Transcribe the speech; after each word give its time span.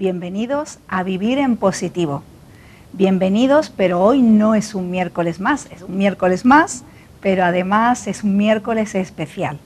Bienvenidos 0.00 0.78
a 0.88 1.02
Vivir 1.02 1.36
en 1.36 1.58
Positivo. 1.58 2.22
Bienvenidos, 2.94 3.68
pero 3.68 4.00
hoy 4.00 4.22
no 4.22 4.54
es 4.54 4.74
un 4.74 4.90
miércoles 4.90 5.40
más, 5.40 5.66
es 5.66 5.82
un 5.82 5.98
miércoles 5.98 6.46
más, 6.46 6.84
pero 7.20 7.44
además 7.44 8.06
es 8.06 8.24
un 8.24 8.38
miércoles 8.38 8.94
especial, 8.94 9.58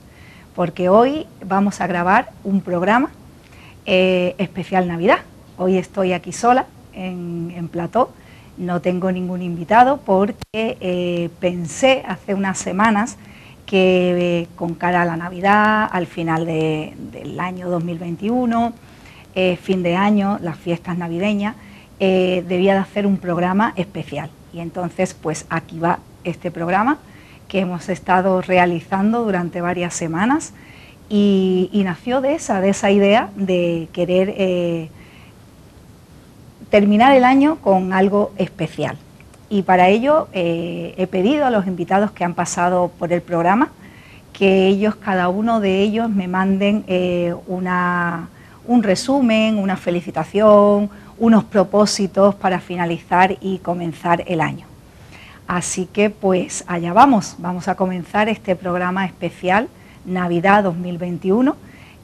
porque 0.53 0.89
hoy 0.89 1.25
vamos 1.45 1.79
a 1.79 1.87
grabar 1.87 2.31
un 2.43 2.59
programa 2.59 3.11
eh, 3.85 4.35
especial 4.37 4.89
Navidad. 4.89 5.19
Hoy 5.57 5.77
estoy 5.77 6.11
aquí 6.11 6.33
sola 6.33 6.65
en, 6.91 7.53
en 7.55 7.69
Plató, 7.69 8.11
no 8.57 8.81
tengo 8.81 9.13
ningún 9.13 9.41
invitado 9.41 10.01
porque 10.05 10.43
eh, 10.53 11.29
pensé 11.39 12.03
hace 12.05 12.33
unas 12.33 12.57
semanas 12.57 13.15
que 13.65 14.41
eh, 14.41 14.47
con 14.57 14.73
cara 14.73 15.03
a 15.03 15.05
la 15.05 15.15
Navidad, 15.15 15.87
al 15.89 16.07
final 16.07 16.45
del 16.45 17.39
año 17.39 17.69
2021, 17.69 18.73
eh, 19.35 19.57
fin 19.61 19.83
de 19.83 19.95
año, 19.95 20.39
las 20.41 20.57
fiestas 20.57 20.97
navideñas, 20.97 21.55
eh, 21.99 22.43
debía 22.47 22.73
de 22.73 22.79
hacer 22.79 23.05
un 23.05 23.17
programa 23.17 23.73
especial. 23.75 24.29
Y 24.53 24.59
entonces, 24.59 25.13
pues 25.13 25.45
aquí 25.49 25.79
va 25.79 25.99
este 26.23 26.51
programa 26.51 26.97
que 27.47 27.59
hemos 27.59 27.89
estado 27.89 28.41
realizando 28.41 29.23
durante 29.23 29.61
varias 29.61 29.93
semanas 29.93 30.53
y, 31.09 31.69
nació 31.85 32.21
de 32.21 32.33
esa, 32.33 32.61
de 32.61 32.69
esa 32.69 32.89
idea 32.89 33.29
de 33.35 33.87
querer 33.93 34.89
terminar 36.71 37.15
el 37.15 37.23
año 37.23 37.57
con 37.57 37.93
algo 37.93 38.31
especial 38.37 38.97
y 39.49 39.61
para 39.61 39.89
ello 39.89 40.27
eh, 40.33 40.93
he 40.97 41.07
pedido 41.07 41.45
a 41.45 41.49
los 41.49 41.67
invitados 41.67 42.11
que 42.11 42.23
han 42.23 42.33
pasado 42.33 42.91
por 42.99 43.13
el 43.13 43.21
programa 43.21 43.69
que 44.33 44.67
ellos, 44.67 44.95
cada 44.95 45.29
uno 45.29 45.61
de 45.61 45.81
ellos, 45.81 46.09
me 46.09 46.27
manden 46.27 46.83
eh, 46.87 47.33
un 48.67 48.83
resumen, 48.83 49.57
una 49.57 49.77
felicitación, 49.77 50.89
unos 51.17 51.43
propósitos 51.43 52.35
para 52.35 52.59
finalizar 52.59 53.37
y 53.41 53.59
comenzar 53.59 54.23
el 54.27 54.41
año. 54.41 54.65
Así 55.47 55.87
que 55.91 56.09
pues 56.09 56.63
allá 56.67 56.93
vamos, 56.93 57.35
vamos 57.37 57.67
a 57.67 57.75
comenzar 57.75 58.29
este 58.29 58.55
programa 58.55 59.05
especial 59.05 59.67
Navidad 60.05 60.63
2021. 60.63 61.55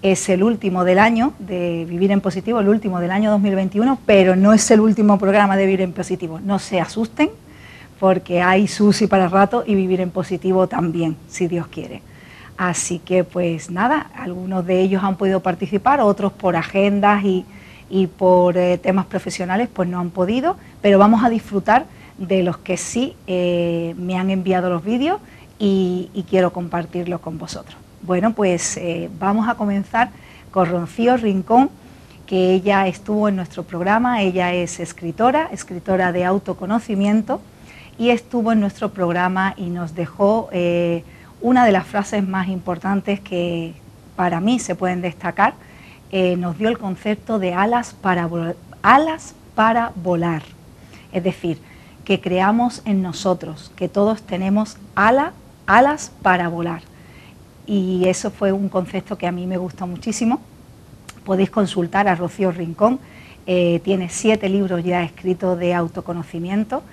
Es 0.01 0.29
el 0.29 0.43
último 0.43 0.83
del 0.83 0.99
año 0.99 1.33
de 1.39 1.85
Vivir 1.87 2.11
en 2.11 2.21
Positivo, 2.21 2.59
el 2.59 2.69
último 2.69 2.99
del 2.99 3.11
año 3.11 3.31
2021, 3.31 3.99
pero 4.05 4.35
no 4.35 4.53
es 4.53 4.69
el 4.71 4.79
último 4.79 5.19
programa 5.19 5.57
de 5.57 5.65
Vivir 5.65 5.81
en 5.81 5.93
Positivo. 5.93 6.39
No 6.39 6.57
se 6.57 6.79
asusten, 6.79 7.29
porque 8.01 8.41
hay 8.41 8.67
sushi 8.67 9.05
para 9.05 9.29
rato 9.29 9.63
y 9.63 9.75
vivir 9.75 10.01
en 10.01 10.09
positivo 10.09 10.65
también, 10.65 11.15
si 11.29 11.47
Dios 11.47 11.67
quiere. 11.67 12.01
Así 12.57 12.99
que 12.99 13.23
pues 13.23 13.71
nada, 13.71 14.11
algunos 14.15 14.65
de 14.65 14.81
ellos 14.81 15.03
han 15.03 15.15
podido 15.15 15.39
participar, 15.39 15.99
otros 15.99 16.31
por 16.31 16.55
agendas 16.55 17.23
y, 17.23 17.45
por 18.17 18.57
eh, 18.57 18.77
temas 18.77 19.05
profesionales 19.05 19.67
pues 19.73 19.89
no 19.89 19.99
han 19.99 20.11
podido, 20.11 20.57
pero 20.81 20.97
vamos 20.97 21.23
a 21.23 21.29
disfrutar 21.29 21.85
de 22.17 22.43
los 22.43 22.57
que 22.57 22.77
sí 22.77 23.15
eh, 23.27 23.95
me 23.97 24.17
han 24.17 24.29
enviado 24.29 24.69
los 24.69 24.83
vídeos 24.83 25.19
y, 25.59 26.09
quiero 26.29 26.53
compartirlos 26.53 27.19
con 27.19 27.37
vosotros. 27.37 27.75
Bueno, 28.03 28.33
pues 28.33 28.77
eh, 28.77 29.09
vamos 29.19 29.49
a 29.49 29.55
comenzar 29.55 30.11
con 30.51 30.69
Rocío 30.69 31.17
Rincón, 31.17 31.69
que 32.25 32.53
ella 32.53 32.87
estuvo 32.87 33.27
en 33.27 33.35
nuestro 33.35 33.63
programa, 33.63 34.21
ella 34.21 34.53
es 34.53 34.79
escritora, 34.79 35.49
escritora 35.51 36.11
de 36.11 36.25
autoconocimiento 36.25 37.41
y 37.97 38.11
estuvo 38.11 38.51
en 38.53 38.59
nuestro 38.61 38.93
programa 38.93 39.53
y 39.57 39.65
nos 39.65 39.95
dejó 39.95 40.49
una 41.41 41.65
de 41.65 41.71
las 41.71 41.85
frases 41.85 42.27
más 42.27 42.47
importantes 42.47 43.19
que 43.19 43.73
para 44.15 44.39
mí 44.39 44.59
se 44.59 44.75
pueden 44.75 45.01
destacar. 45.01 45.53
Eh, 46.11 46.35
nos 46.37 46.57
dio 46.57 46.69
el 46.69 46.77
concepto 46.77 47.39
de 47.39 47.53
alas 47.53 47.93
para, 47.93 48.29
alas 48.81 49.35
para 49.55 49.91
volar. 49.95 50.43
Es 51.11 51.23
decir, 51.23 51.59
que 52.05 52.19
creamos 52.19 52.81
en 52.85 53.01
nosotros, 53.01 53.71
que 53.75 53.87
todos 53.87 54.21
tenemos 54.21 54.77
ala, 54.95 55.33
alas 55.65 56.11
para 56.21 56.47
volar. 56.49 56.81
Y 57.65 58.07
eso 58.07 58.31
fue 58.31 58.51
un 58.51 58.69
concepto 58.69 59.17
que 59.17 59.27
a 59.27 59.31
mí 59.31 59.47
me 59.47 59.57
gusta 59.57 59.85
muchísimo. 59.85 60.41
Podéis 61.23 61.49
consultar 61.49 62.07
a 62.07 62.15
Rocío 62.15 62.51
Rincón, 62.51 62.99
eh, 63.45 63.79
tiene 63.83 64.09
siete 64.09 64.49
libros 64.49 64.83
ya 64.83 65.03
escritos 65.03 65.57
de 65.57 65.73
autoconocimiento 65.73 66.83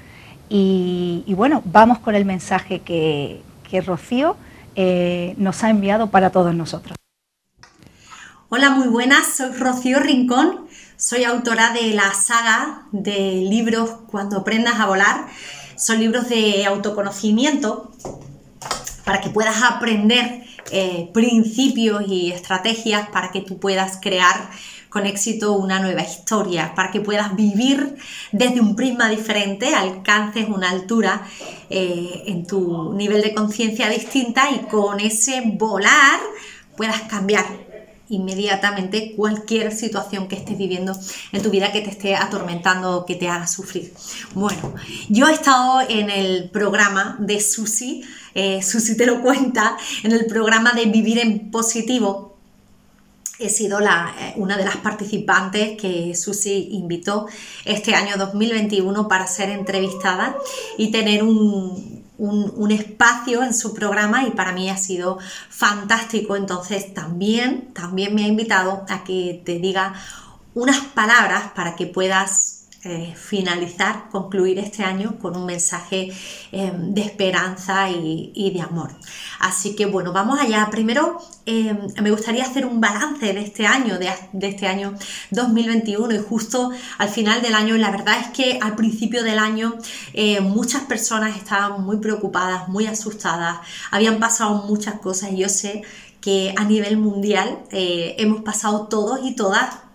y, 0.51 1.35
bueno, 1.37 1.63
vamos 1.67 1.99
con 1.99 2.15
el 2.15 2.25
mensaje 2.25 2.81
que, 2.81 3.43
Rocío 3.85 4.37
eh, 4.75 5.35
nos 5.39 5.65
ha 5.65 5.71
enviado 5.71 6.09
para 6.09 6.31
todos 6.31 6.55
nosotros. 6.55 6.97
Hola, 8.49 8.71
muy 8.71 8.89
buenas, 8.89 9.27
soy 9.37 9.53
Rocío 9.53 10.01
Rincón, 10.01 10.69
soy 10.97 11.25
autora 11.25 11.73
de 11.73 11.93
la 11.93 12.15
saga 12.15 12.87
de 12.93 13.47
libros 13.49 13.91
Cuando 14.11 14.39
aprendas 14.39 14.81
a 14.81 14.87
volar. 14.87 15.27
Son 15.77 16.01
libros 16.01 16.29
de 16.29 16.65
autoconocimiento 16.65 17.93
para 19.05 19.21
que 19.21 19.31
puedas 19.31 19.63
aprender 19.63 20.45
eh, 20.71 21.11
principios 21.15 22.05
y 22.09 22.33
estrategias 22.33 23.09
para 23.11 23.31
que 23.31 23.43
tú 23.43 23.59
puedas 23.59 23.99
crear 24.03 24.51
con 24.89 25.07
éxito 25.07 25.53
una 25.53 25.81
nueva 25.81 26.03
historia, 26.03 26.75
para 26.75 26.91
que 26.91 27.01
puedas 27.01 27.35
vivir 27.37 27.97
desde 28.33 28.61
un 28.61 28.77
prisma 28.77 29.09
diferente, 29.09 29.75
alcances 29.75 30.49
una 30.49 30.71
altura 30.71 31.27
eh, 31.71 32.25
en 32.27 32.47
tu 32.47 32.93
nivel 32.95 33.23
de 33.23 33.35
conciencia 33.35 33.89
distinta 33.89 34.51
y 34.51 34.61
con 34.69 35.01
ese 35.01 35.43
volar 35.57 36.21
puedas 36.77 37.03
cambiar 37.03 37.45
inmediatamente 38.11 39.15
cualquier 39.15 39.73
situación 39.73 40.29
que 40.29 40.37
estés 40.37 40.57
viviendo 40.57 40.97
en 41.33 41.43
tu 41.43 41.51
vida 41.51 41.73
que 41.73 41.83
te 41.83 41.91
esté 41.91 42.15
atormentando 42.15 42.99
o 42.99 43.07
que 43.07 43.17
te 43.17 43.29
haga 43.29 43.47
sufrir. 43.47 43.93
Bueno, 44.35 44.75
yo 45.09 45.29
he 45.29 45.33
estado 45.33 45.83
en 45.89 46.11
el 46.11 46.51
programa 46.51 47.17
de 47.21 47.41
Susi, 47.41 48.03
eh, 48.35 48.63
Susi 48.63 48.97
te 48.97 49.07
lo 49.07 49.21
cuenta, 49.21 49.77
en 50.03 50.13
el 50.13 50.27
programa 50.27 50.73
de 50.73 50.87
Vivir 50.87 51.19
en 51.19 51.51
Positivo, 51.51 52.28
he 53.39 53.49
sido 53.49 53.81
la, 53.81 54.15
eh, 54.19 54.33
una 54.37 54.57
de 54.57 54.65
las 54.65 54.77
participantes 54.79 55.81
que 55.81 56.15
Susi 56.15 56.71
invitó 56.73 57.27
este 57.65 57.95
año 57.95 58.17
2021 58.17 59.09
para 59.09 59.27
ser 59.27 59.51
entrevistada 59.51 60.37
y 60.77 60.91
tener 60.91 61.23
un, 61.23 62.05
un, 62.19 62.73
espacio 62.73 63.43
en 63.43 63.55
su 63.55 63.73
programa 63.75 64.25
y 64.27 64.33
para 64.33 64.53
mí 64.53 64.69
ha 64.69 64.77
sido 64.77 65.19
fantástico. 65.49 66.37
Entonces 66.37 66.93
también, 66.93 67.73
también 67.73 68.15
me 68.15 68.25
ha 68.25 68.29
invitado 68.29 68.85
a 68.89 69.05
que 69.05 69.41
te 69.45 69.59
diga 69.59 69.95
unas 70.55 70.81
palabras 70.81 71.53
para 71.55 71.77
que 71.77 71.87
puedas 71.87 72.58
eh, 72.85 73.13
finalizar, 73.17 74.09
concluir 74.09 74.61
este 74.61 74.85
año 74.85 75.19
con 75.19 75.37
un 75.37 75.47
mensaje 75.47 76.13
eh, 76.53 76.73
de 76.73 77.01
esperanza 77.01 77.91
y, 77.91 78.53
de 78.55 78.61
amor. 78.61 78.93
Así 79.41 79.75
que 79.75 79.85
bueno, 79.85 80.13
vamos 80.13 80.39
allá. 80.39 80.69
Primero 80.71 81.19
eh, 81.45 81.77
me 82.01 82.13
gustaría 82.13 82.45
hacer 82.45 82.65
un 82.65 82.81
balance 82.81 83.33
de 83.33 83.41
este 83.41 83.67
año, 83.67 83.99
de, 83.99 84.13
este 84.47 84.69
año 84.69 84.95
2021 85.33 86.15
y 86.15 86.19
justo 86.19 86.71
al 86.99 87.09
final 87.09 87.43
del 87.43 87.57
año, 87.57 87.77
la 87.77 87.91
verdad 87.91 88.21
es 88.21 88.29
que 88.29 88.61
al 88.63 88.77
principio 88.77 89.25
del 89.25 89.41
año 89.41 89.75
muchas 90.43 90.83
personas 90.83 91.37
estaban 91.37 91.83
muy 91.85 91.97
preocupadas, 91.97 92.69
muy 92.69 92.87
asustadas, 92.87 93.59
habían 93.91 94.21
pasado 94.21 94.67
muchas 94.69 95.01
cosas 95.01 95.33
y 95.33 95.39
yo 95.39 95.49
sé 95.49 95.83
que 96.21 96.55
a 96.57 96.63
nivel 96.63 96.97
mundial 96.97 97.59
hemos 97.73 98.43
pasado 98.43 98.87
todos 98.87 99.19
y 99.25 99.35
todas 99.35 99.88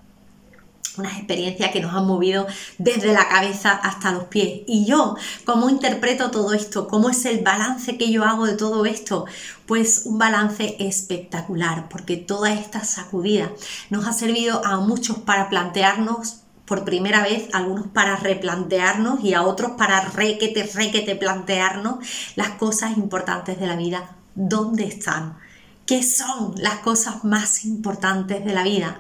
unas 0.97 1.17
experiencias 1.17 1.71
que 1.71 1.81
nos 1.81 1.93
han 1.93 2.05
movido 2.05 2.47
desde 2.77 3.13
la 3.13 3.27
cabeza 3.27 3.71
hasta 3.71 4.11
los 4.11 4.25
pies. 4.25 4.61
Y 4.67 4.85
yo, 4.85 5.15
¿cómo 5.45 5.69
interpreto 5.69 6.31
todo 6.31 6.53
esto? 6.53 6.87
¿Cómo 6.87 7.09
es 7.09 7.25
el 7.25 7.43
balance 7.43 7.97
que 7.97 8.11
yo 8.11 8.23
hago 8.23 8.45
de 8.45 8.55
todo 8.55 8.85
esto? 8.85 9.25
Pues 9.65 10.03
un 10.05 10.17
balance 10.17 10.75
espectacular, 10.79 11.89
porque 11.89 12.17
toda 12.17 12.53
esta 12.53 12.83
sacudida 12.83 13.51
nos 13.89 14.07
ha 14.07 14.13
servido 14.13 14.63
a 14.65 14.77
muchos 14.77 15.17
para 15.19 15.49
plantearnos 15.49 16.43
por 16.65 16.85
primera 16.85 17.23
vez, 17.23 17.49
algunos 17.53 17.87
para 17.87 18.15
replantearnos 18.15 19.23
y 19.23 19.33
a 19.33 19.43
otros 19.43 19.71
para 19.71 20.01
requete, 20.01 20.63
requete 20.73 21.15
plantearnos 21.15 21.95
las 22.35 22.51
cosas 22.51 22.97
importantes 22.97 23.59
de 23.59 23.67
la 23.67 23.75
vida. 23.75 24.15
¿Dónde 24.35 24.85
están? 24.85 25.37
¿Qué 25.85 26.01
son 26.01 26.55
las 26.57 26.75
cosas 26.75 27.25
más 27.25 27.65
importantes 27.65 28.45
de 28.45 28.53
la 28.53 28.63
vida? 28.63 28.97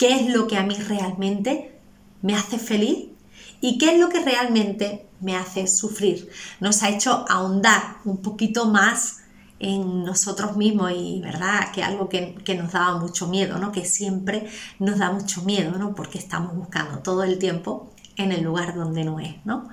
Qué 0.00 0.14
es 0.14 0.32
lo 0.32 0.48
que 0.48 0.56
a 0.56 0.62
mí 0.62 0.74
realmente 0.74 1.78
me 2.22 2.34
hace 2.34 2.58
feliz 2.58 3.10
y 3.60 3.76
qué 3.76 3.92
es 3.92 4.00
lo 4.00 4.08
que 4.08 4.24
realmente 4.24 5.06
me 5.20 5.36
hace 5.36 5.66
sufrir. 5.66 6.30
Nos 6.58 6.82
ha 6.82 6.88
hecho 6.88 7.26
ahondar 7.28 7.98
un 8.06 8.22
poquito 8.22 8.64
más 8.64 9.18
en 9.58 10.02
nosotros 10.02 10.56
mismos 10.56 10.92
y 10.96 11.20
verdad 11.20 11.70
que 11.70 11.82
algo 11.82 12.08
que, 12.08 12.34
nos 12.56 12.72
daba 12.72 12.96
mucho 12.96 13.28
miedo, 13.28 13.58
¿no? 13.58 13.72
que 13.72 13.84
siempre 13.84 14.48
nos 14.78 14.98
da 14.98 15.12
mucho 15.12 15.42
miedo, 15.42 15.72
¿no? 15.72 15.94
porque 15.94 16.16
estamos 16.16 16.56
buscando 16.56 17.00
todo 17.00 17.22
el 17.22 17.38
tiempo 17.38 17.92
en 18.20 18.32
el 18.32 18.42
lugar 18.42 18.74
donde 18.74 19.04
no 19.04 19.20
es, 19.20 19.34
¿no? 19.44 19.68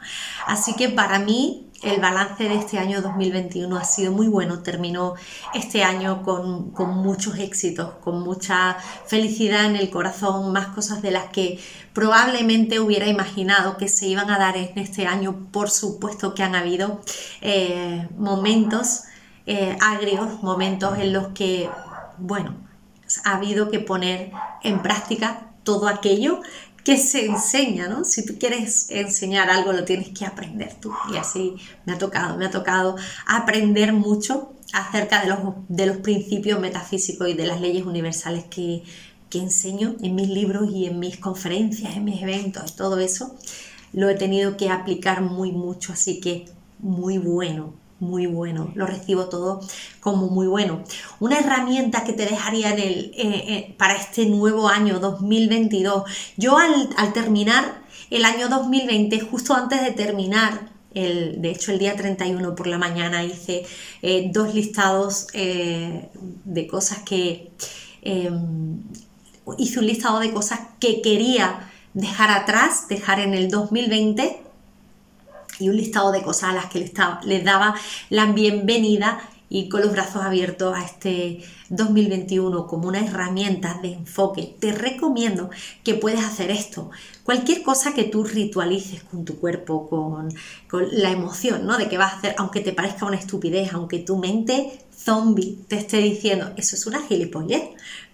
Así 0.45 0.75
que 0.75 0.89
para 0.89 1.19
mí 1.19 1.67
el 1.83 2.01
balance 2.01 2.44
de 2.44 2.55
este 2.55 2.79
año 2.79 3.01
2021 3.01 3.77
ha 3.77 3.83
sido 3.83 4.11
muy 4.11 4.27
bueno. 4.27 4.63
Terminó 4.63 5.13
este 5.53 5.83
año 5.83 6.23
con, 6.23 6.73
muchos 6.95 7.38
éxitos, 7.38 7.95
con 8.03 8.21
mucha 8.21 8.77
felicidad 9.05 9.65
en 9.65 9.75
el 9.75 9.89
corazón, 9.89 10.51
más 10.51 10.67
cosas 10.67 11.01
de 11.01 11.11
las 11.11 11.25
que 11.25 11.59
probablemente 11.94 12.79
hubiera 12.79 13.07
imaginado 13.07 13.77
que 13.77 13.88
se 13.88 14.07
iban 14.07 14.29
a 14.31 14.39
dar 14.39 14.57
en 14.57 14.77
este 14.77 15.05
año. 15.05 15.47
Por 15.51 15.69
supuesto 15.69 16.33
que 16.33 16.43
han 16.43 16.55
habido 16.55 17.01
eh, 17.41 18.07
momentos 18.17 19.03
eh, 19.45 19.77
agrios, 19.81 20.41
momentos 20.41 20.97
en 20.97 21.13
los 21.13 21.27
que, 21.29 21.69
bueno, 22.17 22.55
ha 23.23 23.35
habido 23.35 23.69
que 23.69 23.79
poner 23.79 24.31
en 24.63 24.81
práctica 24.81 25.47
todo 25.63 25.88
aquello 25.88 26.41
que 26.88 26.95
se 26.95 27.25
enseña, 27.25 27.89
¿no? 27.89 28.06
Si 28.06 28.25
tú 28.25 28.38
quieres 28.39 28.89
enseñar 28.89 29.50
algo, 29.50 29.74
lo 29.74 29.84
tienes 29.84 30.18
que 30.18 30.25
aprender 30.25 30.74
tú. 30.80 30.94
Y 31.13 31.18
así 31.18 31.56
me 31.86 31.92
ha 31.92 31.98
tocado, 31.98 32.38
me 32.38 32.45
ha 32.45 32.50
tocado 32.50 32.95
aprender 33.28 33.92
mucho 33.92 34.54
acerca 34.72 35.22
de 35.22 35.28
los, 35.28 35.39
de 35.68 35.86
los 35.86 35.98
principios 35.98 36.62
metafísicos 36.62 37.28
y 37.28 37.34
de 37.34 37.45
las 37.45 37.60
leyes 37.60 37.86
universales 37.86 38.45
que, 38.45 38.84
que 39.30 39.39
enseño 39.39 39.98
en 40.01 40.16
mis 40.16 40.30
libros 40.30 40.69
y 40.72 40.86
en 40.86 40.98
mis 40.98 41.18
conferencias, 41.18 41.98
en 41.98 42.06
mis 42.06 42.24
eventos, 42.24 42.72
y 42.72 42.78
todo 42.78 42.98
eso. 43.00 43.36
Lo 43.92 44.07
he 44.07 44.16
tenido 44.16 44.56
que 44.56 44.69
aplicar 44.69 45.22
muy 45.22 45.51
mucho, 45.51 45.92
así 45.92 46.22
que 46.22 46.45
muy 46.80 47.18
bueno, 47.18 47.74
muy 47.99 48.27
bueno, 48.27 48.71
lo 48.75 48.85
recibo 48.85 49.25
todo 49.25 49.61
como 49.99 50.27
muy 50.27 50.47
bueno. 50.47 50.83
Una 51.19 51.39
herramienta 51.39 52.03
que 52.03 52.13
te 52.13 52.25
dejaría 52.25 52.71
en 52.73 52.79
el, 52.79 53.11
eh, 53.15 53.44
eh, 53.47 53.75
para 53.77 53.95
este 53.95 54.25
nuevo 54.25 54.67
año 54.69 54.99
2022. 54.99 56.03
Yo 56.38 56.57
al, 56.57 57.13
terminar 57.13 57.81
el 58.09 58.25
año 58.25 58.49
2020, 58.49 59.19
justo 59.21 59.53
antes 59.53 59.81
de 59.81 59.91
terminar, 59.91 60.69
el, 60.94 61.41
de 61.41 61.51
hecho 61.51 61.71
el 61.71 61.79
día 61.79 61.95
31 61.95 62.55
por 62.55 62.67
la 62.67 62.77
mañana 62.77 63.23
hice 63.23 63.65
eh, 64.01 64.29
dos 64.31 64.53
listados 64.53 65.27
de 65.33 66.67
cosas 66.69 67.00
que... 67.00 67.51
Em, 68.01 68.83
hice 69.57 69.79
un 69.79 69.88
listado 69.88 70.19
de 70.19 70.33
cosas 70.33 70.59
que 70.77 71.01
quería 71.01 71.71
dejar 71.93 72.31
atrás, 72.31 72.89
dejar 72.89 73.21
en 73.21 73.33
el 73.33 73.50
2020 73.50 74.46
y 75.59 75.69
un 75.69 75.77
listado 75.77 76.12
de 76.12 76.21
cosas 76.21 76.51
a 76.51 76.54
las 76.54 76.65
que 76.68 76.80
les, 77.25 77.44
daba 77.44 77.75
la 78.09 78.25
bienvenida 78.31 79.19
y 79.50 79.69
con 79.69 79.81
los 79.81 79.92
brazos 79.94 80.24
abiertos 80.24 80.75
a 80.75 80.83
este 80.83 81.42
2021 81.69 82.68
como 82.68 82.89
una 82.89 83.00
herramienta 83.00 83.80
de 83.81 83.94
enfoque. 83.94 84.56
Te 84.59 84.74
recomiendo 84.74 85.50
que 85.83 85.94
puedes 85.94 86.24
hacer 86.24 86.51
esto. 86.51 86.92
Cualquier 87.24 87.63
cosa 87.63 87.94
que 87.94 88.04
tú 88.04 88.24
ritualices 88.24 89.04
con 89.04 89.24
tu 89.24 89.39
cuerpo, 89.39 89.88
con, 89.89 90.33
con 90.69 90.88
la 90.92 91.12
emoción, 91.12 91.65
¿no? 91.65 91.77
De 91.77 91.88
que 91.88 91.98
vas 91.98 92.13
a 92.13 92.18
hacer, 92.18 92.36
aunque 92.38 92.60
te 92.60 92.74
parezca 92.74 93.06
una 93.06 93.18
estupidez, 93.18 93.74
aunque 93.74 94.00
tu 94.00 94.18
mente 94.18 94.87
zombie 95.07 95.57
te 95.69 95.77
esté 95.77 96.00
diciendo, 96.00 96.51
eso 96.57 96.75
es 96.75 96.86
una 96.86 97.01
gilipollez, 97.01 97.63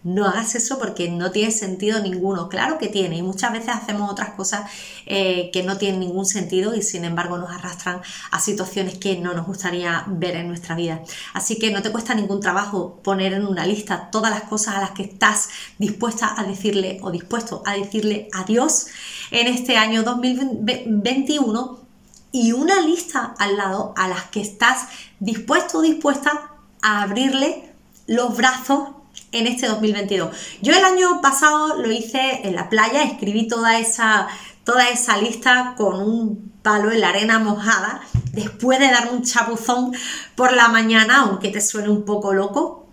no 0.04 0.28
hagas 0.28 0.54
eso 0.54 0.78
porque 0.78 1.10
no 1.10 1.32
tiene 1.32 1.50
sentido 1.50 2.00
ninguno. 2.02 2.50
Claro 2.50 2.78
que 2.78 2.88
tiene 2.88 3.18
y 3.18 3.24
muchas 3.24 3.52
veces 3.52 3.70
hacemos 3.70 4.12
otras 4.12 4.32
cosas 4.32 4.70
eh, 5.08 5.50
que 5.52 5.64
no 5.64 5.78
tienen 5.78 6.02
ningún 6.02 6.28
sentido 6.28 6.76
y 6.76 6.84
sin 6.84 7.04
embargo 7.04 7.38
nos 7.38 7.50
arrastran 7.50 8.02
a 8.30 8.40
situaciones 8.40 9.00
que 9.00 9.18
no 9.18 9.34
nos 9.34 9.48
gustaría 9.48 10.04
ver 10.08 10.36
en 10.36 10.50
nuestra 10.50 10.76
vida. 10.76 11.02
Así 11.34 11.58
que 11.58 11.72
no 11.72 11.82
te 11.82 11.92
cuesta 11.92 12.14
ningún 12.14 12.42
trabajo 12.42 13.00
poner 13.02 13.34
en 13.34 13.48
una 13.48 13.66
lista 13.66 14.10
todas 14.12 14.30
las 14.30 14.44
cosas 14.44 14.76
a 14.76 14.82
las 14.82 14.92
que 14.92 15.04
estás 15.04 15.50
dispuesta 15.80 16.36
a 16.38 16.44
decirle 16.44 17.00
o 17.02 17.10
dispuesto 17.10 17.64
a 17.66 17.74
decirle 17.74 18.28
adiós 18.34 18.88
en 19.32 19.48
este 19.48 19.78
año 19.78 20.04
2021 20.04 21.80
y 22.32 22.52
una 22.52 22.82
lista 22.82 23.34
al 23.40 23.58
lado 23.58 23.94
a 23.96 24.08
las 24.08 24.24
que 24.26 24.42
estás 24.42 24.88
dispuesto 25.20 25.80
o 25.80 25.82
dispuesta 25.82 26.53
a 26.84 27.02
abrirle 27.02 27.74
los 28.06 28.38
brazos 28.38 28.90
en 29.32 29.48
este 29.48 29.68
2022. 29.68 30.36
Yo 30.62 30.74
el 30.74 30.86
año 30.86 31.22
pasado 31.22 31.78
lo 31.82 31.92
hice 31.92 32.42
en 32.44 32.56
la 32.56 32.70
playa, 32.70 33.04
escribí 33.04 33.48
toda 33.48 33.80
esa, 33.80 34.28
toda 34.64 34.90
esa 34.90 35.18
lista 35.18 35.74
con 35.76 36.00
un 36.02 36.54
palo 36.62 36.92
en 36.92 37.02
la 37.02 37.10
arena 37.10 37.40
mojada, 37.40 38.02
después 38.32 38.80
de 38.80 38.92
dar 38.92 39.12
un 39.12 39.24
chapuzón 39.24 39.94
por 40.36 40.54
la 40.54 40.68
mañana, 40.68 41.22
aunque 41.22 41.50
te 41.50 41.62
suene 41.62 41.90
un 41.90 42.06
poco 42.06 42.34
loco. 42.34 42.88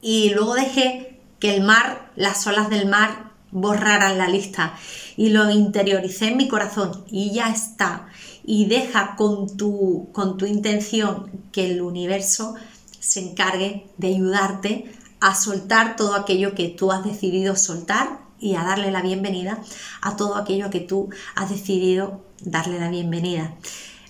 Y 0.00 0.30
luego 0.30 0.54
dejé 0.54 1.20
que 1.38 1.54
el 1.54 1.62
mar, 1.62 2.10
las 2.16 2.46
olas 2.46 2.68
del 2.68 2.88
mar, 2.88 3.30
borraran 3.52 4.18
la 4.18 4.28
lista. 4.28 4.74
Y 5.16 5.28
lo 5.28 5.48
interioricé 5.50 6.28
en 6.28 6.38
mi 6.38 6.48
corazón 6.48 7.04
y 7.08 7.32
ya 7.32 7.50
está. 7.50 8.08
Y 8.44 8.66
deja 8.66 9.14
con 9.16 9.56
tu, 9.56 10.08
con 10.12 10.36
tu 10.36 10.46
intención 10.46 11.30
que 11.52 11.70
el 11.70 11.82
universo 11.82 12.54
se 12.98 13.20
encargue 13.20 13.86
de 13.98 14.08
ayudarte 14.08 14.92
a 15.20 15.34
soltar 15.34 15.96
todo 15.96 16.14
aquello 16.14 16.54
que 16.54 16.68
tú 16.68 16.90
has 16.90 17.04
decidido 17.04 17.56
soltar 17.56 18.20
y 18.40 18.56
a 18.56 18.64
darle 18.64 18.90
la 18.90 19.02
bienvenida 19.02 19.62
a 20.00 20.16
todo 20.16 20.34
aquello 20.34 20.68
que 20.70 20.80
tú 20.80 21.10
has 21.36 21.48
decidido 21.48 22.24
darle 22.40 22.80
la 22.80 22.90
bienvenida. 22.90 23.54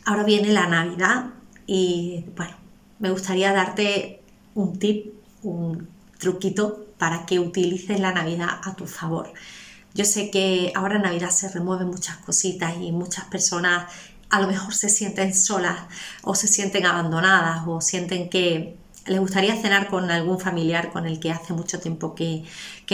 Ahora 0.05 0.25
viene 0.25 0.53
la 0.53 0.67
Navidad 0.67 1.27
y 1.67 2.25
bueno, 2.35 2.57
me 2.99 3.11
gustaría 3.11 3.53
darte 3.53 4.23
un 4.55 4.79
tip, 4.79 5.13
un 5.43 5.89
truquito 6.19 6.87
para 6.99 7.27
que 7.27 7.39
utilices 7.39 8.01
la 8.01 8.13
Navidad 8.13 8.49
a 8.65 8.75
tu 8.75 8.87
favor. 8.87 9.33
Yo 9.95 10.07
sé 10.07 10.31
que 10.31 10.73
ahora 10.75 10.97
en 10.97 11.03
Navidad 11.03 11.31
se 11.31 11.51
remueven 11.51 11.89
muchas 11.89 12.17
cositas 12.19 12.75
y 12.81 12.93
muchas 12.93 13.27
personas 13.27 13.93
a 14.33 14.41
lo 14.41 14.49
mejor 14.49 14.75
se 14.75 14.89
sienten 14.89 15.35
solas 15.35 15.79
o 16.23 16.35
se 16.35 16.49
sienten 16.49 16.87
abandonadas 16.87 17.63
o 17.67 17.83
sienten 17.83 18.31
que 18.31 18.79
le 19.05 19.19
gustaría 19.19 19.55
cenar 19.61 19.89
con 19.89 20.11
algún 20.11 20.41
familiar 20.41 20.91
con 20.91 21.07
el 21.07 21.21
que 21.21 21.31
hace 21.31 21.53
mucho 21.53 21.81
tiempo 21.81 22.15
que, 22.15 22.45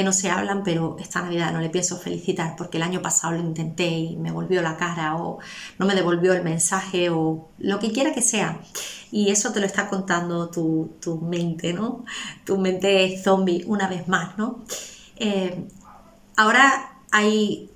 no 0.02 0.12
se 0.12 0.30
hablan, 0.30 0.62
pero 0.62 0.96
esta 1.00 1.22
Navidad 1.22 1.52
no 1.52 1.60
le 1.60 1.70
pienso 1.70 1.98
felicitar 1.98 2.54
porque 2.56 2.76
el 2.76 2.84
año 2.84 3.02
pasado 3.02 3.34
lo 3.34 3.40
intenté 3.40 3.88
y 3.88 4.16
me 4.16 4.30
volvió 4.30 4.62
la 4.62 4.76
cara 4.76 5.16
o 5.16 5.40
no 5.76 5.86
me 5.86 5.96
devolvió 5.96 6.34
el 6.34 6.44
mensaje 6.44 7.10
o 7.10 7.48
lo 7.58 7.80
que 7.80 7.90
quiera 7.90 8.14
que 8.14 8.22
sea. 8.22 8.60
Y 9.10 9.30
eso 9.30 9.52
te 9.52 9.58
lo 9.58 9.66
está 9.66 9.88
contando 9.88 10.50
tu, 10.50 11.20
mente, 11.20 11.72
¿no? 11.72 12.04
Tu 12.44 12.56
mente 12.58 13.20
zombie 13.20 13.64
una 13.66 13.88
vez 13.88 14.06
más, 14.06 14.38
¿no? 14.38 14.64
Eh, 15.16 15.66
ahora 16.36 17.00
hay 17.10 17.67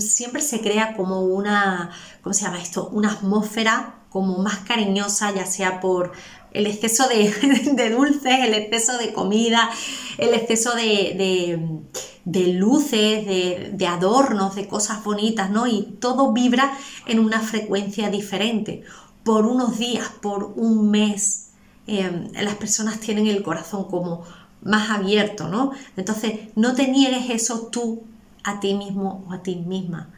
siempre 0.00 0.42
se 0.42 0.60
crea 0.60 0.96
como 0.96 1.22
una, 1.22 1.90
¿cómo 2.22 2.32
se 2.32 2.44
llama 2.44 2.60
esto? 2.60 2.88
Una 2.92 3.12
atmósfera 3.12 3.94
como 4.10 4.38
más 4.38 4.58
cariñosa, 4.60 5.34
ya 5.34 5.46
sea 5.46 5.80
por 5.80 6.12
el 6.52 6.66
exceso 6.66 7.06
de, 7.08 7.90
dulces, 7.94 8.38
el 8.40 8.54
exceso 8.54 8.96
de 8.96 9.12
comida, 9.12 9.70
el 10.16 10.32
exceso 10.34 10.74
de, 10.74 11.82
luces, 12.24 13.26
de, 13.26 13.86
adornos, 13.86 14.54
de 14.54 14.66
cosas 14.66 15.04
bonitas, 15.04 15.50
¿no? 15.50 15.66
Y 15.66 15.96
todo 16.00 16.32
vibra 16.32 16.72
en 17.06 17.18
una 17.18 17.40
frecuencia 17.40 18.08
diferente. 18.08 18.84
Por 19.22 19.44
unos 19.44 19.78
días, 19.78 20.08
por 20.22 20.44
un 20.56 20.90
mes, 20.90 21.48
em, 21.86 22.32
las 22.32 22.54
personas 22.54 23.00
tienen 23.00 23.26
el 23.26 23.42
corazón 23.42 23.84
como 23.84 24.24
más 24.62 24.90
abierto, 24.90 25.48
¿no? 25.48 25.72
Entonces, 25.96 26.32
no 26.54 26.74
te 26.74 26.88
niegues 26.88 27.28
eso 27.30 27.68
tú 27.70 28.04
a 28.46 28.60
ti 28.60 28.74
mismo 28.74 29.24
o 29.28 29.32
a 29.32 29.42
ti 29.42 29.56
misma. 29.56 30.08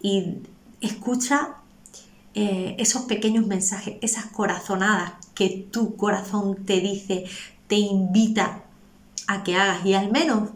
Y 0.00 0.42
escucha 0.80 1.56
eh, 2.34 2.76
esos 2.78 3.02
pequeños 3.02 3.46
mensajes, 3.46 3.96
esas 4.02 4.26
corazonadas 4.26 5.14
que 5.34 5.66
tu 5.70 5.96
corazón 5.96 6.64
te 6.66 6.80
dice, 6.80 7.24
te 7.66 7.76
invita 7.76 8.64
a 9.26 9.42
que 9.42 9.56
hagas 9.56 9.84
y 9.86 9.94
al 9.94 10.12
menos 10.12 10.50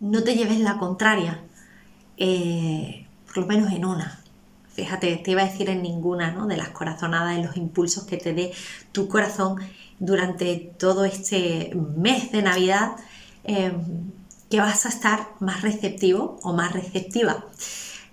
no 0.00 0.24
te 0.24 0.34
lleves 0.34 0.58
la 0.58 0.76
contraria, 0.78 1.40
eh, 2.16 3.06
por 3.26 3.38
lo 3.38 3.46
menos 3.46 3.72
en 3.72 3.84
una. 3.84 4.20
Fíjate, 4.74 5.16
te 5.18 5.30
iba 5.30 5.42
a 5.42 5.46
decir 5.46 5.70
en 5.70 5.82
ninguna 5.82 6.32
¿no? 6.32 6.46
de 6.46 6.56
las 6.56 6.70
corazonadas, 6.70 7.36
en 7.36 7.46
los 7.46 7.56
impulsos 7.56 8.04
que 8.04 8.16
te 8.16 8.34
dé 8.34 8.52
tu 8.90 9.06
corazón 9.08 9.56
durante 10.00 10.72
todo 10.78 11.04
este 11.04 11.72
mes 11.96 12.32
de 12.32 12.42
Navidad, 12.42 12.96
eh, 13.44 13.72
que 14.50 14.60
vas 14.60 14.84
a 14.84 14.88
estar 14.90 15.28
más 15.38 15.62
receptivo 15.62 16.38
o 16.42 16.52
más 16.52 16.72
receptiva. 16.72 17.46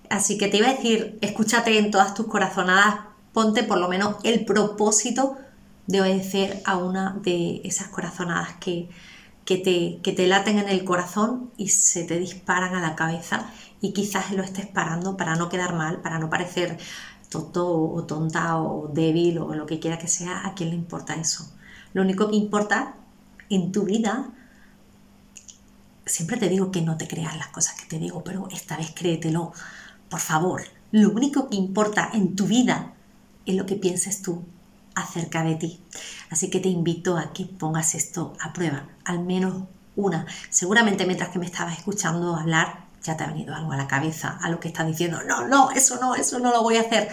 Así 0.08 0.38
que 0.38 0.48
te 0.48 0.58
iba 0.58 0.68
a 0.68 0.74
decir, 0.74 1.18
escúchate 1.20 1.76
en 1.76 1.90
todas 1.90 2.14
tus 2.14 2.26
corazonadas, 2.26 3.00
ponte 3.32 3.64
por 3.64 3.78
lo 3.78 3.88
menos 3.88 4.16
el 4.22 4.44
propósito 4.44 5.36
de 5.86 6.00
obedecer 6.00 6.62
a 6.64 6.76
una 6.76 7.18
de 7.22 7.60
esas 7.64 7.88
corazonadas 7.88 8.54
que, 8.60 8.88
te, 9.44 10.00
que 10.02 10.12
te 10.12 10.26
laten 10.26 10.58
en 10.58 10.68
el 10.68 10.84
corazón 10.84 11.50
y 11.56 11.68
se 11.70 12.04
te 12.04 12.18
disparan 12.18 12.74
a 12.74 12.80
la 12.80 12.94
cabeza 12.94 13.50
y 13.80 13.92
quizás 13.92 14.30
lo 14.32 14.42
estés 14.42 14.66
parando 14.66 15.16
para 15.16 15.34
no 15.34 15.48
quedar 15.48 15.74
mal, 15.74 16.00
para 16.00 16.18
no 16.18 16.30
parecer 16.30 16.78
tonto 17.28 17.68
o 17.68 18.04
tonta 18.04 18.58
o 18.58 18.88
débil 18.88 19.38
o 19.38 19.54
lo 19.54 19.66
que 19.66 19.80
quiera 19.80 19.98
que 19.98 20.08
sea, 20.08 20.46
¿a 20.46 20.54
quién 20.54 20.70
le 20.70 20.76
importa 20.76 21.14
eso? 21.14 21.52
Lo 21.92 22.02
único 22.02 22.30
que 22.30 22.36
importa 22.36 22.94
en 23.50 23.72
tu 23.72 23.84
vida 23.84 24.30
siempre 26.08 26.36
te 26.36 26.48
digo 26.48 26.70
que 26.70 26.82
no 26.82 26.96
te 26.96 27.06
creas 27.06 27.36
las 27.36 27.48
cosas 27.48 27.74
que 27.74 27.86
te 27.86 27.98
digo, 27.98 28.24
pero 28.24 28.48
esta 28.50 28.76
vez 28.76 28.92
créetelo. 28.94 29.52
Por 30.08 30.20
favor, 30.20 30.62
lo 30.90 31.10
único 31.10 31.48
que 31.48 31.56
importa 31.56 32.10
en 32.12 32.34
tu 32.34 32.46
vida 32.46 32.94
es 33.46 33.54
lo 33.54 33.66
que 33.66 33.76
pienses 33.76 34.22
tú 34.22 34.44
acerca 34.94 35.44
de 35.44 35.54
ti. 35.56 35.80
Así 36.30 36.50
que 36.50 36.60
te 36.60 36.68
invito 36.68 37.16
a 37.16 37.32
que 37.32 37.44
pongas 37.44 37.94
esto 37.94 38.34
a 38.40 38.52
prueba, 38.52 38.88
al 39.04 39.20
menos 39.20 39.64
una. 39.96 40.26
Seguramente 40.50 41.06
mientras 41.06 41.30
que 41.30 41.38
me 41.38 41.46
estabas 41.46 41.78
escuchando 41.78 42.36
hablar, 42.36 42.86
ya 43.02 43.16
te 43.16 43.24
ha 43.24 43.28
venido 43.28 43.54
algo 43.54 43.72
a 43.72 43.76
la 43.76 43.86
cabeza, 43.86 44.38
a 44.40 44.50
lo 44.50 44.60
que 44.60 44.68
estás 44.68 44.86
diciendo, 44.86 45.20
no, 45.26 45.46
no, 45.46 45.70
eso 45.70 45.98
no, 46.00 46.14
eso 46.14 46.38
no 46.38 46.50
lo 46.50 46.62
voy 46.62 46.76
a 46.76 46.82
hacer. 46.82 47.10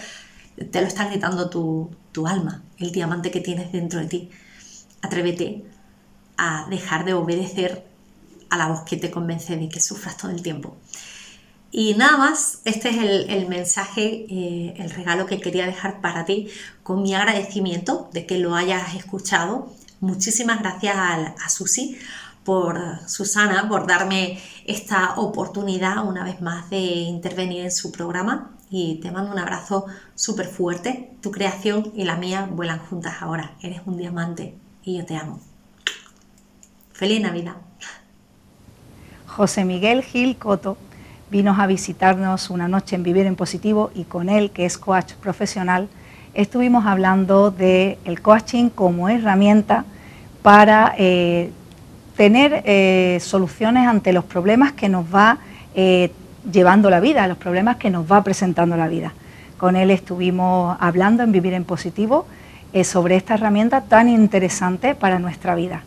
Te 0.70 0.80
lo 0.80 0.86
está 0.86 1.06
gritando 1.06 1.50
tu, 1.50 1.90
tu 2.12 2.26
alma, 2.26 2.62
el 2.78 2.92
diamante 2.92 3.30
que 3.30 3.40
tienes 3.40 3.72
dentro 3.72 4.00
de 4.00 4.06
ti. 4.06 4.30
Atrévete 5.02 5.64
a 6.38 6.66
dejar 6.68 7.04
de 7.04 7.14
obedecer 7.14 7.95
a 8.50 8.56
la 8.56 8.68
voz 8.68 8.82
que 8.82 8.96
te 8.96 9.10
convence 9.10 9.56
de 9.56 9.68
que 9.68 9.80
sufras 9.80 10.16
todo 10.16 10.30
el 10.30 10.42
tiempo. 10.42 10.76
Y 11.72 11.94
nada 11.94 12.16
más, 12.16 12.60
este 12.64 12.90
es 12.90 12.96
el, 13.28 13.48
mensaje, 13.48 14.26
eh, 14.30 14.74
el 14.78 14.90
regalo 14.90 15.26
que 15.26 15.40
quería 15.40 15.66
dejar 15.66 16.00
para 16.00 16.24
ti 16.24 16.48
con 16.82 17.02
mi 17.02 17.14
agradecimiento 17.14 18.08
de 18.12 18.24
que 18.24 18.38
lo 18.38 18.54
hayas 18.54 18.94
escuchado. 18.94 19.72
Muchísimas 20.00 20.60
gracias 20.60 20.96
a, 20.96 21.14
a 21.14 21.48
Susi 21.48 21.98
por 22.44 22.80
Susana 23.08 23.68
por 23.68 23.86
darme 23.86 24.40
esta 24.64 25.14
oportunidad 25.16 26.06
una 26.06 26.24
vez 26.24 26.40
más 26.40 26.70
de 26.70 26.78
intervenir 26.78 27.64
en 27.64 27.72
su 27.72 27.90
programa 27.90 28.56
y 28.70 29.00
te 29.00 29.10
mando 29.10 29.32
un 29.32 29.38
abrazo 29.38 29.86
súper 30.14 30.46
fuerte. 30.46 31.10
Tu 31.20 31.30
creación 31.30 31.92
y 31.94 32.04
la 32.04 32.16
mía 32.16 32.48
vuelan 32.50 32.78
juntas 32.78 33.16
ahora. 33.20 33.56
Eres 33.60 33.80
un 33.86 33.96
diamante 33.96 34.56
y 34.84 34.98
yo 34.98 35.04
te 35.04 35.16
amo. 35.16 35.40
Feliz 36.92 37.20
Navidad. 37.20 37.65
José 39.36 39.66
Miguel 39.66 40.02
Gil 40.02 40.36
Coto 40.36 40.78
vino 41.30 41.54
a 41.60 41.66
visitarnos 41.66 42.48
una 42.48 42.68
noche 42.68 42.96
en 42.96 43.02
Vivir 43.02 43.26
en 43.26 43.36
Positivo 43.36 43.90
y 43.94 44.04
con 44.04 44.30
él, 44.30 44.50
que 44.50 44.64
es 44.64 44.78
coach 44.78 45.12
profesional, 45.12 45.90
estuvimos 46.32 46.86
hablando 46.86 47.50
del 47.50 47.98
el 48.06 48.22
coaching 48.22 48.70
como 48.70 49.10
herramienta 49.10 49.84
para 50.40 50.94
eh, 50.96 51.50
tener 52.16 52.62
eh, 52.64 53.18
soluciones 53.20 53.86
ante 53.86 54.14
los 54.14 54.24
problemas 54.24 54.72
que 54.72 54.88
nos 54.88 55.04
va 55.14 55.36
eh, 55.74 56.12
llevando 56.50 56.88
la 56.88 57.00
vida, 57.00 57.26
los 57.26 57.36
problemas 57.36 57.76
que 57.76 57.90
nos 57.90 58.10
va 58.10 58.24
presentando 58.24 58.74
la 58.78 58.88
vida. 58.88 59.12
Con 59.58 59.76
él 59.76 59.90
estuvimos 59.90 60.78
hablando 60.80 61.22
en 61.22 61.32
Vivir 61.32 61.52
en 61.52 61.64
Positivo 61.64 62.26
sobre 62.84 63.16
esta 63.16 63.34
herramienta 63.34 63.82
tan 63.82 64.08
interesante 64.08 64.94
para 64.94 65.18
nuestra 65.18 65.54
vida. 65.54 65.82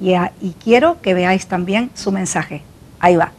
Y 0.00 0.52
quiero 0.62 1.00
que 1.00 1.14
veáis 1.14 1.46
también 1.46 1.90
su 1.94 2.10
mensaje. 2.10 2.62
Ahí 3.02 3.16
va. 3.16 3.32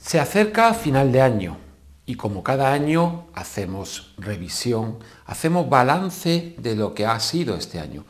Se 0.00 0.18
acerca 0.18 0.72
final 0.72 1.12
de 1.12 1.20
año 1.20 1.58
y 2.06 2.14
como 2.14 2.42
cada 2.42 2.72
año 2.72 3.26
hacemos 3.34 4.14
revisión, 4.16 5.00
hacemos 5.26 5.68
balance 5.68 6.54
de 6.56 6.74
lo 6.74 6.94
que 6.94 7.04
ha 7.04 7.20
sido 7.20 7.54
este 7.54 7.78
año. 7.78 8.06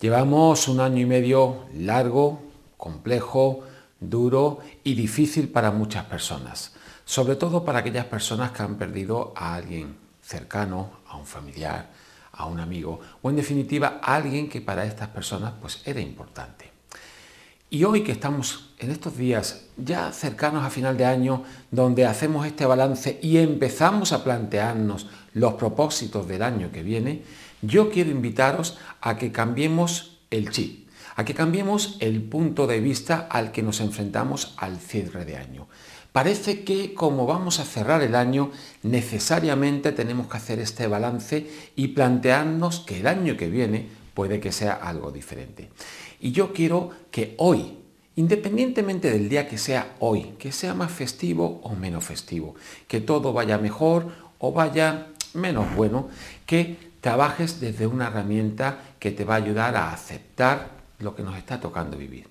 Llevamos 0.00 0.68
un 0.68 0.78
año 0.78 1.00
y 1.00 1.06
medio 1.06 1.64
largo, 1.74 2.40
complejo, 2.76 3.64
duro 3.98 4.60
y 4.84 4.94
difícil 4.94 5.48
para 5.48 5.72
muchas 5.72 6.04
personas, 6.04 6.74
sobre 7.04 7.34
todo 7.34 7.64
para 7.64 7.80
aquellas 7.80 8.06
personas 8.06 8.52
que 8.52 8.62
han 8.62 8.76
perdido 8.76 9.32
a 9.34 9.56
alguien 9.56 9.96
cercano, 10.22 11.00
a 11.08 11.16
un 11.16 11.26
familiar, 11.26 11.90
a 12.30 12.46
un 12.46 12.60
amigo 12.60 13.00
o 13.20 13.28
en 13.28 13.34
definitiva 13.34 13.98
a 14.00 14.14
alguien 14.14 14.48
que 14.48 14.60
para 14.60 14.84
estas 14.84 15.08
personas 15.08 15.54
pues 15.60 15.82
era 15.84 16.00
importante. 16.00 16.71
Y 17.72 17.84
hoy 17.84 18.02
que 18.02 18.12
estamos 18.12 18.68
en 18.80 18.90
estos 18.90 19.16
días 19.16 19.62
ya 19.78 20.12
cercanos 20.12 20.62
a 20.62 20.68
final 20.68 20.98
de 20.98 21.06
año, 21.06 21.42
donde 21.70 22.04
hacemos 22.04 22.46
este 22.46 22.66
balance 22.66 23.18
y 23.22 23.38
empezamos 23.38 24.12
a 24.12 24.22
plantearnos 24.22 25.06
los 25.32 25.54
propósitos 25.54 26.28
del 26.28 26.42
año 26.42 26.70
que 26.70 26.82
viene, 26.82 27.22
yo 27.62 27.90
quiero 27.90 28.10
invitaros 28.10 28.76
a 29.00 29.16
que 29.16 29.32
cambiemos 29.32 30.18
el 30.30 30.50
chip, 30.50 30.86
a 31.16 31.24
que 31.24 31.32
cambiemos 31.32 31.96
el 32.00 32.20
punto 32.20 32.66
de 32.66 32.80
vista 32.80 33.26
al 33.30 33.52
que 33.52 33.62
nos 33.62 33.80
enfrentamos 33.80 34.52
al 34.58 34.78
cierre 34.78 35.24
de 35.24 35.38
año. 35.38 35.66
Parece 36.12 36.64
que 36.64 36.92
como 36.92 37.24
vamos 37.24 37.58
a 37.58 37.64
cerrar 37.64 38.02
el 38.02 38.16
año, 38.16 38.50
necesariamente 38.82 39.92
tenemos 39.92 40.26
que 40.26 40.36
hacer 40.36 40.58
este 40.58 40.88
balance 40.88 41.46
y 41.74 41.88
plantearnos 41.88 42.80
que 42.80 43.00
el 43.00 43.06
año 43.06 43.38
que 43.38 43.48
viene 43.48 43.88
puede 44.12 44.40
que 44.40 44.52
sea 44.52 44.74
algo 44.74 45.10
diferente. 45.10 45.70
Y 46.22 46.30
yo 46.30 46.52
quiero 46.52 46.90
que 47.10 47.34
hoy, 47.38 47.78
independientemente 48.14 49.10
del 49.10 49.28
día 49.28 49.48
que 49.48 49.58
sea 49.58 49.96
hoy, 49.98 50.34
que 50.38 50.52
sea 50.52 50.72
más 50.72 50.92
festivo 50.92 51.60
o 51.64 51.74
menos 51.74 52.04
festivo, 52.04 52.54
que 52.86 53.00
todo 53.00 53.32
vaya 53.32 53.58
mejor 53.58 54.06
o 54.38 54.52
vaya 54.52 55.08
menos 55.34 55.74
bueno, 55.74 56.08
que 56.46 56.92
trabajes 57.00 57.58
desde 57.58 57.88
una 57.88 58.06
herramienta 58.06 58.78
que 59.00 59.10
te 59.10 59.24
va 59.24 59.34
a 59.34 59.38
ayudar 59.38 59.74
a 59.74 59.92
aceptar 59.92 60.70
lo 61.00 61.16
que 61.16 61.24
nos 61.24 61.36
está 61.36 61.58
tocando 61.58 61.98
vivir. 61.98 62.28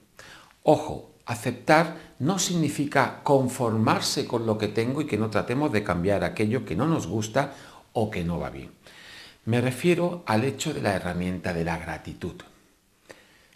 Ojo, 0.64 1.12
aceptar 1.26 1.98
no 2.20 2.40
significa 2.40 3.20
conformarse 3.24 4.26
con 4.26 4.46
lo 4.46 4.58
que 4.58 4.70
tengo 4.70 5.02
y 5.02 5.06
que 5.06 5.18
no 5.18 5.30
tratemos 5.30 5.70
de 5.74 5.84
cambiar 5.84 6.24
aquello 6.24 6.64
que 6.64 6.78
no 6.78 6.88
nos 6.88 7.08
gusta 7.08 7.54
o 7.92 8.10
que 8.10 8.24
no 8.24 8.40
va 8.40 8.52
bien. 8.52 8.72
Me 9.44 9.60
refiero 9.60 10.24
al 10.28 10.46
hecho 10.46 10.74
de 10.74 10.82
la 10.82 10.94
herramienta 10.96 11.54
de 11.54 11.66
la 11.66 11.78
gratitud. 11.78 12.36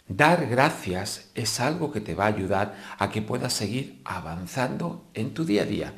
Dar 0.08 0.46
gracias 0.46 1.30
es 1.34 1.60
algo 1.60 1.90
que 1.90 2.00
te 2.00 2.14
va 2.14 2.24
a 2.24 2.28
ayudar 2.28 2.74
a 2.98 3.10
que 3.10 3.22
puedas 3.22 3.52
seguir 3.52 4.00
avanzando 4.04 5.04
en 5.14 5.34
tu 5.34 5.44
día 5.44 5.62
a 5.62 5.66
día 5.66 5.94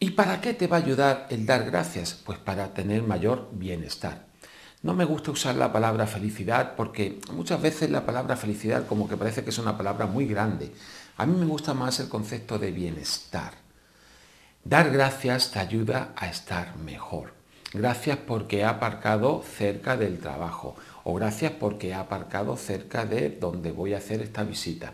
¿Y 0.00 0.10
para 0.10 0.40
qué 0.40 0.54
te 0.54 0.68
va 0.68 0.76
a 0.76 0.80
ayudar 0.80 1.26
el 1.28 1.44
dar 1.44 1.64
gracias? 1.64 2.14
Pues 2.14 2.38
para 2.38 2.72
tener 2.72 3.02
mayor 3.02 3.48
bienestar. 3.50 4.26
No 4.80 4.94
me 4.94 5.04
gusta 5.04 5.32
usar 5.32 5.56
la 5.56 5.72
palabra 5.72 6.06
felicidad 6.06 6.74
porque 6.76 7.18
muchas 7.32 7.60
veces 7.60 7.90
la 7.90 8.06
palabra 8.06 8.36
felicidad 8.36 8.86
como 8.86 9.08
que 9.08 9.16
parece 9.16 9.42
que 9.42 9.50
es 9.50 9.58
una 9.58 9.76
palabra 9.76 10.06
muy 10.06 10.26
grande. 10.26 10.72
A 11.16 11.26
mí 11.26 11.36
me 11.36 11.46
gusta 11.46 11.74
más 11.74 11.98
el 11.98 12.08
concepto 12.08 12.60
de 12.60 12.70
bienestar. 12.70 13.54
Dar 14.62 14.90
gracias 14.90 15.50
te 15.50 15.58
ayuda 15.58 16.12
a 16.14 16.28
estar 16.28 16.76
mejor. 16.76 17.34
Gracias 17.72 18.18
porque 18.18 18.58
he 18.58 18.64
aparcado 18.64 19.42
cerca 19.42 19.96
del 19.96 20.20
trabajo 20.20 20.76
o 21.08 21.14
gracias 21.14 21.52
porque 21.52 21.88
he 21.88 21.94
aparcado 21.94 22.54
cerca 22.58 23.06
de 23.06 23.30
donde 23.30 23.72
voy 23.72 23.94
a 23.94 23.96
hacer 23.96 24.20
esta 24.20 24.44
visita. 24.44 24.92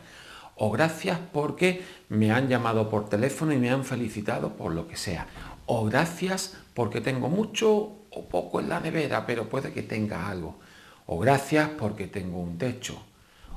O 0.54 0.70
gracias 0.70 1.18
porque 1.32 1.82
me 2.08 2.30
han 2.30 2.46
llamado 2.46 2.88
por 2.88 3.08
teléfono 3.08 3.52
y 3.52 3.58
me 3.58 3.70
han 3.70 3.84
felicitado 3.84 4.56
por 4.56 4.72
lo 4.72 4.86
que 4.86 4.96
sea, 4.96 5.26
o 5.66 5.84
gracias 5.86 6.56
porque 6.72 7.00
tengo 7.00 7.28
mucho 7.28 7.66
o 8.10 8.28
poco 8.28 8.60
en 8.60 8.68
la 8.68 8.78
nevera, 8.78 9.26
pero 9.26 9.48
puede 9.48 9.72
que 9.72 9.82
tenga 9.82 10.28
algo, 10.28 10.60
o 11.06 11.18
gracias 11.18 11.70
porque 11.70 12.06
tengo 12.06 12.38
un 12.38 12.58
techo, 12.58 13.02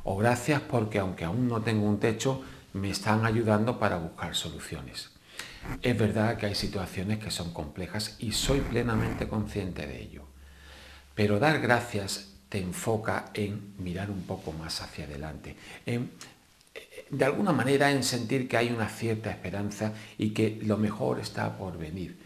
o 0.03 0.17
gracias 0.17 0.59
porque 0.61 0.97
aunque 0.97 1.25
aún 1.25 1.47
no 1.47 1.61
tengo 1.61 1.85
un 1.85 1.99
techo, 1.99 2.41
me 2.73 2.89
están 2.89 3.23
ayudando 3.27 3.77
para 3.77 3.97
buscar 3.97 4.33
soluciones. 4.33 5.11
Es 5.83 5.95
verdad 5.95 6.37
que 6.37 6.47
hay 6.47 6.55
situaciones 6.55 7.19
que 7.19 7.29
son 7.29 7.53
complejas 7.53 8.15
y 8.17 8.31
soy 8.31 8.61
plenamente 8.61 9.27
consciente 9.27 9.85
de 9.85 10.01
ello, 10.01 10.23
pero 11.13 11.37
dar 11.37 11.59
gracias 11.59 12.33
te 12.49 12.59
enfoca 12.59 13.31
en 13.33 13.73
mirar 13.79 14.09
un 14.09 14.23
poco 14.23 14.51
más 14.53 14.81
hacia 14.81 15.05
adelante, 15.05 15.55
de 17.09 17.25
alguna 17.25 17.51
manera 17.51 17.91
en 17.91 18.03
sentir 18.03 18.47
que 18.47 18.57
hay 18.57 18.69
una 18.69 18.89
cierta 18.89 19.29
esperanza 19.29 19.93
y 20.17 20.31
que 20.31 20.59
lo 20.63 20.77
mejor 20.77 21.19
está 21.19 21.57
por 21.57 21.77
venir. 21.77 22.17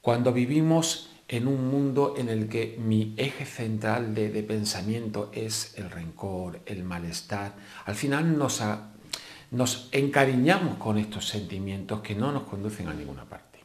Cuando 0.00 0.32
vivimos 0.32 1.10
en 1.28 1.46
un 1.46 1.68
mundo 1.68 2.14
en 2.16 2.30
el 2.30 2.48
que 2.48 2.78
mi 2.78 3.14
eje 3.18 3.44
central 3.44 4.14
de, 4.14 4.30
pensamiento 4.42 5.30
es 5.34 5.74
el 5.76 5.90
rencor, 5.90 6.60
el 6.64 6.84
malestar, 6.84 7.54
al 7.84 7.94
final 7.94 8.38
nos 9.50 9.88
encariñamos 9.92 10.78
con 10.78 10.96
estos 10.96 11.28
sentimientos 11.28 12.00
que 12.00 12.14
no 12.14 12.32
nos 12.32 12.44
conducen 12.44 12.88
a 12.88 12.94
ninguna 12.94 13.24
parte. 13.26 13.58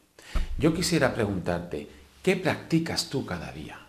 Yo 0.58 0.74
quisiera 0.74 1.14
preguntarte, 1.14 1.88
¿qué 2.22 2.36
practicas 2.36 3.10
tú 3.10 3.26
cada 3.26 3.52
día? 3.54 3.83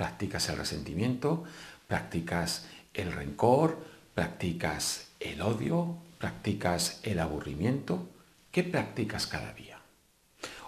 ¿Practicas 0.00 0.48
el 0.48 0.56
resentimiento? 0.56 1.44
¿Practicas 1.86 2.64
el 2.94 3.12
rencor? 3.12 3.84
¿Practicas 4.14 5.08
el 5.20 5.42
odio? 5.42 5.98
¿Practicas 6.16 7.00
el 7.02 7.18
aburrimiento? 7.18 8.08
¿Qué 8.50 8.64
practicas 8.64 9.26
cada 9.26 9.52
día? 9.52 9.78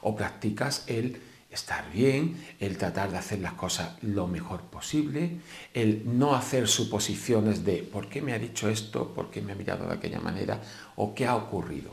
¿O 0.03 0.15
practicas 0.15 0.85
el 0.87 1.19
estar 1.51 1.91
bien, 1.91 2.45
el 2.61 2.77
tratar 2.77 3.11
de 3.11 3.17
hacer 3.17 3.39
las 3.39 3.55
cosas 3.55 3.97
lo 4.03 4.27
mejor 4.27 4.65
posible, 4.65 5.39
el 5.73 6.03
no 6.19 6.35
hacer 6.35 6.69
suposiciones 6.69 7.65
de 7.65 7.79
por 7.79 8.11
qué 8.11 8.21
me 8.21 8.35
ha 8.35 8.39
dicho 8.39 8.69
esto, 8.69 9.15
por 9.15 9.31
qué 9.31 9.41
me 9.41 9.53
ha 9.53 9.57
mirado 9.57 9.87
de 9.87 9.95
aquella 9.95 10.21
manera 10.21 10.61
o 10.97 11.15
qué 11.15 11.25
ha 11.25 11.37
ocurrido? 11.37 11.91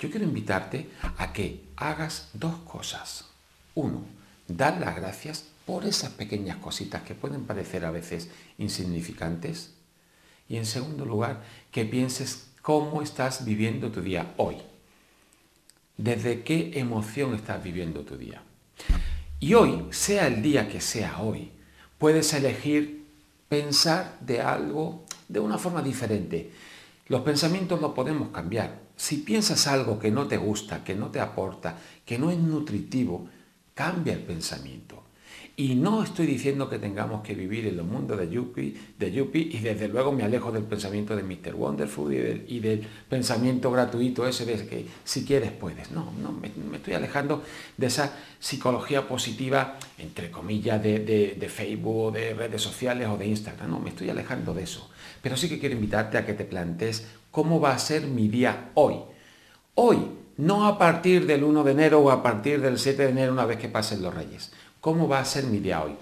Yo 0.00 0.10
quiero 0.10 0.24
invitarte 0.24 0.88
a 1.18 1.30
que 1.30 1.66
hagas 1.76 2.30
dos 2.32 2.56
cosas. 2.60 3.26
Uno, 3.74 4.00
dar 4.46 4.80
las 4.80 4.96
gracias 4.96 5.47
por 5.68 5.84
esas 5.84 6.12
pequeñas 6.12 6.56
cositas 6.56 7.02
que 7.02 7.14
pueden 7.14 7.44
parecer 7.44 7.84
a 7.84 7.90
veces 7.90 8.30
insignificantes 8.56 9.74
Y 10.48 10.56
en 10.56 10.64
segundo 10.64 11.04
lugar, 11.04 11.42
que 11.70 11.84
pienses 11.84 12.48
cómo 12.62 13.02
estás 13.02 13.44
viviendo 13.44 13.90
tu 13.90 14.00
día 14.00 14.32
hoy. 14.38 14.56
Desde 15.98 16.42
qué 16.42 16.70
emoción 16.80 17.34
estás 17.34 17.62
viviendo 17.62 18.00
tu 18.00 18.16
día. 18.16 18.42
Y 19.40 19.52
hoy, 19.52 19.84
sea 19.90 20.26
el 20.26 20.40
día 20.40 20.70
que 20.70 20.80
sea 20.80 21.20
hoy, 21.20 21.50
puedes 21.98 22.32
elegir 22.32 23.04
pensar 23.50 24.18
de 24.20 24.40
algo 24.40 25.04
de 25.28 25.40
una 25.40 25.58
forma 25.58 25.82
diferente. 25.82 26.50
Los 27.08 27.20
pensamientos 27.20 27.78
los 27.78 27.92
podemos 27.92 28.30
cambiar. 28.30 28.80
Si 28.96 29.18
piensas 29.18 29.66
algo 29.66 29.98
que 29.98 30.10
no 30.10 30.26
te 30.26 30.38
gusta, 30.38 30.82
que 30.82 30.94
no 30.94 31.08
te 31.08 31.20
aporta, 31.20 31.76
que 32.06 32.18
no 32.18 32.30
es 32.30 32.38
nutritivo, 32.38 33.28
cambia 33.74 34.14
el 34.14 34.22
pensamiento. 34.22 34.97
Y 35.60 35.74
no 35.74 36.04
estoy 36.04 36.26
diciendo 36.26 36.70
que 36.70 36.78
tengamos 36.78 37.24
que 37.24 37.34
vivir 37.34 37.66
en 37.66 37.76
los 37.76 37.84
mundos 37.84 38.16
de 38.16 38.30
Yuppie, 38.30 38.76
de 38.96 39.10
Yuppie 39.10 39.48
y 39.50 39.58
desde 39.58 39.88
luego 39.88 40.12
me 40.12 40.22
alejo 40.22 40.52
del 40.52 40.62
pensamiento 40.62 41.16
de 41.16 41.24
Mr. 41.24 41.56
Wonderful 41.56 42.14
y 42.46 42.60
del, 42.60 42.86
pensamiento 43.08 43.72
gratuito 43.72 44.24
ese 44.28 44.46
de 44.46 44.64
que 44.68 44.86
si 45.02 45.24
quieres 45.24 45.50
puedes. 45.50 45.90
No, 45.90 46.12
no, 46.22 46.30
me, 46.30 46.52
estoy 46.76 46.94
alejando 46.94 47.42
de 47.76 47.88
esa 47.88 48.16
psicología 48.38 49.08
positiva, 49.08 49.78
entre 49.98 50.30
comillas, 50.30 50.80
de, 50.80 51.00
de 51.00 51.48
Facebook, 51.48 52.12
de 52.12 52.34
redes 52.34 52.62
sociales 52.62 53.08
o 53.08 53.16
de 53.16 53.26
Instagram. 53.26 53.68
No, 53.68 53.80
me 53.80 53.90
estoy 53.90 54.10
alejando 54.10 54.54
de 54.54 54.62
eso. 54.62 54.88
Pero 55.20 55.36
sí 55.36 55.48
que 55.48 55.58
quiero 55.58 55.74
invitarte 55.74 56.18
a 56.18 56.24
que 56.24 56.34
te 56.34 56.44
plantees 56.44 57.04
cómo 57.32 57.58
va 57.58 57.72
a 57.72 57.80
ser 57.80 58.06
mi 58.06 58.28
día 58.28 58.70
hoy. 58.74 58.94
Hoy, 59.74 59.98
no 60.36 60.68
a 60.68 60.78
partir 60.78 61.26
del 61.26 61.42
1 61.42 61.64
de 61.64 61.72
enero 61.72 61.98
o 61.98 62.12
a 62.12 62.22
partir 62.22 62.60
del 62.60 62.78
7 62.78 63.02
de 63.02 63.10
enero 63.10 63.32
una 63.32 63.44
vez 63.44 63.58
que 63.58 63.68
pasen 63.68 64.02
los 64.02 64.14
reyes 64.14 64.52
cómo 64.80 65.08
va 65.08 65.20
a 65.20 65.24
ser 65.24 65.44
mi 65.44 65.58
día 65.58 65.82
hoy. 65.82 65.96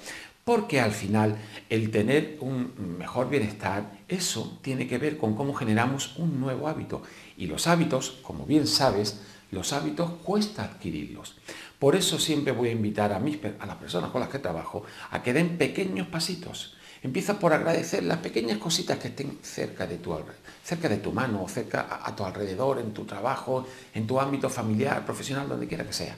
Porque 0.45 0.80
al 0.80 0.92
final 0.92 1.37
el 1.68 1.90
tener 1.90 2.38
un 2.40 2.73
mejor 2.99 3.28
bienestar, 3.28 3.99
eso 4.06 4.59
tiene 4.62 4.87
que 4.87 4.99
ver 4.99 5.18
con 5.18 5.35
cómo 5.35 5.54
generamos 5.54 6.16
un 6.18 6.40
nuevo 6.40 6.68
hábito. 6.68 7.02
Y 7.37 7.47
los 7.47 7.66
hábitos, 7.66 8.18
como 8.23 8.47
bien 8.47 8.68
sabes, 8.68 9.23
los 9.50 9.73
hábitos 9.73 10.11
cuesta 10.23 10.62
adquirirlos. 10.62 11.37
Por 11.78 11.97
eso 11.97 12.18
siempre 12.18 12.52
voy 12.52 12.68
a 12.68 12.73
invitar 12.73 13.12
a, 13.12 13.18
mis, 13.18 13.38
a 13.59 13.66
las 13.66 13.76
personas 13.76 14.11
con 14.11 14.21
las 14.21 14.30
que 14.30 14.38
trabajo 14.38 14.85
a 15.11 15.23
que 15.23 15.33
den 15.33 15.59
pequeños 15.59 16.09
pasitos. 16.09 16.76
Empieza 17.02 17.38
por 17.38 17.52
agradecer 17.52 18.02
las 18.04 18.18
pequeñas 18.18 18.59
cositas 18.59 18.99
que 18.99 19.09
estén 19.09 19.38
cerca 19.42 19.87
de 19.87 19.99
tu, 19.99 20.16
cerca 20.64 20.88
de 20.88 20.97
tu 20.97 21.12
mano, 21.12 21.47
cerca 21.49 21.83
a, 21.83 22.09
a 22.09 22.16
tu 22.16 22.25
alrededor, 22.25 22.78
en 22.78 22.92
tu 22.92 23.04
trabajo, 23.04 23.66
en 23.95 24.06
tu 24.06 24.18
ámbito 24.18 24.49
familiar, 24.49 25.04
profesional, 25.04 25.49
donde 25.49 25.68
quiera 25.68 25.85
que 25.85 25.92
sea. 25.92 26.16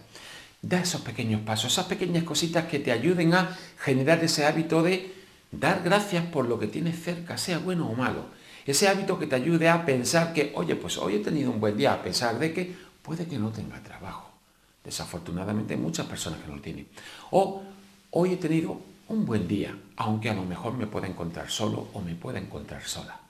Da 0.61 0.81
esos 0.81 1.03
pequeños 1.03 1.43
pasos, 1.43 1.73
esas 1.73 1.87
pequeñas 1.87 2.25
cositas 2.25 2.67
que 2.67 2.79
te 2.79 2.91
ayuden 2.91 3.35
a 3.35 3.57
generar 3.79 4.23
ese 4.25 4.45
hábito 4.45 4.83
de 4.83 5.15
dar 5.53 5.83
gracias 5.83 6.25
por 6.27 6.49
lo 6.49 6.59
que 6.59 6.67
tienes 6.67 7.03
cerca, 7.03 7.38
sea 7.38 7.59
bueno 7.59 7.88
o 7.88 7.95
malo. 7.95 8.27
Ese 8.67 8.88
hábito 8.88 9.19
que 9.19 9.27
te 9.27 9.37
ayude 9.37 9.69
a 9.69 9.87
pensar 9.87 10.33
que, 10.33 10.53
oye, 10.55 10.77
pues 10.77 10.99
hoy 10.99 11.17
he 11.17 11.21
tenido 11.21 11.50
un 11.50 11.61
buen 11.61 11.77
día, 11.77 11.95
a 11.95 12.03
pesar 12.03 12.38
de 12.38 12.53
que 12.53 12.77
puede 13.03 13.27
que 13.27 13.38
no 13.38 13.50
tenga 13.50 13.83
trabajo. 13.83 14.31
Desafortunadamente 14.85 15.75
hay 15.75 15.81
muchas 15.81 16.07
personas 16.07 16.41
que 16.41 16.49
no 16.49 16.57
lo 16.57 16.62
tienen. 16.62 16.87
O 17.31 17.62
hoy 18.11 18.33
he 18.33 18.37
tenido 18.37 18.81
un 19.09 19.25
buen 19.25 19.49
día, 19.49 19.77
aunque 19.97 20.29
a 20.29 20.35
lo 20.35 20.45
mejor 20.45 20.75
me 20.75 20.87
pueda 20.87 21.07
encontrar 21.07 21.50
solo 21.50 21.88
o 21.95 22.00
me 22.00 22.15
pueda 22.15 22.38
encontrar 22.38 22.83
sola. 22.83 23.21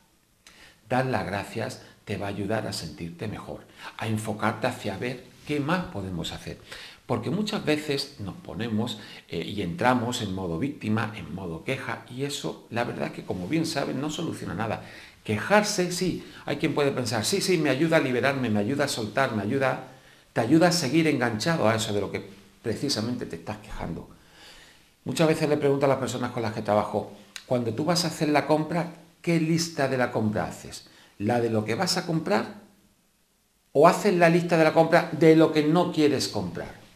Dar 0.88 1.06
las 1.06 1.26
gracias 1.26 1.82
te 2.04 2.16
va 2.16 2.26
a 2.26 2.30
ayudar 2.30 2.66
a 2.66 2.72
sentirte 2.72 3.28
mejor, 3.28 3.66
a 3.96 4.08
enfocarte 4.08 4.66
hacia 4.66 4.96
ver 4.96 5.24
qué 5.46 5.60
más 5.60 5.84
podemos 5.86 6.32
hacer. 6.32 6.58
Porque 7.08 7.30
muchas 7.30 7.64
veces 7.64 8.16
nos 8.18 8.34
ponemos 8.34 8.98
eh, 9.30 9.42
y 9.42 9.62
entramos 9.62 10.20
en 10.20 10.34
modo 10.34 10.58
víctima, 10.58 11.14
en 11.16 11.34
modo 11.34 11.64
queja, 11.64 12.04
y 12.14 12.24
eso, 12.24 12.66
la 12.68 12.84
verdad 12.84 13.12
que 13.12 13.24
como 13.24 13.48
bien 13.48 13.64
saben, 13.64 13.98
no 13.98 14.10
soluciona 14.10 14.52
nada. 14.52 14.84
Quejarse, 15.24 15.90
sí, 15.90 16.22
hay 16.44 16.58
quien 16.58 16.74
puede 16.74 16.90
pensar, 16.90 17.24
sí, 17.24 17.40
sí, 17.40 17.56
me 17.56 17.70
ayuda 17.70 17.96
a 17.96 18.00
liberarme, 18.00 18.50
me 18.50 18.60
ayuda 18.60 18.84
a 18.84 18.88
soltar, 18.88 19.34
me 19.34 19.42
ayuda, 19.42 19.84
te 20.34 20.42
ayuda 20.42 20.68
a 20.68 20.72
seguir 20.72 21.06
enganchado 21.06 21.66
a 21.66 21.76
eso 21.76 21.94
de 21.94 22.02
lo 22.02 22.12
que 22.12 22.28
precisamente 22.62 23.24
te 23.24 23.36
estás 23.36 23.56
quejando. 23.56 24.10
Muchas 25.06 25.28
veces 25.28 25.48
le 25.48 25.56
pregunto 25.56 25.86
a 25.86 25.88
las 25.88 25.98
personas 25.98 26.32
con 26.32 26.42
las 26.42 26.52
que 26.52 26.60
trabajo, 26.60 27.12
cuando 27.46 27.72
tú 27.72 27.86
vas 27.86 28.04
a 28.04 28.08
hacer 28.08 28.28
la 28.28 28.46
compra, 28.46 28.92
¿qué 29.22 29.40
lista 29.40 29.88
de 29.88 29.96
la 29.96 30.12
compra 30.12 30.44
haces? 30.44 30.90
¿La 31.16 31.40
de 31.40 31.48
lo 31.48 31.64
que 31.64 31.74
vas 31.74 31.96
a 31.96 32.04
comprar? 32.04 32.56
¿O 33.72 33.88
haces 33.88 34.12
la 34.12 34.28
lista 34.28 34.58
de 34.58 34.64
la 34.64 34.74
compra 34.74 35.08
de 35.12 35.36
lo 35.36 35.52
que 35.52 35.62
no 35.62 35.90
quieres 35.90 36.28
comprar? 36.28 36.87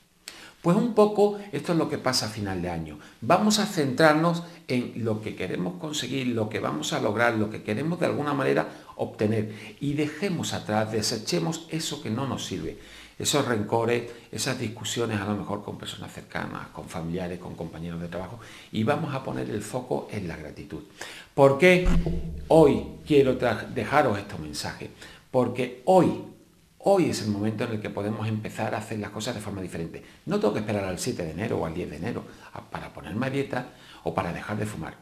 Pues 0.62 0.76
un 0.76 0.94
poco 0.94 1.38
esto 1.50 1.72
es 1.72 1.78
lo 1.78 1.88
que 1.88 1.98
pasa 1.98 2.26
a 2.26 2.28
final 2.28 2.62
de 2.62 2.70
año. 2.70 2.98
Vamos 3.20 3.58
a 3.58 3.66
centrarnos 3.66 4.44
en 4.68 5.04
lo 5.04 5.20
que 5.20 5.34
queremos 5.34 5.74
conseguir, 5.80 6.28
lo 6.28 6.48
que 6.48 6.60
vamos 6.60 6.92
a 6.92 7.00
lograr, 7.00 7.34
lo 7.34 7.50
que 7.50 7.64
queremos 7.64 7.98
de 7.98 8.06
alguna 8.06 8.32
manera 8.32 8.68
obtener 8.94 9.76
y 9.80 9.94
dejemos 9.94 10.52
atrás, 10.54 10.92
desechemos 10.92 11.66
eso 11.70 12.00
que 12.00 12.10
no 12.10 12.28
nos 12.28 12.46
sirve. 12.46 12.78
Esos 13.18 13.44
rencores, 13.44 14.04
esas 14.30 14.58
discusiones 14.58 15.20
a 15.20 15.26
lo 15.26 15.36
mejor 15.36 15.64
con 15.64 15.78
personas 15.78 16.12
cercanas, 16.12 16.68
con 16.68 16.88
familiares, 16.88 17.40
con 17.40 17.56
compañeros 17.56 18.00
de 18.00 18.08
trabajo 18.08 18.38
y 18.70 18.84
vamos 18.84 19.14
a 19.14 19.24
poner 19.24 19.50
el 19.50 19.62
foco 19.62 20.08
en 20.12 20.28
la 20.28 20.36
gratitud. 20.36 20.82
¿Por 21.34 21.58
qué 21.58 21.88
hoy 22.48 22.84
quiero 23.04 23.34
dejaros 23.34 24.16
estos 24.16 24.38
mensajes? 24.38 24.90
Porque 25.32 25.82
hoy 25.86 26.31
Hoy 26.84 27.10
es 27.10 27.22
el 27.22 27.28
momento 27.28 27.62
en 27.62 27.70
el 27.70 27.80
que 27.80 27.90
podemos 27.90 28.26
empezar 28.26 28.74
a 28.74 28.78
hacer 28.78 28.98
las 28.98 29.10
cosas 29.10 29.36
de 29.36 29.40
forma 29.40 29.62
diferente. 29.62 30.02
No 30.26 30.40
tengo 30.40 30.52
que 30.52 30.58
esperar 30.60 30.84
al 30.84 30.98
7 30.98 31.22
de 31.22 31.30
enero 31.30 31.58
o 31.58 31.64
al 31.64 31.74
10 31.74 31.90
de 31.90 31.96
enero 31.96 32.24
para 32.72 32.92
ponerme 32.92 33.26
a 33.26 33.30
dieta 33.30 33.68
o 34.02 34.12
para 34.12 34.32
dejar 34.32 34.56
de 34.56 34.66
fumar. 34.66 34.96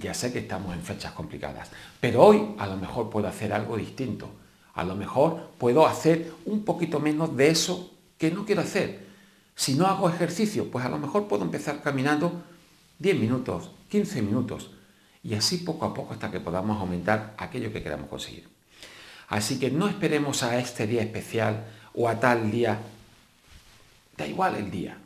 Ya 0.00 0.14
sé 0.14 0.32
que 0.32 0.38
estamos 0.38 0.72
en 0.72 0.80
fechas 0.80 1.12
complicadas. 1.12 1.68
Pero 2.00 2.24
hoy 2.24 2.54
a 2.58 2.66
lo 2.66 2.78
mejor 2.78 3.10
puedo 3.10 3.28
hacer 3.28 3.52
algo 3.52 3.76
distinto. 3.76 4.30
A 4.72 4.84
lo 4.84 4.96
mejor 4.96 5.50
puedo 5.58 5.86
hacer 5.86 6.32
un 6.46 6.64
poquito 6.64 6.98
menos 6.98 7.36
de 7.36 7.50
eso 7.50 7.92
que 8.16 8.30
no 8.30 8.46
quiero 8.46 8.62
hacer. 8.62 9.06
Si 9.54 9.74
no 9.74 9.86
hago 9.86 10.08
ejercicio, 10.08 10.70
pues 10.70 10.86
a 10.86 10.88
lo 10.88 10.98
mejor 10.98 11.28
puedo 11.28 11.44
empezar 11.44 11.82
caminando 11.82 12.42
10 13.00 13.20
minutos, 13.20 13.70
15 13.90 14.22
minutos. 14.22 14.70
Y 15.22 15.34
así 15.34 15.58
poco 15.58 15.84
a 15.84 15.92
poco 15.92 16.14
hasta 16.14 16.30
que 16.30 16.40
podamos 16.40 16.80
aumentar 16.80 17.34
aquello 17.36 17.70
que 17.70 17.82
queramos 17.82 18.08
conseguir. 18.08 18.57
Así 19.28 19.58
que 19.58 19.70
no 19.70 19.88
esperemos 19.88 20.42
a 20.42 20.58
este 20.58 20.86
día 20.86 21.02
especial 21.02 21.66
o 21.94 22.08
a 22.08 22.18
tal 22.18 22.50
día. 22.50 22.78
Da 24.16 24.26
igual 24.26 24.56
el 24.56 24.70
día. 24.70 24.96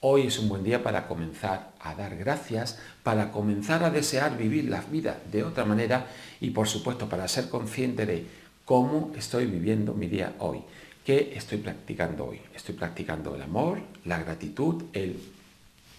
Hoy 0.00 0.26
es 0.28 0.38
un 0.38 0.48
buen 0.48 0.62
día 0.62 0.82
para 0.82 1.08
comenzar 1.08 1.72
a 1.80 1.94
dar 1.94 2.16
gracias, 2.16 2.78
para 3.02 3.32
comenzar 3.32 3.82
a 3.82 3.90
desear 3.90 4.36
vivir 4.36 4.68
la 4.68 4.80
vida 4.80 5.18
de 5.30 5.42
otra 5.42 5.64
manera 5.64 6.06
y 6.40 6.50
por 6.50 6.68
supuesto 6.68 7.08
para 7.08 7.26
ser 7.26 7.48
consciente 7.48 8.06
de 8.06 8.26
cómo 8.64 9.12
estoy 9.16 9.46
viviendo 9.46 9.94
mi 9.94 10.06
día 10.06 10.34
hoy. 10.38 10.62
¿Qué 11.04 11.32
estoy 11.34 11.58
practicando 11.58 12.26
hoy? 12.26 12.40
Estoy 12.54 12.74
practicando 12.74 13.34
el 13.34 13.42
amor, 13.42 13.80
la 14.04 14.18
gratitud, 14.18 14.84
el 14.92 15.18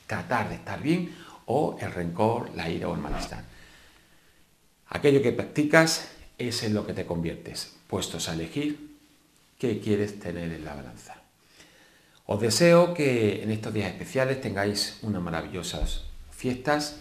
tratar 0.06 0.50
de 0.50 0.56
estar 0.56 0.82
bien 0.82 1.14
o 1.46 1.78
el 1.82 1.92
rencor, 1.92 2.52
la 2.56 2.70
ira 2.70 2.88
o 2.88 2.94
el 2.94 3.02
malestar. 3.02 3.44
Aquello 4.88 5.22
que 5.22 5.32
practicas 5.32 6.10
es 6.40 6.64
en 6.64 6.74
lo 6.74 6.88
que 6.88 6.94
te 6.94 7.06
conviertes, 7.06 7.74
puestos 7.88 8.30
a 8.30 8.34
elegir 8.34 8.98
qué 9.60 9.80
quieres 9.80 10.20
tener 10.20 10.52
en 10.52 10.66
la 10.66 10.74
balanza. 10.74 11.22
Os 12.26 12.40
deseo 12.40 12.94
que 12.94 13.44
en 13.44 13.52
estos 13.52 13.74
días 13.74 13.92
especiales 13.92 14.40
tengáis 14.40 15.00
unas 15.02 15.22
maravillosas 15.22 16.06
fiestas, 16.32 16.98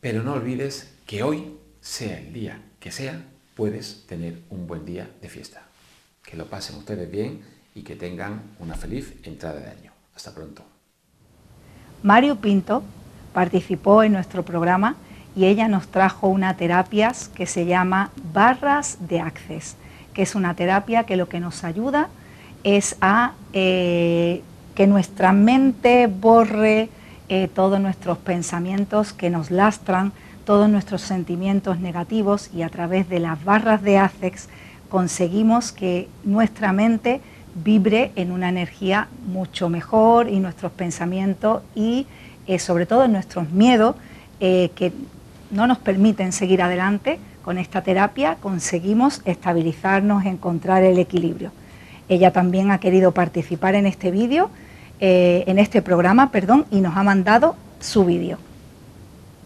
pero 0.00 0.22
no 0.22 0.32
olvides 0.34 0.94
que 1.06 1.22
hoy, 1.22 1.56
sea 1.80 2.18
el 2.18 2.32
día 2.32 2.62
que 2.80 2.90
sea, 2.90 3.24
puedes 3.54 4.06
tener 4.06 4.40
un 4.50 4.66
buen 4.66 4.84
día 4.84 5.10
de 5.20 5.28
fiesta. 5.28 5.62
Que 6.24 6.36
lo 6.36 6.46
pasen 6.46 6.76
ustedes 6.76 7.10
bien 7.10 7.42
y 7.74 7.82
que 7.82 7.96
tengan 7.96 8.42
una 8.58 8.74
feliz 8.74 9.14
entrada 9.24 9.60
de 9.60 9.70
año. 9.70 9.92
Hasta 10.14 10.34
pronto. 10.34 10.62
Mario 12.02 12.36
Pinto 12.36 12.82
participó 13.32 14.02
en 14.02 14.12
nuestro 14.12 14.44
programa 14.44 14.96
y 15.36 15.44
ella 15.44 15.68
nos 15.68 15.88
trajo 15.88 16.28
una 16.28 16.56
terapia 16.56 17.12
que 17.34 17.46
se 17.46 17.66
llama 17.66 18.10
barras 18.32 18.98
de 19.00 19.20
access, 19.20 19.76
que 20.14 20.22
es 20.22 20.34
una 20.34 20.54
terapia 20.54 21.04
que 21.04 21.16
lo 21.16 21.28
que 21.28 21.40
nos 21.40 21.64
ayuda 21.64 22.08
es 22.64 22.96
a 23.00 23.32
eh, 23.52 24.42
que 24.74 24.86
nuestra 24.86 25.32
mente 25.32 26.06
borre 26.06 26.88
eh, 27.28 27.48
todos 27.54 27.80
nuestros 27.80 28.18
pensamientos 28.18 29.12
que 29.12 29.30
nos 29.30 29.50
lastran, 29.50 30.12
todos 30.44 30.68
nuestros 30.68 31.02
sentimientos 31.02 31.78
negativos 31.78 32.50
y 32.54 32.62
a 32.62 32.68
través 32.68 33.08
de 33.08 33.20
las 33.20 33.44
barras 33.44 33.82
de 33.82 33.98
access 33.98 34.48
conseguimos 34.88 35.72
que 35.72 36.08
nuestra 36.24 36.72
mente 36.72 37.20
vibre 37.54 38.12
en 38.16 38.32
una 38.32 38.48
energía 38.48 39.08
mucho 39.26 39.68
mejor 39.68 40.28
y 40.28 40.40
nuestros 40.40 40.72
pensamientos 40.72 41.62
y 41.74 42.06
eh, 42.46 42.58
sobre 42.58 42.86
todo 42.86 43.06
nuestros 43.08 43.50
miedos 43.50 43.94
que 44.40 44.92
no 45.50 45.66
nos 45.66 45.78
permiten 45.78 46.32
seguir 46.32 46.62
adelante 46.62 47.18
con 47.42 47.58
esta 47.58 47.82
terapia, 47.82 48.36
conseguimos 48.40 49.22
estabilizarnos, 49.24 50.26
encontrar 50.26 50.82
el 50.82 50.98
equilibrio. 50.98 51.50
Ella 52.08 52.32
también 52.32 52.70
ha 52.70 52.80
querido 52.80 53.12
participar 53.12 53.74
en 53.74 53.86
este 53.86 54.10
vídeo, 54.10 54.50
eh, 55.00 55.44
en 55.46 55.58
este 55.58 55.82
programa, 55.82 56.30
perdón, 56.30 56.66
y 56.70 56.80
nos 56.80 56.96
ha 56.96 57.02
mandado 57.02 57.56
su 57.80 58.04
vídeo. 58.04 58.38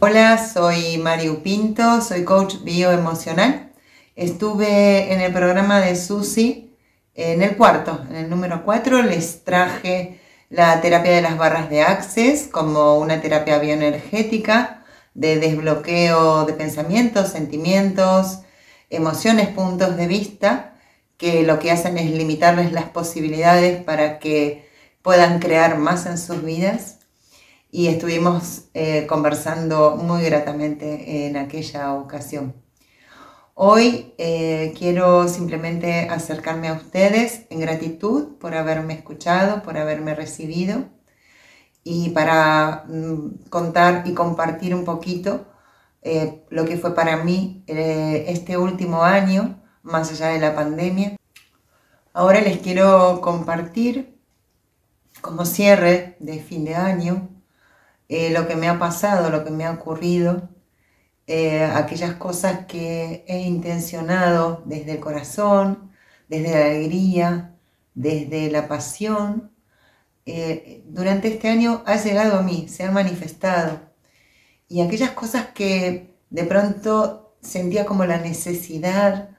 Hola, 0.01 0.39
soy 0.39 0.99
Mario 0.99 1.43
Pinto, 1.43 2.01
soy 2.01 2.25
coach 2.25 2.57
bioemocional. 2.65 3.71
Estuve 4.17 5.13
en 5.13 5.21
el 5.21 5.33
programa 5.33 5.81
de 5.81 5.95
Susi 5.97 6.71
en 7.15 7.43
el 7.43 7.57
cuarto, 7.57 8.01
en 8.11 8.17
el 8.17 8.31
número 8.31 8.65
4, 8.65 9.03
les 9.03 9.45
traje 9.45 10.19
la 10.49 10.81
terapia 10.81 11.13
de 11.13 11.23
las 11.23 11.37
barras 11.37 11.71
de 11.71 11.83
Access 11.83 12.49
como 12.51 12.99
una 12.99 13.21
terapia 13.21 13.59
bioenergética 13.59 14.82
de 15.15 15.39
desbloqueo 15.39 16.45
de 16.45 16.53
pensamientos, 16.55 17.29
sentimientos, 17.29 18.41
emociones, 18.91 19.49
puntos 19.49 19.97
de 19.97 20.07
vista, 20.07 20.75
que 21.17 21.43
lo 21.43 21.59
que 21.59 21.71
hacen 21.71 21.99
es 21.99 22.11
limitarles 22.11 22.73
las 22.73 22.87
posibilidades 22.87 23.83
para 23.83 24.19
que 24.19 24.69
puedan 25.03 25.39
crear 25.39 25.79
más 25.79 26.07
en 26.07 26.19
sus 26.19 26.43
vidas 26.45 26.99
y 27.71 27.89
estuvimos 27.89 28.65
eh, 28.75 29.07
conversando 29.07 29.97
muy 29.97 30.23
gratamente 30.23 31.27
en 31.27 31.37
aquella 31.37 31.95
ocasión. 31.95 32.55
Hoy 33.55 34.15
eh, 34.19 34.75
quiero 34.79 35.29
simplemente 35.29 36.09
acercarme 36.09 36.69
a 36.69 36.75
ustedes 36.75 37.43
en 37.51 37.61
gratitud 37.61 38.37
por 38.39 38.55
haberme 38.55 38.95
escuchado, 38.95 39.63
por 39.63 39.77
haberme 39.79 40.15
recibido 40.15 40.85
y 41.85 42.11
para 42.11 42.85
mm, 42.89 43.49
contar 43.51 44.05
y 44.07 44.15
compartir 44.15 44.75
un 44.75 44.85
poquito 44.85 45.47
eh, 46.03 46.45
lo 46.51 46.65
que 46.65 46.77
fue 46.77 46.95
para 46.95 47.17
mí 47.19 47.65
este 47.67 48.57
último 48.57 49.03
año, 49.05 49.63
más 49.83 50.11
allá 50.11 50.29
de 50.29 50.41
la 50.41 50.55
pandemia. 50.55 51.17
Ahora 52.13 52.41
les 52.41 52.59
quiero 52.59 53.21
compartir 53.21 54.19
como 55.23 55.45
cierre 55.47 56.17
de 56.21 56.41
fin 56.41 56.65
de 56.65 56.75
año 56.75 57.29
eh, 58.09 58.31
lo 58.31 58.47
que 58.47 58.57
me 58.57 58.69
ha 58.69 58.79
pasado, 58.79 59.31
lo 59.31 59.45
que 59.45 59.51
me 59.51 59.65
ha 59.65 59.71
ocurrido, 59.71 60.51
eh, 61.27 61.65
aquellas 61.65 62.15
cosas 62.17 62.67
que 62.67 63.25
he 63.27 63.41
intencionado 63.41 64.63
desde 64.67 64.93
el 64.93 65.01
corazón, 65.01 65.93
desde 66.29 66.51
la 66.51 66.67
alegría, 66.67 67.55
desde 67.95 68.51
la 68.51 68.69
pasión. 68.69 69.52
Eh, 70.27 70.83
durante 70.87 71.29
este 71.29 71.49
año 71.49 71.83
ha 71.87 71.97
llegado 71.97 72.39
a 72.39 72.43
mí, 72.43 72.69
se 72.69 72.85
han 72.85 72.95
manifestado. 72.95 73.81
Y 74.69 74.81
aquellas 74.81 75.11
cosas 75.11 75.49
que 75.55 76.17
de 76.31 76.45
pronto 76.45 77.37
sentía 77.43 77.85
como 77.87 78.05
la 78.05 78.19
necesidad 78.19 79.31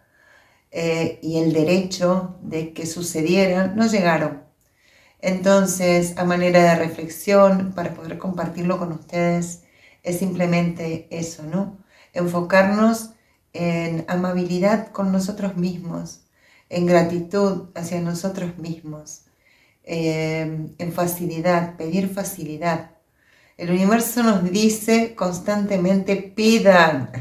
y 1.21 1.37
el 1.37 1.53
derecho 1.53 2.35
de 2.41 2.73
que 2.73 2.87
sucedieran, 2.87 3.75
no 3.75 3.85
llegaron. 3.85 4.43
Entonces, 5.23 6.17
a 6.17 6.25
manera 6.25 6.61
de 6.63 6.75
reflexión, 6.75 7.71
para 7.73 7.93
poder 7.93 8.17
compartirlo 8.17 8.77
con 8.77 8.91
ustedes, 8.91 9.63
es 10.03 10.19
simplemente 10.19 11.07
eso, 11.11 11.43
¿no? 11.43 11.77
Enfocarnos 12.13 13.11
en 13.53 14.03
amabilidad 14.09 14.91
con 14.91 15.13
nosotros 15.13 15.55
mismos, 15.55 16.25
en 16.69 16.85
gratitud 16.87 17.69
hacia 17.73 18.01
nosotros 18.01 18.57
mismos, 18.57 19.25
eh, 19.83 20.67
en 20.77 20.93
facilidad, 20.93 21.75
pedir 21.77 22.09
facilidad. 22.09 22.91
El 23.57 23.71
universo 23.71 24.23
nos 24.23 24.49
dice 24.51 25.15
constantemente, 25.15 26.15
pidan, 26.15 27.11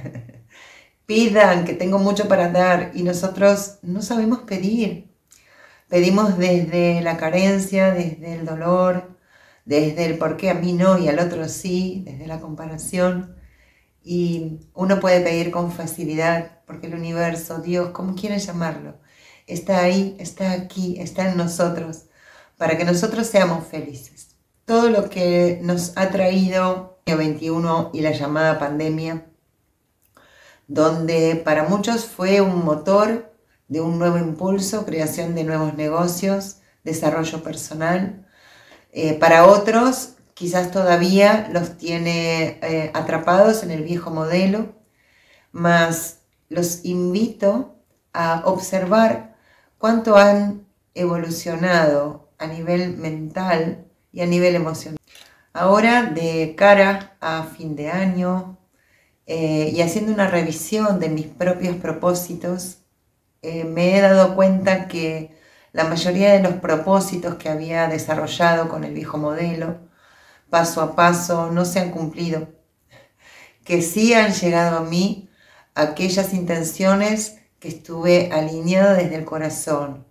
pidan, 1.06 1.64
que 1.64 1.74
tengo 1.74 1.98
mucho 1.98 2.28
para 2.28 2.50
dar, 2.50 2.92
y 2.94 3.02
nosotros 3.02 3.78
no 3.82 4.02
sabemos 4.02 4.40
pedir. 4.40 5.10
Pedimos 5.88 6.38
desde 6.38 7.02
la 7.02 7.18
carencia, 7.18 7.92
desde 7.92 8.34
el 8.34 8.46
dolor, 8.46 9.16
desde 9.64 10.06
el 10.06 10.18
por 10.18 10.36
qué 10.36 10.50
a 10.50 10.54
mí 10.54 10.72
no 10.72 10.98
y 10.98 11.08
al 11.08 11.18
otro 11.18 11.48
sí, 11.48 12.02
desde 12.06 12.26
la 12.26 12.40
comparación. 12.40 13.36
Y 14.02 14.60
uno 14.74 15.00
puede 15.00 15.20
pedir 15.20 15.50
con 15.50 15.70
facilidad 15.70 16.60
porque 16.66 16.86
el 16.86 16.94
universo, 16.94 17.58
Dios, 17.58 17.90
como 17.90 18.14
quieren 18.14 18.38
llamarlo, 18.38 18.96
está 19.46 19.80
ahí, 19.82 20.16
está 20.18 20.52
aquí, 20.52 20.96
está 20.98 21.30
en 21.30 21.36
nosotros, 21.36 22.06
para 22.62 22.78
que 22.78 22.84
nosotros 22.84 23.26
seamos 23.26 23.66
felices. 23.66 24.36
Todo 24.64 24.88
lo 24.88 25.10
que 25.10 25.58
nos 25.64 25.94
ha 25.96 26.10
traído 26.10 27.00
el 27.06 27.16
21 27.16 27.90
y 27.92 28.02
la 28.02 28.12
llamada 28.12 28.60
pandemia, 28.60 29.26
donde 30.68 31.42
para 31.44 31.64
muchos 31.64 32.04
fue 32.04 32.40
un 32.40 32.64
motor 32.64 33.34
de 33.66 33.80
un 33.80 33.98
nuevo 33.98 34.16
impulso, 34.16 34.86
creación 34.86 35.34
de 35.34 35.42
nuevos 35.42 35.74
negocios, 35.74 36.58
desarrollo 36.84 37.42
personal. 37.42 38.28
Eh, 38.92 39.14
para 39.14 39.48
otros, 39.48 40.10
quizás 40.32 40.70
todavía 40.70 41.48
los 41.52 41.78
tiene 41.78 42.60
eh, 42.62 42.92
atrapados 42.94 43.64
en 43.64 43.72
el 43.72 43.82
viejo 43.82 44.12
modelo, 44.12 44.72
mas 45.50 46.18
los 46.48 46.84
invito 46.84 47.74
a 48.12 48.42
observar 48.44 49.34
cuánto 49.78 50.16
han 50.16 50.64
evolucionado 50.94 52.22
a 52.42 52.46
nivel 52.46 52.96
mental 52.96 53.86
y 54.10 54.20
a 54.20 54.26
nivel 54.26 54.54
emocional. 54.54 54.98
Ahora, 55.52 56.04
de 56.04 56.54
cara 56.56 57.16
a 57.20 57.44
fin 57.44 57.76
de 57.76 57.90
año 57.90 58.58
eh, 59.26 59.70
y 59.72 59.80
haciendo 59.80 60.12
una 60.12 60.26
revisión 60.26 60.98
de 60.98 61.08
mis 61.08 61.26
propios 61.26 61.76
propósitos, 61.76 62.78
eh, 63.42 63.64
me 63.64 63.96
he 63.96 64.00
dado 64.00 64.34
cuenta 64.34 64.88
que 64.88 65.36
la 65.72 65.84
mayoría 65.84 66.32
de 66.32 66.42
los 66.42 66.54
propósitos 66.54 67.36
que 67.36 67.48
había 67.48 67.86
desarrollado 67.86 68.68
con 68.68 68.84
el 68.84 68.92
viejo 68.94 69.18
modelo, 69.18 69.78
paso 70.50 70.80
a 70.82 70.96
paso, 70.96 71.50
no 71.50 71.64
se 71.64 71.80
han 71.80 71.90
cumplido. 71.90 72.48
Que 73.64 73.82
sí 73.82 74.14
han 74.14 74.32
llegado 74.32 74.78
a 74.78 74.82
mí 74.82 75.30
aquellas 75.74 76.34
intenciones 76.34 77.38
que 77.60 77.68
estuve 77.68 78.30
alineado 78.32 78.94
desde 78.94 79.14
el 79.16 79.24
corazón, 79.24 80.04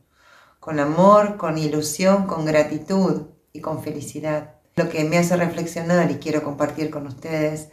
con 0.61 0.79
amor, 0.79 1.37
con 1.37 1.57
ilusión, 1.57 2.27
con 2.27 2.45
gratitud 2.45 3.23
y 3.51 3.61
con 3.61 3.81
felicidad. 3.81 4.57
Lo 4.75 4.89
que 4.89 5.03
me 5.03 5.17
hace 5.17 5.35
reflexionar 5.35 6.11
y 6.11 6.19
quiero 6.19 6.43
compartir 6.43 6.91
con 6.91 7.07
ustedes 7.07 7.69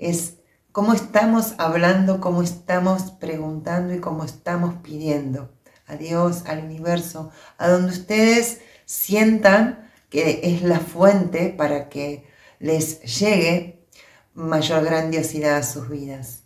es 0.00 0.38
cómo 0.72 0.92
estamos 0.92 1.54
hablando, 1.58 2.20
cómo 2.20 2.42
estamos 2.42 3.12
preguntando 3.12 3.94
y 3.94 4.00
cómo 4.00 4.24
estamos 4.24 4.74
pidiendo 4.82 5.52
a 5.86 5.94
Dios, 5.94 6.42
al 6.46 6.64
universo, 6.64 7.30
a 7.58 7.68
donde 7.68 7.92
ustedes 7.92 8.60
sientan 8.86 9.88
que 10.10 10.40
es 10.42 10.62
la 10.62 10.80
fuente 10.80 11.54
para 11.56 11.88
que 11.88 12.26
les 12.58 13.02
llegue 13.20 13.86
mayor 14.34 14.84
grandiosidad 14.84 15.58
a 15.58 15.62
sus 15.62 15.88
vidas. 15.88 16.42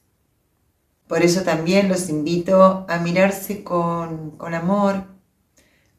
Por 1.08 1.22
eso 1.22 1.40
también 1.40 1.88
los 1.88 2.10
invito 2.10 2.84
a 2.86 2.98
mirarse 2.98 3.64
con, 3.64 4.32
con 4.32 4.52
amor, 4.52 5.15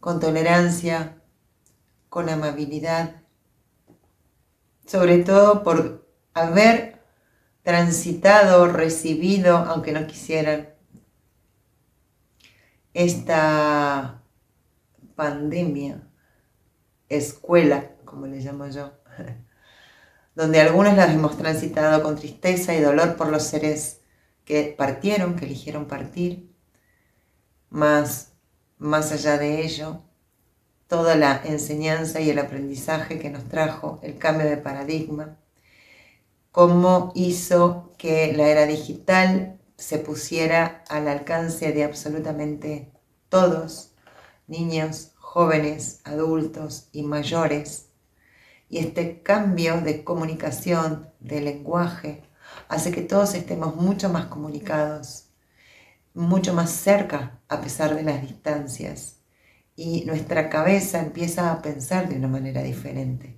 con 0.08 0.22
tolerancia, 0.22 1.18
con 2.08 2.30
amabilidad, 2.30 3.24
sobre 4.86 5.18
todo 5.18 5.64
por 5.64 6.08
haber 6.34 7.02
transitado, 7.62 8.68
recibido, 8.68 9.58
aunque 9.58 9.92
no 9.92 10.08
quisieran, 10.08 10.70
esta 12.94 14.24
pandemia, 15.18 16.08
escuela, 17.10 17.92
como 18.06 18.28
le 18.28 18.40
llamo 18.40 18.66
yo, 18.70 18.94
donde 20.36 20.62
algunos 20.62 20.96
las 20.96 21.10
hemos 21.10 21.38
transitado 21.38 22.02
con 22.02 22.16
tristeza 22.16 22.74
y 22.74 22.80
dolor 22.80 23.18
por 23.18 23.28
los 23.28 23.44
seres 23.44 24.00
que 24.46 24.74
partieron, 24.78 25.36
que 25.36 25.44
eligieron 25.44 25.86
partir, 25.86 26.50
más, 27.70 28.37
más 28.78 29.12
allá 29.12 29.38
de 29.38 29.64
ello, 29.64 30.02
toda 30.88 31.16
la 31.16 31.42
enseñanza 31.44 32.22
y 32.22 32.30
el 32.30 32.40
aprendizaje 32.40 33.20
que 33.20 33.30
nos 33.30 33.46
trajo 33.50 34.00
el 34.04 34.18
cambio 34.18 34.48
de 34.48 34.58
paradigma, 34.58 35.38
cómo 36.52 37.12
hizo 37.16 37.94
que 37.98 38.34
la 38.34 38.48
era 38.48 38.66
digital 38.66 39.60
se 39.78 40.00
pusiera 40.00 40.84
al 40.90 41.08
alcance 41.08 41.72
de 41.72 41.84
absolutamente 41.84 42.92
todos, 43.30 43.92
niños, 44.48 45.12
jóvenes, 45.18 46.02
adultos 46.04 46.90
y 46.94 47.04
mayores. 47.04 47.90
Y 48.70 48.80
este 48.80 49.22
cambio 49.22 49.82
de 49.82 50.04
comunicación, 50.04 51.10
de 51.20 51.42
lenguaje, 51.42 52.24
hace 52.70 52.92
que 52.92 53.02
todos 53.02 53.34
estemos 53.34 53.76
mucho 53.76 54.10
más 54.10 54.26
comunicados, 54.26 55.26
mucho 56.14 56.54
más 56.54 56.72
cerca 56.72 57.37
a 57.50 57.62
pesar 57.62 57.96
de 57.96 58.04
las 58.04 58.22
distancias. 58.22 59.18
Y 59.76 60.06
nuestra 60.06 60.50
cabeza 60.50 61.00
empieza 61.00 61.52
a 61.52 61.62
pensar 61.62 62.10
de 62.10 62.16
una 62.16 62.28
manera 62.28 62.64
diferente. 62.64 63.38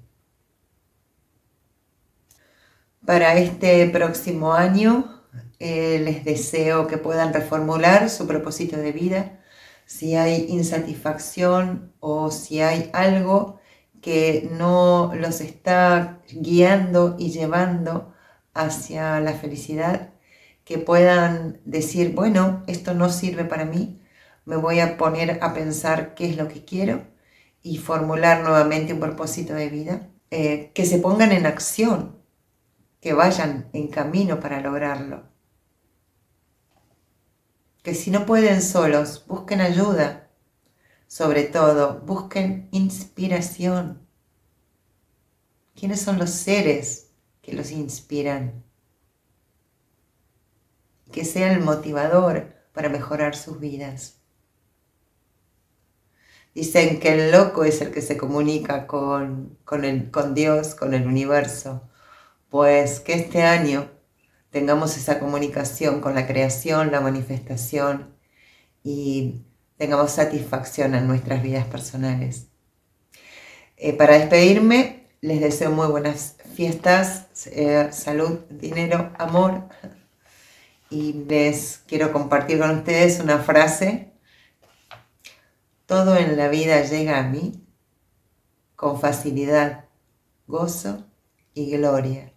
Para 3.06 3.36
este 3.36 3.88
próximo 3.89 4.54
año 4.54 5.24
eh, 5.60 6.00
les 6.04 6.24
deseo 6.24 6.88
que 6.88 6.98
puedan 6.98 7.34
reformular 7.34 8.10
su 8.10 8.28
propósito 8.28 8.78
de 8.78 8.91
vida, 8.91 9.39
si 9.86 10.15
hay 10.15 10.45
insatisfacción 10.50 11.93
o 12.00 12.32
si 12.32 12.62
hay 12.62 12.89
algo 12.93 13.60
que 14.02 14.50
no 14.54 15.12
los 15.15 15.41
está 15.41 16.22
guiando 16.30 17.15
y 17.17 17.32
llevando 17.32 18.13
hacia 18.54 19.19
la 19.19 19.34
felicidad, 19.34 20.12
que 20.63 20.78
puedan 20.78 21.60
decir, 21.65 22.13
bueno, 22.13 22.63
esto 22.67 22.93
no 22.93 23.10
sirve 23.10 23.43
para 23.43 23.65
mí, 23.65 23.99
me 24.50 24.56
voy 24.56 24.80
a 24.80 24.98
poner 24.98 25.38
a 25.44 25.54
pensar 25.54 26.16
qué 26.16 26.28
es 26.28 26.36
lo 26.36 26.48
que 26.48 26.66
quiero 26.66 27.06
y 27.62 27.78
formular 27.78 28.42
nuevamente 28.42 28.94
un 28.94 29.00
propósito 29.00 29.54
de 29.54 29.70
vida, 29.70 30.10
eh, 30.32 30.72
que 30.74 30.88
se 30.88 30.98
pongan 30.98 31.32
en 31.32 31.46
acción, 31.46 32.18
que 33.00 33.14
vayan 33.14 33.70
en 33.74 33.90
camino 33.90 34.40
para 34.40 34.60
lograrlo. 34.60 35.30
Que 37.84 37.94
si 37.94 38.10
no 38.10 38.26
pueden 38.26 38.64
solos, 38.64 39.24
busquen 39.28 39.62
ayuda. 39.62 40.32
Sobre 41.06 41.44
todo, 41.44 42.00
busquen 42.00 42.70
inspiración. 42.72 44.08
¿Quiénes 45.76 46.02
son 46.02 46.18
los 46.18 46.32
seres 46.32 47.12
que 47.44 47.54
los 47.54 47.70
inspiran? 47.70 48.64
Que 51.12 51.24
sea 51.24 51.54
el 51.54 51.60
motivador 51.60 52.56
para 52.74 52.90
mejorar 52.90 53.36
sus 53.36 53.60
vidas. 53.60 54.19
Dicen 56.60 57.00
que 57.00 57.13
el 57.13 57.32
loco 57.32 57.63
es 57.63 57.80
el 57.80 57.91
que 57.91 58.02
se 58.02 58.17
comunica 58.17 58.86
con, 58.86 59.58
el, 59.82 60.12
con 60.12 60.34
Dios, 60.34 60.76
con 60.76 60.93
el 60.93 61.08
universo. 61.08 61.89
Pues 62.50 63.00
que 63.00 63.13
este 63.13 63.43
año 63.43 63.89
tengamos 64.50 64.98
esa 64.98 65.19
comunicación 65.19 66.02
con 66.02 66.15
la 66.15 66.28
creación, 66.28 66.91
la 66.91 67.00
manifestación 67.00 68.13
y 68.84 69.45
tengamos 69.78 70.12
satisfacción 70.12 70.95
en 70.95 71.08
nuestras 71.08 71.41
vidas 71.41 71.65
personales. 71.65 72.48
Eh, 73.78 73.93
para 73.93 74.19
despedirme, 74.19 75.08
les 75.22 75.39
deseo 75.39 75.72
muy 75.72 75.88
buenas 75.88 76.36
fiestas, 76.56 77.28
eh, 77.54 77.88
salud, 77.93 78.39
dinero, 78.50 79.13
amor. 79.17 79.69
Y 80.89 81.13
les 81.26 81.84
quiero 81.88 82.12
compartir 82.12 82.60
con 82.60 82.72
ustedes 82.72 83.22
una 83.22 83.38
frase 83.38 84.09
todo 85.89 86.15
en 86.17 86.38
la 86.38 86.49
vida 86.49 86.84
llega 86.84 87.17
a 87.17 87.23
mí 87.23 87.65
con 88.75 89.02
facilidad, 89.02 89.86
gozo 90.45 91.04
y 91.56 91.71
gloria. 91.71 92.32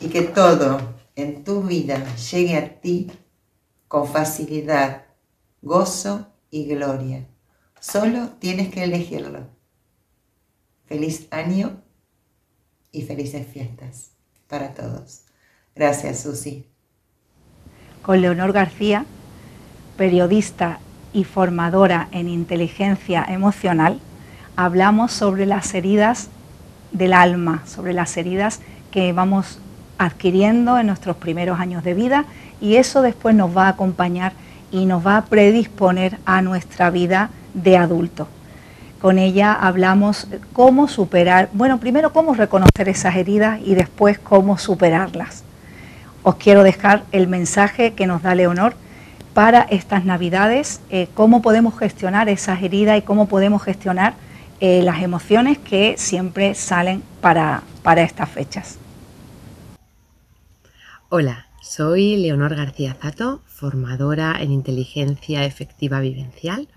Y 0.00 0.08
que 0.08 0.22
todo 0.22 0.80
en 1.16 1.44
tu 1.44 1.62
vida 1.64 2.02
llegue 2.14 2.56
a 2.56 2.80
ti 2.80 3.12
con 3.88 4.08
facilidad, 4.08 5.04
gozo 5.60 6.32
y 6.50 6.64
gloria. 6.64 7.28
Solo 7.78 8.30
tienes 8.38 8.70
que 8.70 8.84
elegirlo. 8.84 9.46
Feliz 10.86 11.28
año 11.30 11.82
y 12.90 13.02
felices 13.02 13.46
fiestas 13.46 14.12
para 14.46 14.72
todos. 14.72 15.24
Gracias, 15.74 16.22
Susi. 16.22 16.70
Con 18.00 18.22
Leonor 18.22 18.54
García, 18.54 19.04
periodista 19.98 20.80
y 21.18 21.24
formadora 21.24 22.06
en 22.12 22.28
inteligencia 22.28 23.24
emocional, 23.28 23.98
hablamos 24.54 25.10
sobre 25.10 25.46
las 25.46 25.74
heridas 25.74 26.28
del 26.92 27.12
alma, 27.12 27.62
sobre 27.66 27.92
las 27.92 28.16
heridas 28.16 28.60
que 28.92 29.12
vamos 29.12 29.58
adquiriendo 29.98 30.78
en 30.78 30.86
nuestros 30.86 31.16
primeros 31.16 31.58
años 31.58 31.82
de 31.82 31.94
vida 31.94 32.24
y 32.60 32.76
eso 32.76 33.02
después 33.02 33.34
nos 33.34 33.56
va 33.56 33.66
a 33.66 33.70
acompañar 33.70 34.32
y 34.70 34.86
nos 34.86 35.04
va 35.04 35.16
a 35.16 35.24
predisponer 35.24 36.18
a 36.24 36.40
nuestra 36.40 36.90
vida 36.90 37.30
de 37.52 37.76
adulto. 37.76 38.28
Con 39.00 39.18
ella 39.18 39.52
hablamos 39.52 40.28
cómo 40.52 40.86
superar, 40.86 41.48
bueno, 41.52 41.80
primero 41.80 42.12
cómo 42.12 42.34
reconocer 42.34 42.88
esas 42.88 43.16
heridas 43.16 43.58
y 43.64 43.74
después 43.74 44.20
cómo 44.20 44.56
superarlas. 44.56 45.42
Os 46.22 46.36
quiero 46.36 46.62
dejar 46.62 47.02
el 47.10 47.26
mensaje 47.26 47.94
que 47.94 48.06
nos 48.06 48.22
da 48.22 48.36
Leonor 48.36 48.76
para 49.34 49.62
estas 49.62 50.04
navidades, 50.04 50.80
eh, 50.90 51.08
cómo 51.14 51.42
podemos 51.42 51.78
gestionar 51.78 52.28
esas 52.28 52.62
heridas 52.62 52.98
y 52.98 53.02
cómo 53.02 53.28
podemos 53.28 53.62
gestionar 53.62 54.14
eh, 54.60 54.82
las 54.82 55.02
emociones 55.02 55.58
que 55.58 55.94
siempre 55.96 56.54
salen 56.54 57.02
para, 57.20 57.62
para 57.82 58.02
estas 58.02 58.28
fechas. 58.28 58.78
Hola, 61.08 61.46
soy 61.62 62.16
Leonor 62.16 62.54
García 62.54 62.96
Zato, 63.00 63.40
formadora 63.46 64.36
en 64.40 64.52
inteligencia 64.52 65.44
efectiva 65.44 66.00
vivencial 66.00 66.68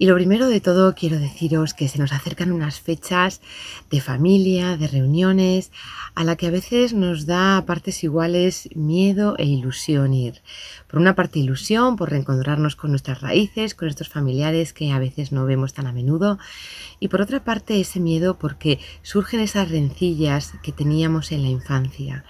y 0.00 0.06
lo 0.06 0.14
primero 0.14 0.48
de 0.48 0.62
todo 0.62 0.94
quiero 0.94 1.18
deciros 1.18 1.74
que 1.74 1.86
se 1.86 1.98
nos 1.98 2.12
acercan 2.14 2.52
unas 2.52 2.80
fechas 2.80 3.42
de 3.90 4.00
familia, 4.00 4.78
de 4.78 4.88
reuniones, 4.88 5.72
a 6.14 6.24
la 6.24 6.36
que 6.36 6.46
a 6.46 6.50
veces 6.50 6.94
nos 6.94 7.26
da 7.26 7.58
a 7.58 7.66
partes 7.66 8.02
iguales 8.02 8.70
miedo 8.74 9.34
e 9.36 9.44
ilusión 9.44 10.14
ir. 10.14 10.40
Por 10.88 11.00
una 11.00 11.14
parte 11.14 11.38
ilusión 11.38 11.96
por 11.96 12.08
reencontrarnos 12.08 12.76
con 12.76 12.92
nuestras 12.92 13.20
raíces, 13.20 13.74
con 13.74 13.88
estos 13.88 14.08
familiares 14.08 14.72
que 14.72 14.90
a 14.90 14.98
veces 14.98 15.32
no 15.32 15.44
vemos 15.44 15.74
tan 15.74 15.86
a 15.86 15.92
menudo, 15.92 16.38
y 16.98 17.08
por 17.08 17.20
otra 17.20 17.44
parte 17.44 17.78
ese 17.78 18.00
miedo 18.00 18.38
porque 18.38 18.78
surgen 19.02 19.40
esas 19.40 19.70
rencillas 19.70 20.54
que 20.62 20.72
teníamos 20.72 21.30
en 21.30 21.42
la 21.42 21.48
infancia. 21.48 22.24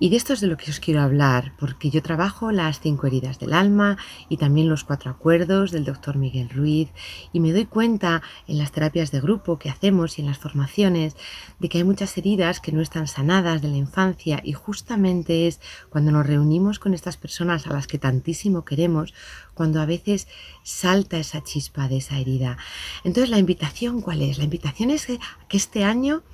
Y 0.00 0.10
de 0.10 0.16
esto 0.16 0.32
es 0.32 0.40
de 0.40 0.48
lo 0.48 0.56
que 0.56 0.72
os 0.72 0.80
quiero 0.80 1.00
hablar, 1.00 1.52
porque 1.60 1.90
yo 1.90 2.02
trabajo 2.02 2.50
las 2.50 2.80
cinco 2.80 3.06
heridas 3.06 3.38
del 3.38 3.52
alma 3.52 3.98
y 4.28 4.36
también 4.36 4.68
los 4.68 4.82
cuatro 4.82 5.12
acuerdos 5.12 5.70
del 5.70 5.84
doctor 5.84 6.16
Miguel 6.16 6.48
Ruiz 6.48 6.90
y 7.32 7.40
me 7.40 7.52
doy 7.52 7.66
cuenta 7.66 8.22
en 8.46 8.58
las 8.58 8.72
terapias 8.72 9.10
de 9.10 9.20
grupo 9.20 9.58
que 9.58 9.70
hacemos 9.70 10.18
y 10.18 10.22
en 10.22 10.28
las 10.28 10.38
formaciones 10.38 11.16
de 11.58 11.68
que 11.68 11.78
hay 11.78 11.84
muchas 11.84 12.16
heridas 12.18 12.60
que 12.60 12.72
no 12.72 12.80
están 12.80 13.06
sanadas 13.06 13.62
de 13.62 13.68
la 13.68 13.76
infancia 13.76 14.40
y 14.42 14.52
justamente 14.52 15.46
es 15.46 15.60
cuando 15.90 16.10
nos 16.10 16.26
reunimos 16.26 16.78
con 16.78 16.94
estas 16.94 17.16
personas 17.16 17.66
a 17.66 17.72
las 17.72 17.86
que 17.86 17.98
tantísimo 17.98 18.64
queremos, 18.64 19.14
cuando 19.54 19.80
a 19.80 19.86
veces 19.86 20.28
salta 20.62 21.18
esa 21.18 21.42
chispa 21.42 21.88
de 21.88 21.98
esa 21.98 22.18
herida. 22.18 22.58
Entonces 23.04 23.30
la 23.30 23.38
invitación, 23.38 24.00
¿cuál 24.00 24.22
es? 24.22 24.38
La 24.38 24.44
invitación 24.44 24.90
es 24.90 25.06
que, 25.06 25.18
este 25.50 25.84
año 25.84 26.24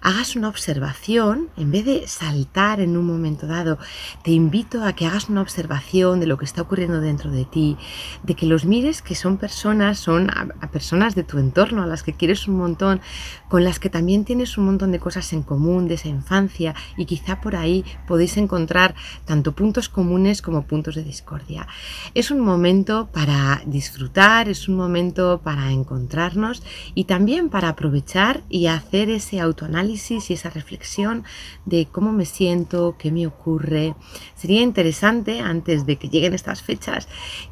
hagas 0.00 0.36
una 0.36 0.48
observación, 0.48 1.48
en 1.56 1.70
vez 1.70 1.84
de 1.84 2.06
saltar 2.06 2.80
en 2.80 2.96
un 2.96 3.06
momento 3.06 3.46
dado, 3.46 3.78
te 4.22 4.30
invito 4.30 4.84
a 4.84 4.92
que 4.92 5.06
hagas 5.06 5.28
una 5.28 5.42
observación 5.42 6.20
de 6.20 6.26
lo 6.26 6.38
que 6.38 6.44
está 6.44 6.62
ocurriendo 6.62 7.00
dentro 7.00 7.30
de 7.30 7.44
ti, 7.44 7.76
de 8.22 8.34
que 8.34 8.46
los 8.46 8.64
mires 8.64 9.02
que 9.02 9.14
son 9.14 9.38
personas, 9.38 9.98
son 9.98 10.30
a, 10.30 10.70
personas 10.70 11.14
de 11.14 11.24
tu 11.24 11.38
entorno, 11.38 11.82
a 11.82 11.86
las 11.86 12.02
que 12.02 12.12
quieres 12.12 12.46
un 12.46 12.56
montón, 12.56 13.00
con 13.48 13.64
las 13.64 13.78
que 13.78 13.90
también 13.90 14.24
tienes 14.24 14.56
un 14.58 14.66
montón 14.66 14.92
de 14.92 15.00
cosas 15.00 15.32
en 15.32 15.42
común 15.42 15.88
de 15.88 15.94
esa 15.94 16.08
infancia 16.08 16.74
y 16.96 17.06
quizá 17.06 17.40
por 17.40 17.56
ahí 17.56 17.84
podéis 18.06 18.36
encontrar 18.36 18.94
tanto 19.24 19.52
puntos 19.52 19.88
comunes 19.88 20.42
como 20.42 20.62
puntos 20.62 20.94
de 20.94 21.02
discordia. 21.02 21.66
Es 22.14 22.30
un 22.30 22.40
momento 22.48 23.08
para 23.12 23.62
disfrutar, 23.66 24.48
es 24.48 24.68
un 24.68 24.76
momento 24.76 25.40
para 25.44 25.70
encontrarnos 25.70 26.62
y 26.94 27.04
también 27.04 27.48
para 27.48 27.68
aprovechar 27.68 28.42
y 28.48 28.66
hacer 28.66 29.10
ese 29.10 29.38
autoanálisis 29.40 30.30
y 30.30 30.32
esa 30.32 30.50
reflexión 30.50 31.24
de 31.66 31.86
cómo 31.86 32.10
me 32.12 32.24
siento, 32.24 32.96
qué 32.98 33.12
me 33.12 33.26
ocurre. 33.26 33.94
Sería 34.34 34.62
interesante, 34.62 35.40
antes 35.40 35.86
de 35.86 35.96
que 35.96 36.08
lleguen 36.08 36.34
estas 36.34 36.62
fechas, 36.62 37.08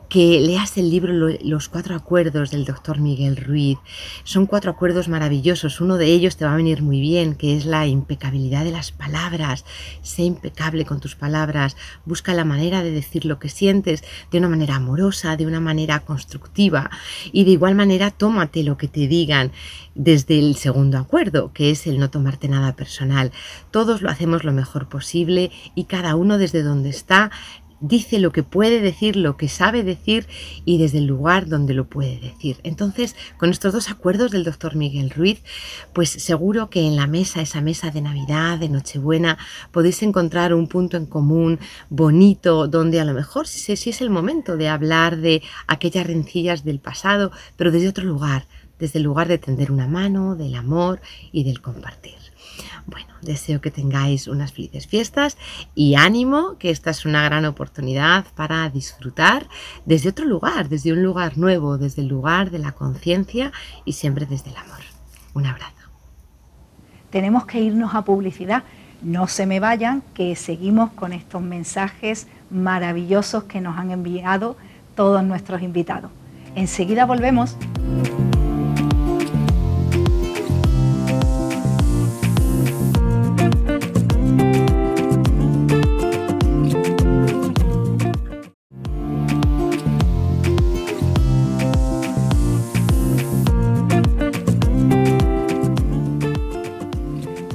que 0.08 0.40
leas 0.40 0.76
el 0.78 0.90
libro 0.90 1.12
Los 1.42 1.68
cuatro 1.68 1.96
acuerdos 1.96 2.50
del 2.50 2.64
doctor 2.64 3.00
Miguel 3.00 3.36
Ruiz. 3.36 3.78
Son 4.24 4.46
cuatro 4.46 4.70
acuerdos 4.70 5.08
maravillosos. 5.08 5.80
Uno 5.80 5.96
de 5.96 6.06
ellos 6.06 6.36
te 6.36 6.44
va 6.44 6.52
a 6.52 6.56
venir 6.56 6.82
muy 6.82 7.00
bien, 7.00 7.34
que 7.34 7.56
es 7.56 7.66
la 7.66 7.86
impecabilidad 7.86 8.64
de 8.64 8.70
las 8.70 8.92
palabras. 8.92 9.64
Sé 10.02 10.22
impecable 10.22 10.84
con 10.84 11.00
tus 11.00 11.16
palabras. 11.16 11.76
Busca 12.04 12.34
la 12.34 12.44
manera 12.44 12.82
de 12.82 12.92
decir 12.92 13.24
lo 13.24 13.38
que 13.38 13.48
sientes 13.48 14.04
de 14.30 14.38
una 14.38 14.48
manera 14.48 14.76
amorosa, 14.76 15.36
de 15.36 15.46
una 15.46 15.60
manera 15.60 16.00
constructiva. 16.00 16.90
Y 17.32 17.44
de 17.44 17.50
igual 17.50 17.74
manera, 17.74 18.10
tómate 18.10 18.62
lo 18.62 18.76
que 18.76 18.88
te 18.88 19.08
digan 19.08 19.50
desde 19.96 20.38
el 20.38 20.56
segundo 20.56 20.98
acuerdo, 20.98 21.52
que 21.52 21.70
es 21.70 21.86
el 21.86 21.98
no 21.98 22.10
tomarte 22.10 22.48
nada 22.48 22.76
personal. 22.76 23.32
Todos 23.70 24.02
lo 24.02 24.10
hacemos 24.10 24.44
lo 24.44 24.52
mejor 24.52 24.88
posible 24.88 25.50
y 25.74 25.84
cada 25.84 26.14
uno 26.14 26.38
desde 26.38 26.62
donde 26.62 26.90
está 26.90 27.30
dice 27.80 28.18
lo 28.18 28.32
que 28.32 28.42
puede 28.42 28.80
decir, 28.80 29.16
lo 29.16 29.36
que 29.36 29.48
sabe 29.48 29.82
decir 29.82 30.26
y 30.64 30.78
desde 30.78 30.98
el 30.98 31.06
lugar 31.06 31.48
donde 31.48 31.74
lo 31.74 31.86
puede 31.86 32.18
decir. 32.18 32.58
Entonces, 32.62 33.16
con 33.36 33.50
estos 33.50 33.72
dos 33.72 33.90
acuerdos 33.90 34.30
del 34.30 34.44
doctor 34.44 34.76
Miguel 34.76 35.10
Ruiz, 35.10 35.42
pues 35.92 36.10
seguro 36.10 36.70
que 36.70 36.86
en 36.86 36.96
la 36.96 37.06
mesa, 37.06 37.40
esa 37.40 37.60
mesa 37.60 37.90
de 37.90 38.00
Navidad, 38.00 38.58
de 38.58 38.68
Nochebuena, 38.68 39.38
podéis 39.72 40.02
encontrar 40.02 40.54
un 40.54 40.68
punto 40.68 40.96
en 40.96 41.06
común 41.06 41.58
bonito, 41.90 42.68
donde 42.68 43.00
a 43.00 43.04
lo 43.04 43.14
mejor 43.14 43.46
sí, 43.46 43.72
es 43.72 44.00
el 44.00 44.10
momento 44.10 44.56
de 44.56 44.68
hablar 44.68 45.18
de 45.18 45.42
aquellas 45.66 46.06
rencillas 46.06 46.64
del 46.64 46.80
pasado, 46.80 47.30
pero 47.56 47.70
desde 47.70 47.88
otro 47.88 48.04
lugar, 48.04 48.46
desde 48.78 48.98
el 48.98 49.04
lugar 49.04 49.28
de 49.28 49.38
tender 49.38 49.70
una 49.70 49.86
mano, 49.86 50.36
del 50.36 50.54
amor 50.54 51.00
y 51.32 51.44
del 51.44 51.60
compartir. 51.60 52.14
Bueno, 52.86 53.08
deseo 53.22 53.60
que 53.60 53.70
tengáis 53.70 54.28
unas 54.28 54.52
felices 54.52 54.86
fiestas 54.86 55.36
y 55.74 55.94
ánimo, 55.94 56.56
que 56.58 56.70
esta 56.70 56.90
es 56.90 57.04
una 57.04 57.24
gran 57.24 57.44
oportunidad 57.44 58.26
para 58.34 58.68
disfrutar 58.70 59.48
desde 59.84 60.10
otro 60.10 60.24
lugar, 60.24 60.68
desde 60.68 60.92
un 60.92 61.02
lugar 61.02 61.38
nuevo, 61.38 61.78
desde 61.78 62.02
el 62.02 62.08
lugar 62.08 62.50
de 62.50 62.58
la 62.58 62.72
conciencia 62.72 63.52
y 63.84 63.92
siempre 63.92 64.26
desde 64.26 64.50
el 64.50 64.56
amor. 64.56 64.80
Un 65.34 65.46
abrazo. 65.46 65.72
Tenemos 67.10 67.46
que 67.46 67.60
irnos 67.60 67.94
a 67.94 68.02
publicidad, 68.02 68.64
No 69.02 69.28
se 69.28 69.46
me 69.46 69.60
vayan, 69.60 70.02
que 70.14 70.34
seguimos 70.36 70.90
con 70.92 71.12
estos 71.12 71.42
mensajes 71.42 72.26
maravillosos 72.50 73.44
que 73.44 73.60
nos 73.60 73.76
han 73.76 73.90
enviado 73.90 74.56
todos 74.94 75.22
nuestros 75.22 75.62
invitados. 75.62 76.10
Enseguida 76.54 77.04
volvemos. 77.04 77.56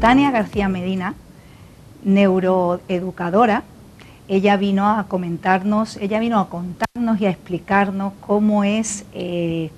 Tania 0.02 0.32
García 0.32 0.68
Medina, 0.68 1.14
neuroeducadora, 2.04 3.62
ella 4.28 4.58
vino 4.58 4.90
a 4.90 5.04
comentarnos, 5.04 5.96
ella 5.98 6.20
vino 6.20 6.40
a 6.40 6.50
contarnos 6.50 7.22
y 7.22 7.28
a 7.28 7.30
explicarnos 7.30 8.14
cómo 8.20 8.64
es 8.64 9.06
eh, 9.14 9.70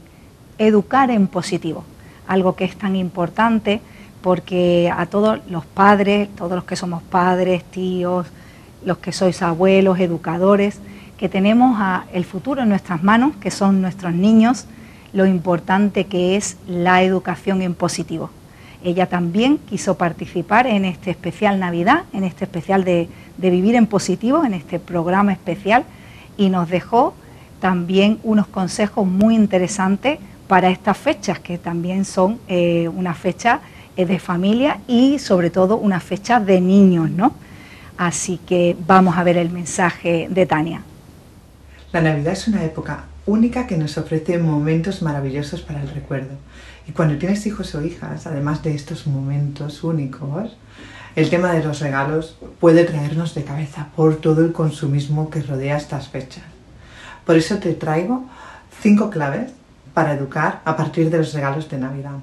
educar 0.58 1.12
en 1.12 1.28
positivo, 1.28 1.84
algo 2.26 2.56
que 2.56 2.64
es 2.64 2.78
tan 2.78 2.96
importante 2.96 3.82
porque 4.22 4.90
a 4.96 5.08
todos 5.08 5.42
los 5.50 5.66
padres, 5.66 6.34
todos 6.38 6.54
los 6.54 6.64
que 6.64 6.78
somos 6.78 7.04
padres, 7.04 7.66
tíos, 7.66 8.26
los 8.86 9.00
que 9.00 9.12
sois 9.12 9.42
abuelos, 9.42 10.00
educadores, 10.00 10.80
que 11.18 11.28
tenemos 11.28 11.78
el 12.14 12.24
futuro 12.24 12.62
en 12.62 12.70
nuestras 12.70 13.04
manos, 13.04 13.36
que 13.42 13.52
son 13.52 13.82
nuestros 13.82 14.14
niños, 14.14 14.68
lo 15.12 15.26
importante 15.26 16.06
que 16.06 16.38
es 16.38 16.56
la 16.66 17.04
educación 17.04 17.62
en 17.62 17.76
positivo. 17.76 18.30
Ella 18.84 19.08
también 19.08 19.58
quiso 19.58 19.98
participar 19.98 20.68
en 20.68 20.86
este 20.86 21.12
especial 21.12 21.60
Navidad, 21.60 22.04
en 22.14 22.24
este 22.24 22.46
especial 22.46 22.84
de, 22.84 23.08
Vivir 23.38 23.76
en 23.76 23.88
Positivo, 23.88 24.46
en 24.46 24.54
este 24.54 24.80
programa 24.80 25.32
especial, 25.32 25.86
y 26.38 26.50
nos 26.50 26.70
dejó 26.70 27.14
también 27.60 28.20
unos 28.24 28.48
consejos 28.48 29.08
muy 29.08 29.36
interesantes 29.36 30.20
para 30.48 30.70
estas 30.70 30.98
fechas, 30.98 31.40
que 31.40 31.58
también 31.58 32.06
son 32.06 32.40
eh, 32.48 32.90
una 32.90 33.14
fecha 33.14 33.62
eh, 33.96 34.06
de 34.06 34.20
familia 34.20 34.80
y 34.88 35.20
sobre 35.20 35.50
todo 35.50 35.78
una 35.78 36.00
fecha 36.00 36.40
de 36.40 36.60
niños, 36.62 37.10
¿no? 37.10 37.34
Así 37.98 38.40
que 38.46 38.76
vamos 38.86 39.18
a 39.18 39.24
ver 39.24 39.38
el 39.38 39.50
mensaje 39.50 40.28
de 40.30 40.46
Tania. 40.46 40.82
La 41.94 42.02
Navidad 42.02 42.34
es 42.34 42.48
una 42.48 42.64
época 42.64 43.04
única 43.28 43.68
que 43.68 43.78
nos 43.78 44.00
ofrece 44.00 44.40
momentos 44.40 45.04
maravillosos 45.04 45.62
para 45.62 45.80
el 45.80 45.90
recuerdo. 45.90 46.34
Y 46.88 46.92
cuando 46.92 47.20
tienes 47.20 47.46
hijos 47.46 47.76
o 47.76 47.84
hijas, 47.84 48.26
además 48.26 48.64
de 48.64 48.74
estos 48.74 49.06
momentos 49.06 49.84
únicos, 49.84 50.58
el 51.16 51.30
tema 51.30 51.54
de 51.54 51.64
los 51.64 51.82
regalos 51.82 52.36
puede 52.60 52.84
traernos 52.86 53.36
de 53.36 53.44
cabeza 53.44 53.90
por 53.96 54.16
todo 54.16 54.44
el 54.44 54.54
consumismo 54.54 55.30
que 55.30 55.44
rodea 55.44 55.78
estas 55.78 56.10
fechas. 56.10 56.46
Por 57.28 57.36
eso 57.36 57.60
te 57.60 57.76
traigo 57.76 58.26
cinco 58.82 59.12
claves 59.12 59.52
para 59.94 60.14
educar 60.14 60.62
a 60.66 60.76
partir 60.76 61.12
de 61.12 61.20
los 61.20 61.32
regalos 61.36 61.70
de 61.70 61.78
Navidad. 61.78 62.18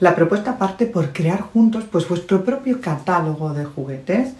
La 0.00 0.16
propuesta 0.16 0.58
parte 0.58 0.86
por 0.86 1.12
crear 1.12 1.42
juntos 1.42 1.84
pues, 1.90 2.08
vuestro 2.08 2.44
propio 2.44 2.80
catálogo 2.80 3.54
de 3.54 3.66
juguetes 3.66 4.30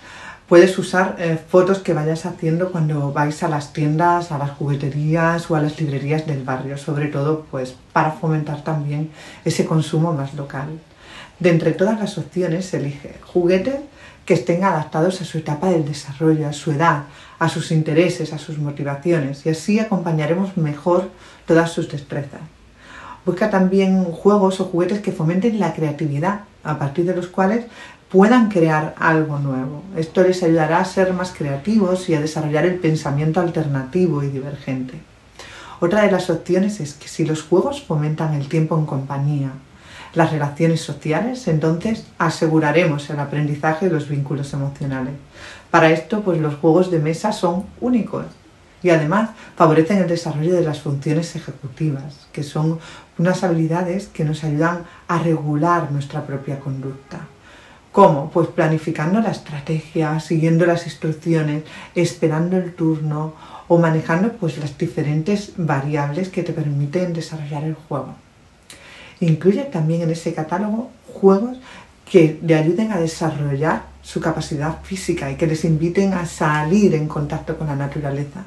Puedes 0.49 0.79
usar 0.79 1.17
eh, 1.19 1.37
fotos 1.49 1.81
que 1.81 1.93
vayas 1.93 2.25
haciendo 2.25 2.71
cuando 2.71 3.13
vais 3.13 3.43
a 3.43 3.49
las 3.49 3.73
tiendas, 3.73 4.31
a 4.31 4.39
las 4.39 4.51
jugueterías 4.51 5.51
o 5.51 5.57
a 5.57 5.61
las 5.61 5.81
librerías 5.81 6.25
del 6.25 6.45
barrio, 6.45 6.79
sobre 6.79 7.09
todo 7.09 7.47
pues 7.51 7.75
para 7.93 8.13
fomentar 8.13 8.63
también 8.63 9.11
ese 9.45 9.67
consumo 9.67 10.13
más 10.13 10.35
local. 10.35 10.69
De 11.41 11.51
entre 11.51 11.73
todas 11.73 11.99
las 11.99 12.17
opciones 12.17 12.73
elige 12.75 13.17
juguetes 13.25 13.81
que 14.25 14.35
estén 14.35 14.63
adaptados 14.63 15.21
a 15.21 15.25
su 15.25 15.39
etapa 15.39 15.69
del 15.69 15.85
desarrollo, 15.85 16.47
a 16.47 16.53
su 16.53 16.71
edad, 16.71 17.07
a 17.41 17.49
sus 17.49 17.73
intereses, 17.73 18.33
a 18.33 18.39
sus 18.39 18.59
motivaciones 18.59 19.45
y 19.47 19.49
así 19.49 19.81
acompañaremos 19.81 20.57
mejor 20.57 21.11
todas 21.47 21.73
sus 21.73 21.91
destrezas. 21.91 22.43
Busca 23.25 23.51
también 23.51 24.05
juegos 24.05 24.61
o 24.61 24.67
juguetes 24.67 25.01
que 25.01 25.11
fomenten 25.11 25.59
la 25.59 25.75
creatividad, 25.75 26.43
a 26.63 26.79
partir 26.79 27.05
de 27.05 27.17
los 27.17 27.27
cuales 27.27 27.67
puedan 28.11 28.49
crear 28.49 28.95
algo 28.99 29.39
nuevo. 29.39 29.83
Esto 29.97 30.23
les 30.23 30.43
ayudará 30.43 30.79
a 30.79 30.85
ser 30.85 31.13
más 31.13 31.33
creativos 31.37 32.09
y 32.09 32.15
a 32.15 32.21
desarrollar 32.21 32.65
el 32.65 32.77
pensamiento 32.77 33.41
alternativo 33.41 34.23
y 34.23 34.29
divergente. 34.29 35.01
Otra 35.81 36.03
de 36.03 36.11
las 36.11 36.31
opciones 36.31 36.81
es 36.81 36.95
que 36.95 37.09
si 37.09 37.25
los 37.27 37.43
juegos 37.43 37.83
fomentan 37.83 38.35
el 38.35 38.49
tiempo 38.49 38.79
en 38.79 38.87
compañía, 38.87 39.51
las 40.15 40.33
relaciones 40.33 40.81
sociales, 40.81 41.47
entonces 41.49 42.07
aseguraremos 42.17 43.11
el 43.11 43.21
aprendizaje 43.21 43.87
de 43.87 43.93
los 43.93 44.09
vínculos 44.09 44.55
emocionales. 44.55 45.15
Para 45.71 45.91
esto, 45.91 46.23
pues 46.23 46.41
los 46.41 46.55
juegos 46.55 46.91
de 46.91 47.01
mesa 47.01 47.33
son 47.33 47.67
únicos 47.81 48.25
y 48.83 48.91
además 48.91 49.31
favorecen 49.57 49.99
el 49.99 50.09
desarrollo 50.09 50.55
de 50.55 50.63
las 50.63 50.81
funciones 50.81 51.37
ejecutivas, 51.37 52.29
que 52.33 52.43
son 52.43 52.79
unas 53.19 53.45
habilidades 53.45 54.07
que 54.07 54.25
nos 54.25 54.45
ayudan 54.45 54.85
a 55.09 55.19
regular 55.19 55.93
nuestra 55.93 56.25
propia 56.25 56.61
conducta. 56.61 57.27
¿Cómo? 57.97 58.31
Pues 58.31 58.49
planificando 58.49 59.23
la 59.23 59.31
estrategia, 59.31 60.21
siguiendo 60.21 60.67
las 60.67 60.85
instrucciones, 60.85 61.63
esperando 61.95 62.59
el 62.59 62.75
turno 62.75 63.33
o 63.69 63.79
manejando 63.79 64.33
pues 64.33 64.59
las 64.59 64.77
diferentes 64.77 65.55
variables 65.57 66.29
que 66.29 66.43
te 66.43 66.53
permiten 66.53 67.15
desarrollar 67.15 67.65
el 67.65 67.73
juego. 67.73 68.15
Incluye 69.21 69.63
también 69.63 70.03
en 70.03 70.11
ese 70.11 70.35
catálogo 70.35 70.91
juegos 71.11 71.57
que 72.05 72.39
le 72.43 72.57
ayuden 72.57 72.93
a 72.93 73.01
desarrollar 73.01 73.85
su 74.03 74.21
capacidad 74.21 74.83
física 74.83 75.31
y 75.31 75.37
que 75.37 75.47
les 75.47 75.65
inviten 75.65 76.13
a 76.13 76.27
salir 76.27 76.95
en 76.95 77.09
contacto 77.09 77.57
con 77.57 77.67
la 77.67 77.77
naturaleza. 77.77 78.45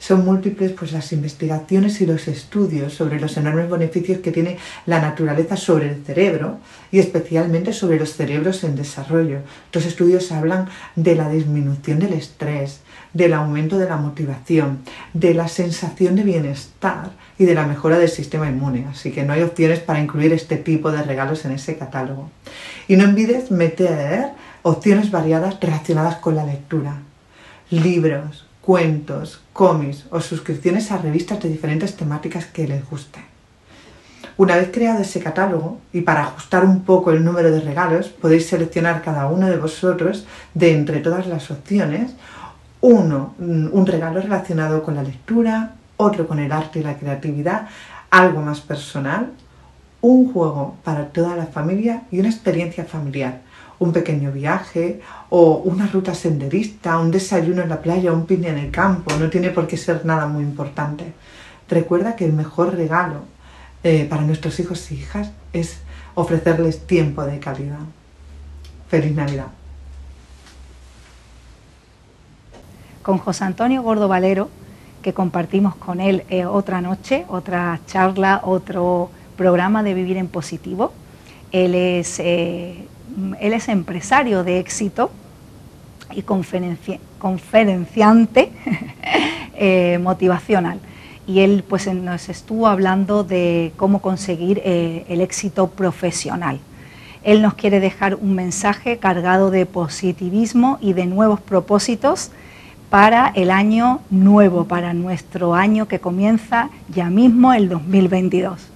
Son 0.00 0.24
múltiples 0.24 0.72
pues, 0.72 0.92
las 0.92 1.12
investigaciones 1.12 2.00
y 2.00 2.06
los 2.06 2.26
estudios 2.26 2.94
sobre 2.94 3.20
los 3.20 3.36
enormes 3.36 3.68
beneficios 3.68 4.20
que 4.20 4.32
tiene 4.32 4.56
la 4.86 4.98
naturaleza 4.98 5.58
sobre 5.58 5.90
el 5.90 6.02
cerebro 6.02 6.58
y 6.90 7.00
especialmente 7.00 7.74
sobre 7.74 7.98
los 7.98 8.14
cerebros 8.14 8.64
en 8.64 8.76
desarrollo. 8.76 9.40
Los 9.74 9.84
estudios 9.84 10.32
hablan 10.32 10.70
de 10.96 11.14
la 11.16 11.28
disminución 11.28 11.98
del 11.98 12.14
estrés, 12.14 12.80
del 13.12 13.34
aumento 13.34 13.76
de 13.76 13.90
la 13.90 13.98
motivación, 13.98 14.78
de 15.12 15.34
la 15.34 15.48
sensación 15.48 16.16
de 16.16 16.22
bienestar 16.22 17.10
y 17.38 17.44
de 17.44 17.54
la 17.54 17.66
mejora 17.66 17.98
del 17.98 18.08
sistema 18.08 18.48
inmune. 18.48 18.86
Así 18.90 19.12
que 19.12 19.24
no 19.24 19.34
hay 19.34 19.42
opciones 19.42 19.80
para 19.80 20.00
incluir 20.00 20.32
este 20.32 20.56
tipo 20.56 20.90
de 20.90 21.02
regalos 21.02 21.44
en 21.44 21.52
ese 21.52 21.76
catálogo. 21.76 22.30
Y 22.88 22.96
no 22.96 23.04
olvides 23.04 23.50
meter 23.50 24.30
opciones 24.62 25.10
variadas 25.10 25.60
relacionadas 25.60 26.16
con 26.16 26.36
la 26.36 26.46
lectura. 26.46 27.02
Libros, 27.68 28.46
cuentos, 28.60 29.40
cómics 29.52 30.06
o 30.10 30.20
suscripciones 30.20 30.92
a 30.92 30.98
revistas 30.98 31.40
de 31.42 31.48
diferentes 31.48 31.96
temáticas 31.96 32.46
que 32.46 32.68
les 32.68 32.88
gusten. 32.88 33.24
Una 34.36 34.56
vez 34.56 34.70
creado 34.72 35.02
ese 35.02 35.20
catálogo, 35.20 35.78
y 35.92 36.00
para 36.00 36.22
ajustar 36.22 36.64
un 36.64 36.84
poco 36.84 37.10
el 37.10 37.24
número 37.24 37.50
de 37.50 37.60
regalos, 37.60 38.08
podéis 38.08 38.46
seleccionar 38.46 39.02
cada 39.02 39.26
uno 39.26 39.48
de 39.48 39.58
vosotros 39.58 40.26
de 40.54 40.72
entre 40.72 41.00
todas 41.00 41.26
las 41.26 41.50
opciones 41.50 42.12
uno, 42.80 43.34
mm, 43.38 43.68
un 43.72 43.86
regalo 43.86 44.20
relacionado 44.20 44.82
con 44.82 44.94
la 44.94 45.02
lectura, 45.02 45.74
otro 45.98 46.26
con 46.26 46.38
el 46.38 46.50
arte 46.50 46.80
y 46.80 46.82
la 46.82 46.96
creatividad, 46.96 47.68
algo 48.10 48.40
más 48.40 48.60
personal, 48.60 49.32
un 50.00 50.32
juego 50.32 50.76
para 50.82 51.08
toda 51.08 51.36
la 51.36 51.46
familia 51.46 52.04
y 52.10 52.20
una 52.20 52.30
experiencia 52.30 52.86
familiar 52.86 53.40
un 53.80 53.92
pequeño 53.92 54.30
viaje 54.30 55.00
o 55.30 55.56
una 55.64 55.86
ruta 55.86 56.14
senderista, 56.14 56.98
un 56.98 57.10
desayuno 57.10 57.62
en 57.62 57.68
la 57.68 57.80
playa, 57.80 58.12
un 58.12 58.26
picnic 58.26 58.50
en 58.50 58.58
el 58.58 58.70
campo, 58.70 59.12
no 59.18 59.28
tiene 59.28 59.50
por 59.50 59.66
qué 59.66 59.76
ser 59.76 60.04
nada 60.04 60.26
muy 60.26 60.44
importante. 60.44 61.12
Recuerda 61.68 62.14
que 62.14 62.26
el 62.26 62.32
mejor 62.32 62.74
regalo 62.74 63.22
eh, 63.82 64.06
para 64.08 64.22
nuestros 64.22 64.60
hijos 64.60 64.90
e 64.90 64.94
hijas 64.94 65.32
es 65.52 65.78
ofrecerles 66.14 66.86
tiempo 66.86 67.24
de 67.24 67.38
calidad. 67.38 67.78
Feliz 68.88 69.14
Navidad. 69.14 69.46
Con 73.02 73.16
José 73.16 73.44
Antonio 73.44 73.82
Gordo 73.82 74.08
Valero, 74.08 74.50
que 75.00 75.14
compartimos 75.14 75.74
con 75.76 76.00
él 76.00 76.24
eh, 76.28 76.44
otra 76.44 76.82
noche, 76.82 77.24
otra 77.28 77.80
charla, 77.86 78.42
otro 78.44 79.10
programa 79.38 79.82
de 79.82 79.94
Vivir 79.94 80.18
en 80.18 80.28
Positivo. 80.28 80.92
Él 81.50 81.74
es 81.74 82.20
eh, 82.20 82.86
él 83.40 83.52
es 83.52 83.68
empresario 83.68 84.44
de 84.44 84.58
éxito 84.58 85.10
y 86.14 86.22
conferenciante 86.22 88.50
eh, 89.54 89.98
motivacional. 90.02 90.80
Y 91.26 91.40
él 91.40 91.64
pues, 91.68 91.92
nos 91.92 92.28
estuvo 92.28 92.66
hablando 92.66 93.24
de 93.24 93.72
cómo 93.76 94.00
conseguir 94.00 94.60
eh, 94.64 95.04
el 95.08 95.20
éxito 95.20 95.68
profesional. 95.68 96.58
Él 97.22 97.42
nos 97.42 97.54
quiere 97.54 97.80
dejar 97.80 98.14
un 98.14 98.34
mensaje 98.34 98.98
cargado 98.98 99.50
de 99.50 99.66
positivismo 99.66 100.78
y 100.80 100.94
de 100.94 101.06
nuevos 101.06 101.40
propósitos 101.40 102.30
para 102.88 103.30
el 103.36 103.50
año 103.50 104.00
nuevo, 104.10 104.64
para 104.64 104.94
nuestro 104.94 105.54
año 105.54 105.86
que 105.86 106.00
comienza 106.00 106.70
ya 106.88 107.10
mismo 107.10 107.52
el 107.52 107.68
2022. 107.68 108.69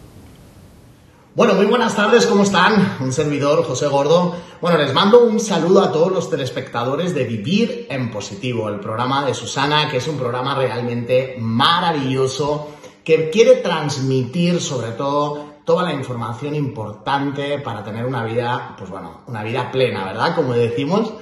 Bueno, 1.37 1.55
muy 1.55 1.67
buenas 1.67 1.97
tardes, 1.97 2.27
¿cómo 2.27 2.45
están? 2.45 2.99
Un 3.01 3.13
servidor, 3.13 3.65
José 3.65 3.89
Gordo. 3.89 4.37
Bueno, 4.61 4.79
les 4.79 4.95
mando 4.95 5.25
un 5.25 5.41
saludo 5.41 5.83
a 5.83 5.91
todos 5.91 6.13
los 6.13 6.31
telespectadores 6.31 7.13
de 7.13 7.25
Vivir 7.25 7.89
en 7.91 8.13
Positivo, 8.13 8.69
el 8.69 8.79
programa 8.79 9.27
de 9.27 9.35
Susana, 9.35 9.89
que 9.91 9.97
es 9.97 10.07
un 10.07 10.17
programa 10.17 10.55
realmente 10.55 11.35
maravilloso, 11.41 12.69
que 13.03 13.31
quiere 13.31 13.57
transmitir 13.57 14.61
sobre 14.61 14.93
todo 14.93 15.55
toda 15.65 15.83
la 15.83 15.93
información 15.93 16.55
importante 16.55 17.59
para 17.59 17.83
tener 17.83 18.07
una 18.07 18.23
vida, 18.23 18.77
pues 18.79 18.89
bueno, 18.89 19.23
una 19.27 19.43
vida 19.43 19.73
plena, 19.73 20.05
¿verdad? 20.05 20.37
Como 20.37 20.53
decimos. 20.53 21.15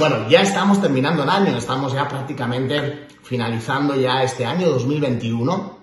Bueno, 0.00 0.30
ya 0.30 0.40
estamos 0.40 0.80
terminando 0.80 1.24
el 1.24 1.28
año, 1.28 1.54
estamos 1.58 1.92
ya 1.92 2.08
prácticamente 2.08 3.06
finalizando 3.22 3.94
ya 3.96 4.22
este 4.22 4.46
año 4.46 4.70
2021 4.70 5.77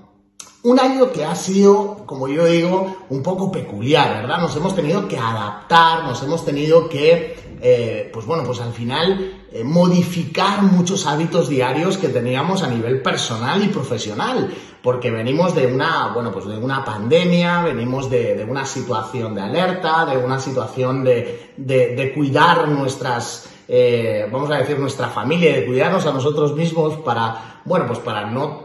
un 0.66 0.80
año 0.80 1.12
que 1.12 1.24
ha 1.24 1.36
sido, 1.36 2.06
como 2.08 2.28
yo 2.28 2.46
digo, 2.46 2.96
un 3.10 3.22
poco 3.22 3.52
peculiar, 3.52 4.24
¿verdad? 4.24 4.40
Nos 4.40 4.56
hemos 4.56 4.76
tenido 4.76 5.08
que 5.08 5.16
adaptar, 5.16 6.06
nos 6.06 6.24
hemos 6.24 6.44
tenido 6.44 6.90
que, 6.90 7.58
eh, 7.62 8.10
pues 8.12 8.26
bueno, 8.26 8.44
pues 8.44 8.60
al 8.62 8.74
final 8.74 9.44
eh, 9.52 9.64
modificar 9.64 10.64
muchos 10.64 11.06
hábitos 11.06 11.50
diarios 11.50 12.00
que 12.00 12.10
teníamos 12.10 12.64
a 12.64 12.68
nivel 12.68 13.04
personal 13.04 13.64
y 13.64 13.68
profesional, 13.68 14.52
porque 14.82 15.12
venimos 15.12 15.54
de 15.54 15.68
una, 15.68 16.08
bueno, 16.16 16.32
pues 16.32 16.46
de 16.46 16.58
una 16.58 16.84
pandemia, 16.84 17.62
venimos 17.62 18.10
de, 18.10 18.44
una 18.50 18.66
situación 18.66 19.36
de 19.36 19.42
alerta, 19.42 20.08
de 20.08 20.18
una 20.18 20.40
situación 20.40 21.04
de, 21.04 22.12
cuidar 22.16 22.68
nuestras, 22.70 23.48
eh, 23.68 24.28
vamos 24.32 24.50
a 24.50 24.58
decir, 24.58 24.80
nuestra 24.80 25.10
familia, 25.10 25.54
de 25.54 25.68
cuidarnos 25.68 26.08
a 26.08 26.12
nosotros 26.12 26.56
mismos 26.56 26.96
para, 26.98 27.62
bueno, 27.66 27.86
pues 27.86 28.00
para 28.00 28.26
no 28.32 28.65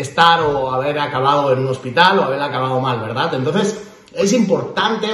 estar 0.00 0.40
o 0.42 0.70
haber 0.72 0.98
acabado 0.98 1.52
en 1.52 1.60
un 1.60 1.68
hospital 1.68 2.18
o 2.18 2.24
haber 2.24 2.40
acabado 2.40 2.80
mal, 2.80 3.00
¿verdad? 3.00 3.34
Entonces, 3.34 3.80
es 4.14 4.32
importante 4.32 5.08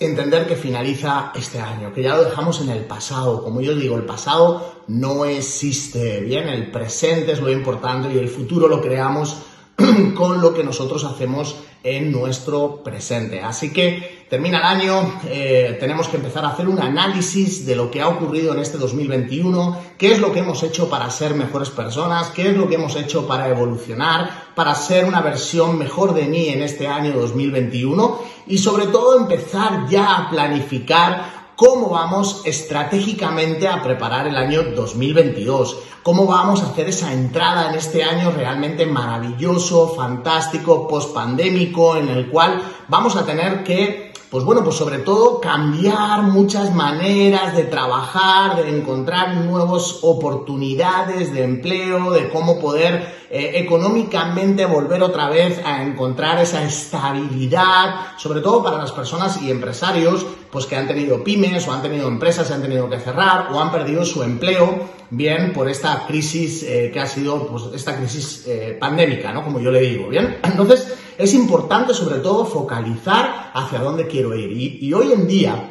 entender 0.00 0.46
que 0.46 0.56
finaliza 0.56 1.32
este 1.34 1.60
año, 1.60 1.92
que 1.92 2.02
ya 2.02 2.16
lo 2.16 2.24
dejamos 2.24 2.60
en 2.60 2.70
el 2.70 2.84
pasado. 2.84 3.42
Como 3.42 3.60
yo 3.60 3.74
digo, 3.74 3.96
el 3.96 4.04
pasado 4.04 4.82
no 4.86 5.24
existe, 5.24 6.20
bien, 6.20 6.48
el 6.48 6.70
presente 6.70 7.32
es 7.32 7.40
lo 7.40 7.50
importante 7.50 8.12
y 8.12 8.18
el 8.18 8.28
futuro 8.28 8.68
lo 8.68 8.80
creamos 8.80 9.38
con 10.16 10.40
lo 10.40 10.54
que 10.54 10.64
nosotros 10.64 11.04
hacemos 11.04 11.56
en 11.82 12.12
nuestro 12.12 12.82
presente. 12.82 13.40
Así 13.40 13.72
que 13.72 14.17
termina 14.28 14.58
el 14.58 14.64
año, 14.64 15.20
eh, 15.26 15.76
tenemos 15.80 16.08
que 16.08 16.16
empezar 16.16 16.44
a 16.44 16.48
hacer 16.48 16.68
un 16.68 16.80
análisis 16.80 17.64
de 17.64 17.74
lo 17.74 17.90
que 17.90 18.00
ha 18.00 18.08
ocurrido 18.08 18.52
en 18.52 18.60
este 18.60 18.76
2021, 18.76 19.78
qué 19.96 20.12
es 20.12 20.18
lo 20.18 20.32
que 20.32 20.40
hemos 20.40 20.62
hecho 20.62 20.90
para 20.90 21.10
ser 21.10 21.34
mejores 21.34 21.70
personas, 21.70 22.28
qué 22.28 22.50
es 22.50 22.56
lo 22.56 22.68
que 22.68 22.74
hemos 22.74 22.94
hecho 22.96 23.26
para 23.26 23.48
evolucionar, 23.48 24.48
para 24.54 24.74
ser 24.74 25.06
una 25.06 25.20
versión 25.20 25.78
mejor 25.78 26.14
de 26.14 26.24
mí 26.24 26.48
en 26.48 26.62
este 26.62 26.86
año 26.86 27.12
2021 27.14 28.20
y 28.48 28.58
sobre 28.58 28.86
todo 28.86 29.18
empezar 29.18 29.88
ya 29.88 30.16
a 30.16 30.30
planificar 30.30 31.38
cómo 31.58 31.88
vamos 31.88 32.42
estratégicamente 32.44 33.66
a 33.66 33.82
preparar 33.82 34.28
el 34.28 34.36
año 34.36 34.62
2022, 34.62 35.78
cómo 36.04 36.24
vamos 36.24 36.62
a 36.62 36.66
hacer 36.66 36.88
esa 36.88 37.12
entrada 37.12 37.70
en 37.70 37.74
este 37.74 38.04
año 38.04 38.30
realmente 38.30 38.86
maravilloso, 38.86 39.88
fantástico, 39.88 40.86
post-pandémico, 40.86 41.96
en 41.96 42.10
el 42.10 42.28
cual 42.30 42.62
vamos 42.86 43.16
a 43.16 43.26
tener 43.26 43.64
que 43.64 44.07
pues 44.30 44.44
bueno, 44.44 44.62
pues 44.62 44.76
sobre 44.76 44.98
todo 44.98 45.40
cambiar 45.40 46.22
muchas 46.22 46.74
maneras 46.74 47.56
de 47.56 47.64
trabajar, 47.64 48.62
de 48.62 48.76
encontrar 48.76 49.34
nuevas 49.36 50.00
oportunidades 50.02 51.32
de 51.32 51.44
empleo, 51.44 52.10
de 52.10 52.28
cómo 52.28 52.60
poder 52.60 53.16
eh, 53.30 53.52
económicamente 53.54 54.66
volver 54.66 55.02
otra 55.02 55.30
vez 55.30 55.60
a 55.64 55.82
encontrar 55.82 56.40
esa 56.40 56.62
estabilidad, 56.62 58.18
sobre 58.18 58.40
todo 58.40 58.62
para 58.62 58.76
las 58.76 58.92
personas 58.92 59.40
y 59.42 59.50
empresarios, 59.50 60.26
pues 60.50 60.66
que 60.66 60.76
han 60.76 60.86
tenido 60.86 61.24
pymes 61.24 61.66
o 61.66 61.72
han 61.72 61.82
tenido 61.82 62.06
empresas, 62.08 62.48
se 62.48 62.54
han 62.54 62.62
tenido 62.62 62.88
que 62.90 62.98
cerrar 62.98 63.48
o 63.52 63.60
han 63.60 63.70
perdido 63.72 64.04
su 64.04 64.22
empleo, 64.22 64.88
bien 65.10 65.52
por 65.54 65.70
esta 65.70 66.06
crisis 66.06 66.62
eh, 66.64 66.90
que 66.92 67.00
ha 67.00 67.06
sido, 67.06 67.46
pues 67.46 67.64
esta 67.74 67.96
crisis 67.96 68.44
eh, 68.46 68.76
pandémica, 68.78 69.32
¿no? 69.32 69.42
Como 69.42 69.60
yo 69.60 69.70
le 69.70 69.80
digo, 69.80 70.08
bien. 70.08 70.38
Entonces, 70.42 70.94
es 71.18 71.34
importante 71.34 71.92
sobre 71.92 72.20
todo 72.20 72.46
focalizar 72.46 73.50
hacia 73.52 73.80
dónde 73.80 74.06
quiero 74.06 74.34
ir. 74.36 74.52
Y, 74.52 74.92
hoy 74.94 75.12
en 75.12 75.26
día 75.26 75.70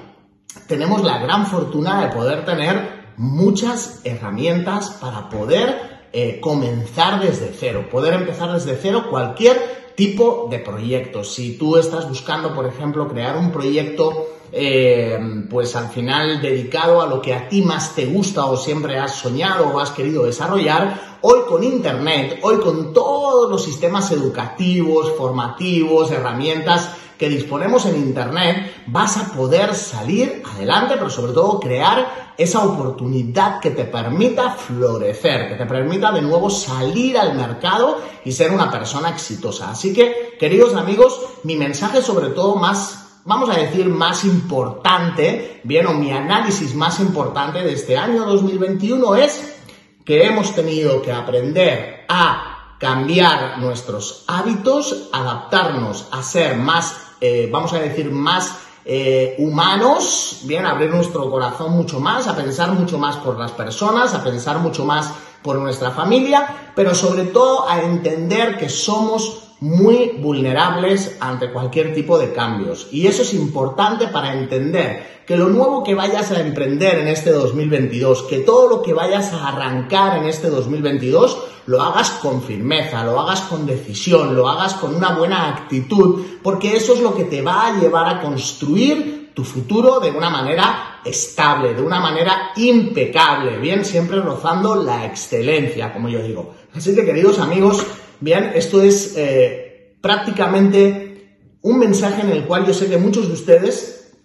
tenemos 0.68 1.04
la 1.04 1.20
gran 1.20 1.48
fortuna 1.48 2.02
de 2.02 2.14
poder 2.14 2.46
tener 2.46 3.14
muchas 3.16 4.02
herramientas 4.04 4.92
para 5.02 5.30
poder 5.30 6.08
eh, 6.12 6.40
comenzar 6.42 7.22
desde 7.22 7.54
cero, 7.58 7.88
poder 7.90 8.14
empezar 8.14 8.52
desde 8.52 8.76
cero 8.76 9.06
cualquier 9.10 9.94
tipo 9.96 10.48
de 10.52 10.60
proyecto. 10.60 11.24
Si 11.24 11.58
tú 11.58 11.78
estás 11.78 12.08
buscando, 12.10 12.54
por 12.54 12.68
ejemplo, 12.68 13.08
crear 13.08 13.38
un 13.38 13.52
proyecto 13.52 14.28
eh, 14.52 15.18
pues 15.50 15.76
al 15.76 15.90
final 15.90 16.42
dedicado 16.42 17.02
a 17.02 17.08
lo 17.08 17.22
que 17.22 17.34
a 17.34 17.50
ti 17.50 17.62
más 17.62 17.96
te 17.96 18.06
gusta 18.06 18.46
o 18.46 18.58
siempre 18.58 18.98
has 18.98 19.16
soñado 19.16 19.68
o 19.68 19.80
has 19.80 19.92
querido 19.92 20.26
desarrollar, 20.26 21.20
hoy 21.22 21.42
con 21.48 21.64
Internet, 21.64 22.40
hoy 22.42 22.58
con 22.58 22.94
todos 22.94 23.50
los 23.50 23.64
sistemas 23.64 24.12
educativos, 24.12 25.14
formativos, 25.18 26.12
herramientas 26.12 26.92
que 27.18 27.30
disponemos 27.30 27.86
en 27.86 27.96
Internet, 27.96 28.84
vas 28.88 29.18
a 29.18 29.34
poder 29.34 29.74
salir 29.74 30.44
adelante, 30.54 30.96
pero 30.98 31.10
sobre 31.10 31.34
todo 31.34 31.60
crear 31.60 32.34
esa 32.38 32.64
oportunidad 32.64 33.60
que 33.60 33.72
te 33.72 33.86
permita 33.86 34.52
florecer, 34.52 35.50
que 35.50 35.56
te 35.56 35.66
permita 35.66 36.12
de 36.12 36.22
nuevo 36.22 36.50
salir 36.52 37.18
al 37.18 37.34
mercado 37.34 37.98
y 38.24 38.32
ser 38.32 38.52
una 38.52 38.70
persona 38.70 39.10
exitosa. 39.10 39.72
Así 39.72 39.94
que, 39.94 40.36
queridos 40.40 40.76
amigos, 40.76 41.20
mi 41.44 41.56
mensaje 41.56 42.04
sobre 42.04 42.30
todo 42.30 42.56
más 42.56 43.07
vamos 43.28 43.50
a 43.50 43.60
decir, 43.60 43.88
más 43.90 44.24
importante, 44.24 45.60
bien, 45.66 45.86
o 45.88 45.94
mi 45.94 46.12
análisis 46.12 46.74
más 46.74 47.02
importante 47.02 47.60
de 47.60 47.74
este 47.74 47.98
año 47.98 48.26
2021 48.26 49.16
es 49.18 49.58
que 50.06 50.26
hemos 50.26 50.56
tenido 50.56 51.02
que 51.02 51.12
aprender 51.12 52.06
a 52.08 52.76
cambiar 52.80 53.60
nuestros 53.60 54.24
hábitos, 54.28 55.10
adaptarnos 55.12 56.08
a 56.12 56.24
ser 56.24 56.56
más, 56.56 56.96
eh, 57.20 57.50
vamos 57.52 57.74
a 57.74 57.80
decir, 57.80 58.10
más 58.10 58.60
eh, 58.86 59.36
humanos, 59.40 60.44
bien, 60.46 60.66
abrir 60.66 60.90
nuestro 60.90 61.30
corazón 61.30 61.74
mucho 61.74 62.00
más, 62.00 62.28
a 62.28 62.36
pensar 62.36 62.72
mucho 62.72 62.98
más 62.98 63.18
por 63.18 63.38
las 63.38 63.52
personas, 63.52 64.14
a 64.14 64.24
pensar 64.24 64.60
mucho 64.60 64.86
más 64.86 65.12
por 65.44 65.58
nuestra 65.58 65.92
familia, 65.92 66.72
pero 66.74 66.96
sobre 66.96 67.26
todo 67.26 67.68
a 67.68 67.82
entender 67.82 68.58
que 68.58 68.70
somos 68.70 69.47
muy 69.60 70.18
vulnerables 70.20 71.18
ante 71.20 71.52
cualquier 71.52 71.94
tipo 71.94 72.18
de 72.18 72.34
cambios. 72.34 72.88
Y 72.92 73.08
eso 73.08 73.24
es 73.24 73.34
importante 73.34 74.08
para 74.08 74.34
entender 74.34 75.18
que 75.26 75.36
lo 75.36 75.50
nuevo 75.50 75.84
que 75.84 75.96
vayas 75.96 76.32
a 76.32 76.40
emprender 76.40 77.00
en 77.00 77.08
este 77.08 77.32
2022, 77.32 78.24
que 78.24 78.40
todo 78.40 78.70
lo 78.70 78.82
que 78.82 78.94
vayas 78.94 79.34
a 79.34 79.50
arrancar 79.50 80.20
en 80.20 80.26
este 80.26 80.50
2022, 80.50 81.38
lo 81.66 81.82
hagas 81.82 82.12
con 82.12 82.42
firmeza, 82.42 83.04
lo 83.04 83.20
hagas 83.20 83.42
con 83.42 83.66
decisión, 83.66 84.36
lo 84.36 84.48
hagas 84.48 84.76
con 84.76 84.96
una 84.96 85.18
buena 85.18 85.50
actitud, 85.50 86.24
porque 86.42 86.78
eso 86.78 86.94
es 86.94 87.02
lo 87.02 87.14
que 87.14 87.26
te 87.26 87.42
va 87.42 87.68
a 87.68 87.80
llevar 87.80 88.08
a 88.08 88.22
construir 88.22 89.32
tu 89.34 89.44
futuro 89.44 90.00
de 90.00 90.12
una 90.12 90.30
manera 90.30 91.02
estable, 91.04 91.74
de 91.74 91.82
una 91.82 92.00
manera 92.00 92.52
impecable, 92.56 93.58
bien, 93.60 93.84
siempre 93.84 94.22
rozando 94.22 94.76
la 94.76 95.06
excelencia, 95.06 95.94
como 95.94 96.10
yo 96.10 96.24
digo. 96.24 96.56
Así 96.78 96.96
que, 96.96 97.06
queridos 97.06 97.40
amigos, 97.40 97.86
Bien, 98.20 98.54
esto 98.56 98.82
es 98.82 99.14
eh, 99.16 99.96
prácticamente 100.02 101.38
un 101.62 101.78
mensaje 101.78 102.22
en 102.22 102.32
el 102.32 102.46
cual 102.46 102.66
yo 102.66 102.74
sé 102.74 102.90
que 102.90 102.98
muchos 102.98 103.28
de 103.28 103.34
ustedes, 103.34 104.16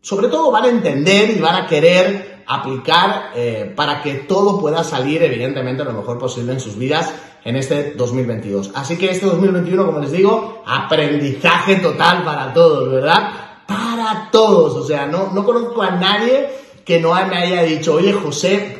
sobre 0.00 0.28
todo, 0.28 0.52
van 0.52 0.64
a 0.64 0.68
entender 0.68 1.30
y 1.30 1.40
van 1.40 1.56
a 1.56 1.66
querer 1.66 2.44
aplicar 2.46 3.32
eh, 3.34 3.72
para 3.74 4.02
que 4.02 4.14
todo 4.14 4.60
pueda 4.60 4.84
salir, 4.84 5.22
evidentemente, 5.22 5.84
lo 5.84 5.92
mejor 5.92 6.18
posible 6.18 6.52
en 6.52 6.60
sus 6.60 6.78
vidas 6.78 7.12
en 7.44 7.56
este 7.56 7.94
2022. 7.94 8.70
Así 8.74 8.96
que 8.96 9.10
este 9.10 9.26
2021, 9.26 9.84
como 9.84 9.98
les 9.98 10.12
digo, 10.12 10.62
aprendizaje 10.64 11.76
total 11.76 12.22
para 12.22 12.52
todos, 12.52 12.88
¿verdad? 12.92 13.30
Para 13.66 14.28
todos. 14.30 14.76
O 14.76 14.86
sea, 14.86 15.06
no, 15.06 15.32
no 15.32 15.44
conozco 15.44 15.82
a 15.82 15.90
nadie 15.90 16.50
que 16.84 17.00
no 17.00 17.14
me 17.26 17.36
haya 17.36 17.62
dicho, 17.64 17.94
oye, 17.94 18.12
José, 18.12 18.79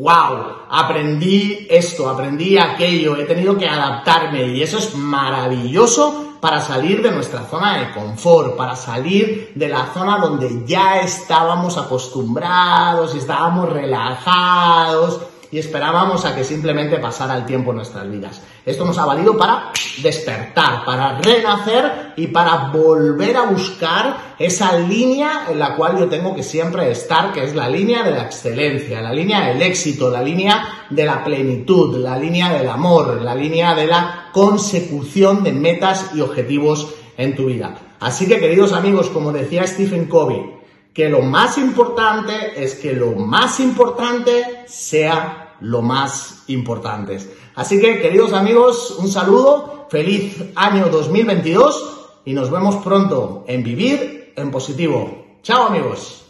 wow, 0.00 0.64
aprendí 0.70 1.66
esto, 1.68 2.08
aprendí 2.08 2.56
aquello, 2.56 3.16
he 3.16 3.24
tenido 3.24 3.56
que 3.58 3.68
adaptarme 3.68 4.46
y 4.48 4.62
eso 4.62 4.78
es 4.78 4.94
maravilloso 4.94 6.36
para 6.40 6.62
salir 6.62 7.02
de 7.02 7.10
nuestra 7.10 7.44
zona 7.44 7.78
de 7.78 7.92
confort, 7.92 8.56
para 8.56 8.74
salir 8.74 9.52
de 9.54 9.68
la 9.68 9.92
zona 9.92 10.16
donde 10.16 10.64
ya 10.64 11.00
estábamos 11.00 11.76
acostumbrados 11.76 13.14
estábamos 13.14 13.68
relajados 13.68 15.20
y 15.52 15.58
esperábamos 15.58 16.24
a 16.24 16.34
que 16.34 16.44
simplemente 16.44 16.98
pasara 16.98 17.36
el 17.36 17.44
tiempo 17.44 17.70
en 17.70 17.78
nuestras 17.78 18.08
vidas. 18.10 18.40
Esto 18.64 18.84
nos 18.84 18.98
ha 18.98 19.06
valido 19.06 19.36
para 19.36 19.72
despertar, 20.02 20.84
para 20.84 21.18
renacer 21.18 22.12
y 22.16 22.28
para 22.28 22.68
volver 22.68 23.36
a 23.36 23.46
buscar 23.46 24.34
esa 24.38 24.78
línea 24.78 25.46
en 25.50 25.58
la 25.58 25.74
cual 25.74 25.98
yo 25.98 26.08
tengo 26.08 26.34
que 26.34 26.42
siempre 26.42 26.90
estar, 26.90 27.32
que 27.32 27.44
es 27.44 27.54
la 27.54 27.68
línea 27.68 28.02
de 28.02 28.12
la 28.12 28.22
excelencia, 28.22 29.00
la 29.00 29.12
línea 29.12 29.48
del 29.48 29.60
éxito, 29.62 30.08
la 30.10 30.22
línea 30.22 30.86
de 30.88 31.04
la 31.04 31.24
plenitud, 31.24 31.96
la 31.98 32.16
línea 32.16 32.52
del 32.52 32.68
amor, 32.68 33.20
la 33.20 33.34
línea 33.34 33.74
de 33.74 33.86
la 33.86 34.28
consecución 34.32 35.42
de 35.42 35.52
metas 35.52 36.10
y 36.14 36.20
objetivos 36.20 36.94
en 37.16 37.34
tu 37.34 37.46
vida. 37.46 37.76
Así 37.98 38.26
que 38.26 38.38
queridos 38.38 38.72
amigos, 38.72 39.08
como 39.08 39.32
decía 39.32 39.66
Stephen 39.66 40.06
Covey, 40.06 40.59
que 40.92 41.08
lo 41.08 41.22
más 41.22 41.58
importante 41.58 42.62
es 42.62 42.74
que 42.74 42.92
lo 42.92 43.12
más 43.12 43.60
importante 43.60 44.64
sea 44.66 45.54
lo 45.60 45.82
más 45.82 46.44
importante. 46.48 47.18
Así 47.54 47.80
que 47.80 48.00
queridos 48.00 48.32
amigos, 48.32 48.96
un 48.98 49.08
saludo, 49.08 49.86
feliz 49.90 50.36
año 50.54 50.88
2022 50.88 52.20
y 52.24 52.32
nos 52.32 52.50
vemos 52.50 52.76
pronto 52.76 53.44
en 53.46 53.62
Vivir 53.62 54.32
en 54.36 54.50
Positivo. 54.50 55.26
Chao 55.42 55.66
amigos. 55.66 56.26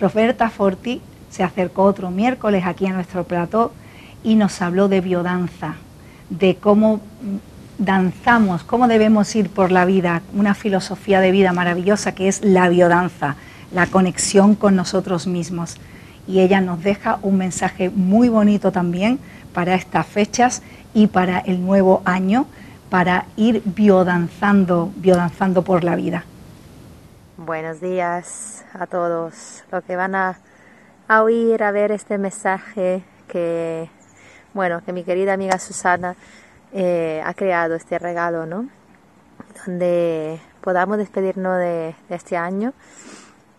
Roberta 0.00 0.50
Forti 0.50 1.00
se 1.30 1.42
acercó 1.42 1.84
otro 1.84 2.10
miércoles 2.10 2.64
aquí 2.66 2.86
a 2.86 2.92
nuestro 2.92 3.24
plató 3.24 3.72
y 4.22 4.34
nos 4.34 4.60
habló 4.62 4.88
de 4.88 5.00
biodanza, 5.00 5.76
de 6.28 6.56
cómo 6.56 7.00
danzamos, 7.78 8.62
cómo 8.62 8.86
debemos 8.86 9.34
ir 9.34 9.48
por 9.48 9.72
la 9.72 9.84
vida, 9.84 10.22
una 10.34 10.54
filosofía 10.54 11.20
de 11.20 11.30
vida 11.30 11.52
maravillosa 11.52 12.14
que 12.14 12.28
es 12.28 12.44
la 12.44 12.68
biodanza, 12.68 13.36
la 13.72 13.86
conexión 13.86 14.54
con 14.54 14.76
nosotros 14.76 15.26
mismos. 15.26 15.76
Y 16.26 16.40
ella 16.40 16.60
nos 16.60 16.82
deja 16.82 17.18
un 17.22 17.38
mensaje 17.38 17.90
muy 17.90 18.28
bonito 18.28 18.70
también 18.70 19.18
para 19.52 19.74
estas 19.74 20.06
fechas 20.06 20.62
y 20.94 21.08
para 21.08 21.38
el 21.40 21.64
nuevo 21.64 22.02
año, 22.04 22.46
para 22.90 23.26
ir 23.36 23.62
biodanzando, 23.64 24.92
biodanzando 24.96 25.62
por 25.62 25.84
la 25.84 25.96
vida. 25.96 26.24
Buenos 27.36 27.80
días 27.80 28.64
a 28.72 28.86
todos 28.86 29.64
los 29.70 29.84
que 29.84 29.96
van 29.96 30.14
a, 30.14 30.38
a 31.08 31.22
oír, 31.22 31.62
a 31.62 31.72
ver 31.72 31.90
este 31.90 32.18
mensaje 32.18 33.02
que, 33.26 33.88
bueno, 34.54 34.82
que 34.84 34.92
mi 34.92 35.02
querida 35.02 35.32
amiga 35.32 35.58
Susana 35.58 36.14
eh, 36.72 37.22
ha 37.24 37.34
creado 37.34 37.74
este 37.74 37.98
regalo, 37.98 38.46
¿no? 38.46 38.68
Donde 39.66 40.40
podamos 40.62 40.98
despedirnos 40.98 41.58
de, 41.58 41.94
este 42.08 42.36
año 42.36 42.72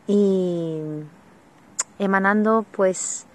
y 0.08 0.80
emanando 2.00 2.66
pues 2.72 3.26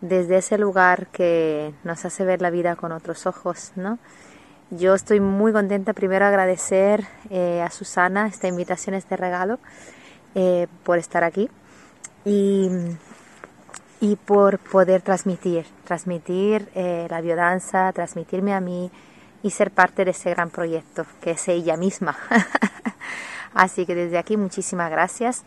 desde 0.00 0.38
ese 0.38 0.58
lugar 0.58 1.06
que 1.08 1.72
nos 1.84 2.04
hace 2.04 2.24
ver 2.24 2.42
la 2.42 2.50
vida 2.50 2.76
con 2.76 2.92
otros 2.92 3.26
ojos, 3.26 3.72
¿no? 3.76 3.98
Yo 4.70 4.94
estoy 4.94 5.20
muy 5.20 5.52
contenta 5.52 5.92
primero 5.92 6.24
agradecer 6.24 7.04
eh, 7.30 7.60
a 7.62 7.70
Susana 7.70 8.26
esta 8.26 8.48
invitación, 8.48 8.94
este 8.94 9.16
regalo, 9.16 9.58
eh, 10.34 10.66
por 10.82 10.98
estar 10.98 11.24
aquí 11.24 11.50
y, 12.24 12.70
y, 14.00 14.16
por 14.16 14.58
poder 14.58 15.02
transmitir, 15.02 15.66
transmitir 15.84 16.70
la 16.74 17.20
biodanza, 17.20 17.92
transmitirme 17.92 18.54
a 18.54 18.60
mí 18.60 18.90
y 19.42 19.50
ser 19.50 19.70
parte 19.70 20.04
de 20.04 20.12
ese 20.12 20.30
gran 20.30 20.50
proyecto 20.50 21.04
que 21.20 21.32
es 21.32 21.48
ella 21.48 21.76
misma. 21.76 22.16
Así 23.54 23.84
que 23.84 23.94
desde 23.94 24.18
aquí 24.18 24.36
muchísimas 24.36 24.90
gracias. 24.90 25.44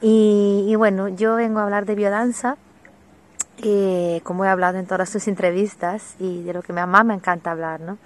Y, 0.00 0.74
bueno, 0.76 1.08
yo 1.08 1.36
vengo 1.36 1.60
a 1.60 1.64
hablar 1.64 1.86
de 1.86 1.94
biodanza, 1.94 2.56
eh, 3.62 4.20
como 4.24 4.44
he 4.44 4.48
hablado 4.48 4.78
en 4.78 4.86
todas 4.86 5.08
sus 5.08 5.26
entrevistas 5.28 6.14
y 6.18 6.42
de 6.42 6.52
lo 6.52 6.62
que 6.62 6.72
mi 6.72 6.80
mamá 6.80 7.04
me 7.04 7.14
encanta 7.14 7.50
hablar, 7.50 7.80
¿no? 7.80 7.98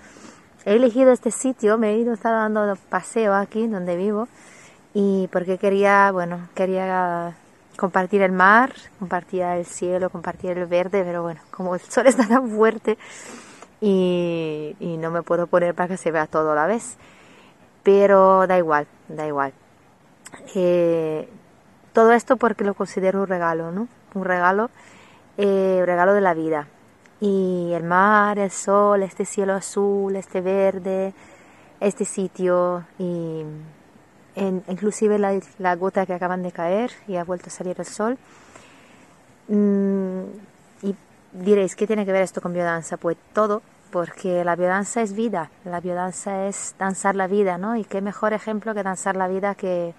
He 0.65 0.77
elegido 0.77 1.11
este 1.11 1.31
sitio, 1.31 1.79
me 1.79 1.91
he 1.91 1.99
ido, 1.99 2.13
estado 2.13 2.37
dando 2.37 2.77
paseo 2.89 3.35
aquí 3.35 3.67
donde 3.67 3.97
vivo 3.97 4.29
y 4.95 5.29
porque 5.33 5.59
quería, 5.59 6.13
bueno, 6.13 6.49
quería 6.55 7.35
compartir 7.77 8.23
el 8.23 8.33
mar, 8.33 8.73
compartir 8.99 9.43
el 9.43 9.65
cielo, 9.65 10.11
compartir 10.11 10.51
el 10.51 10.67
verde, 10.67 11.03
pero 11.03 11.23
bueno, 11.23 11.41
como 11.51 11.75
el 11.75 11.81
sol 11.81 12.07
está 12.09 12.29
tan 12.29 12.51
fuerte, 12.51 12.99
y, 13.81 14.77
no 14.99 15.11
me 15.11 15.23
puedo 15.23 15.47
poner 15.47 15.75
para 15.75 15.89
que 15.89 15.97
se 15.97 16.11
vea 16.11 16.27
todo 16.27 16.53
a 16.53 16.55
la 16.55 16.67
vez. 16.67 16.97
Pero 17.83 18.47
da 18.47 18.59
igual, 18.59 18.87
da 19.09 19.27
igual. 19.27 19.53
Eh, 20.55 21.29
todo 22.01 22.13
esto 22.13 22.39
porque 22.39 22.65
lo 22.65 22.73
considero 22.73 23.21
un 23.21 23.27
regalo, 23.27 23.73
¿no? 23.73 23.87
Un 24.15 24.25
regalo, 24.25 24.71
eh, 25.37 25.83
regalo 25.85 26.15
de 26.15 26.23
la 26.23 26.33
vida. 26.33 26.67
Y 27.21 27.73
el 27.75 27.85
mar, 27.85 28.39
el 28.39 28.51
sol, 28.51 29.03
este 29.03 29.27
cielo 29.27 29.53
azul, 29.53 30.17
este 30.17 30.41
verde, 30.41 31.13
este 31.79 32.07
sitio 32.07 32.87
y 32.99 33.45
inclusive 34.35 35.19
la, 35.19 35.77
gota 35.77 36.07
que 36.07 36.15
acaban 36.15 36.43
de 36.43 36.53
caer 36.53 36.91
y 37.07 37.17
ha 37.17 37.25
vuelto 37.25 37.49
a 37.49 37.51
salir 37.51 37.77
el 37.79 37.85
sol. 37.85 38.17
Mm, 39.49 40.23
y 40.83 40.97
diréis, 41.33 41.77
¿qué 41.77 41.87
tiene 41.87 42.07
que 42.07 42.13
ver 42.13 42.23
esto 42.23 42.41
con 42.41 42.55
biodanza? 42.55 42.97
Pues 42.97 43.19
todo, 43.35 43.61
porque 43.91 44.43
la 44.43 44.57
biodanza 44.57 45.03
es 45.03 45.13
vida, 45.13 45.51
la 45.67 45.81
biodanza 45.81 46.47
es 46.47 46.75
danzar 46.79 47.15
la 47.15 47.27
vida, 47.27 47.59
¿no? 47.59 47.77
Y 47.77 47.85
qué 47.85 48.01
mejor 48.01 48.33
ejemplo 48.33 48.73
que 48.73 48.83
danzar 48.83 49.17
la 49.17 49.29
vida 49.29 49.55
que 49.55 49.93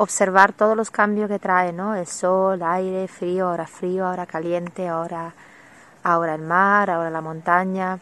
observar 0.00 0.54
todos 0.54 0.74
los 0.74 0.90
cambios 0.90 1.28
que 1.28 1.38
trae, 1.38 1.74
¿no? 1.74 1.94
El 1.94 2.06
sol, 2.06 2.62
aire, 2.62 3.06
frío, 3.06 3.48
ahora 3.48 3.66
frío, 3.66 4.06
ahora 4.06 4.24
caliente, 4.24 4.88
ahora, 4.88 5.34
ahora 6.02 6.34
el 6.34 6.40
mar, 6.40 6.88
ahora 6.88 7.10
la 7.10 7.20
montaña, 7.20 7.98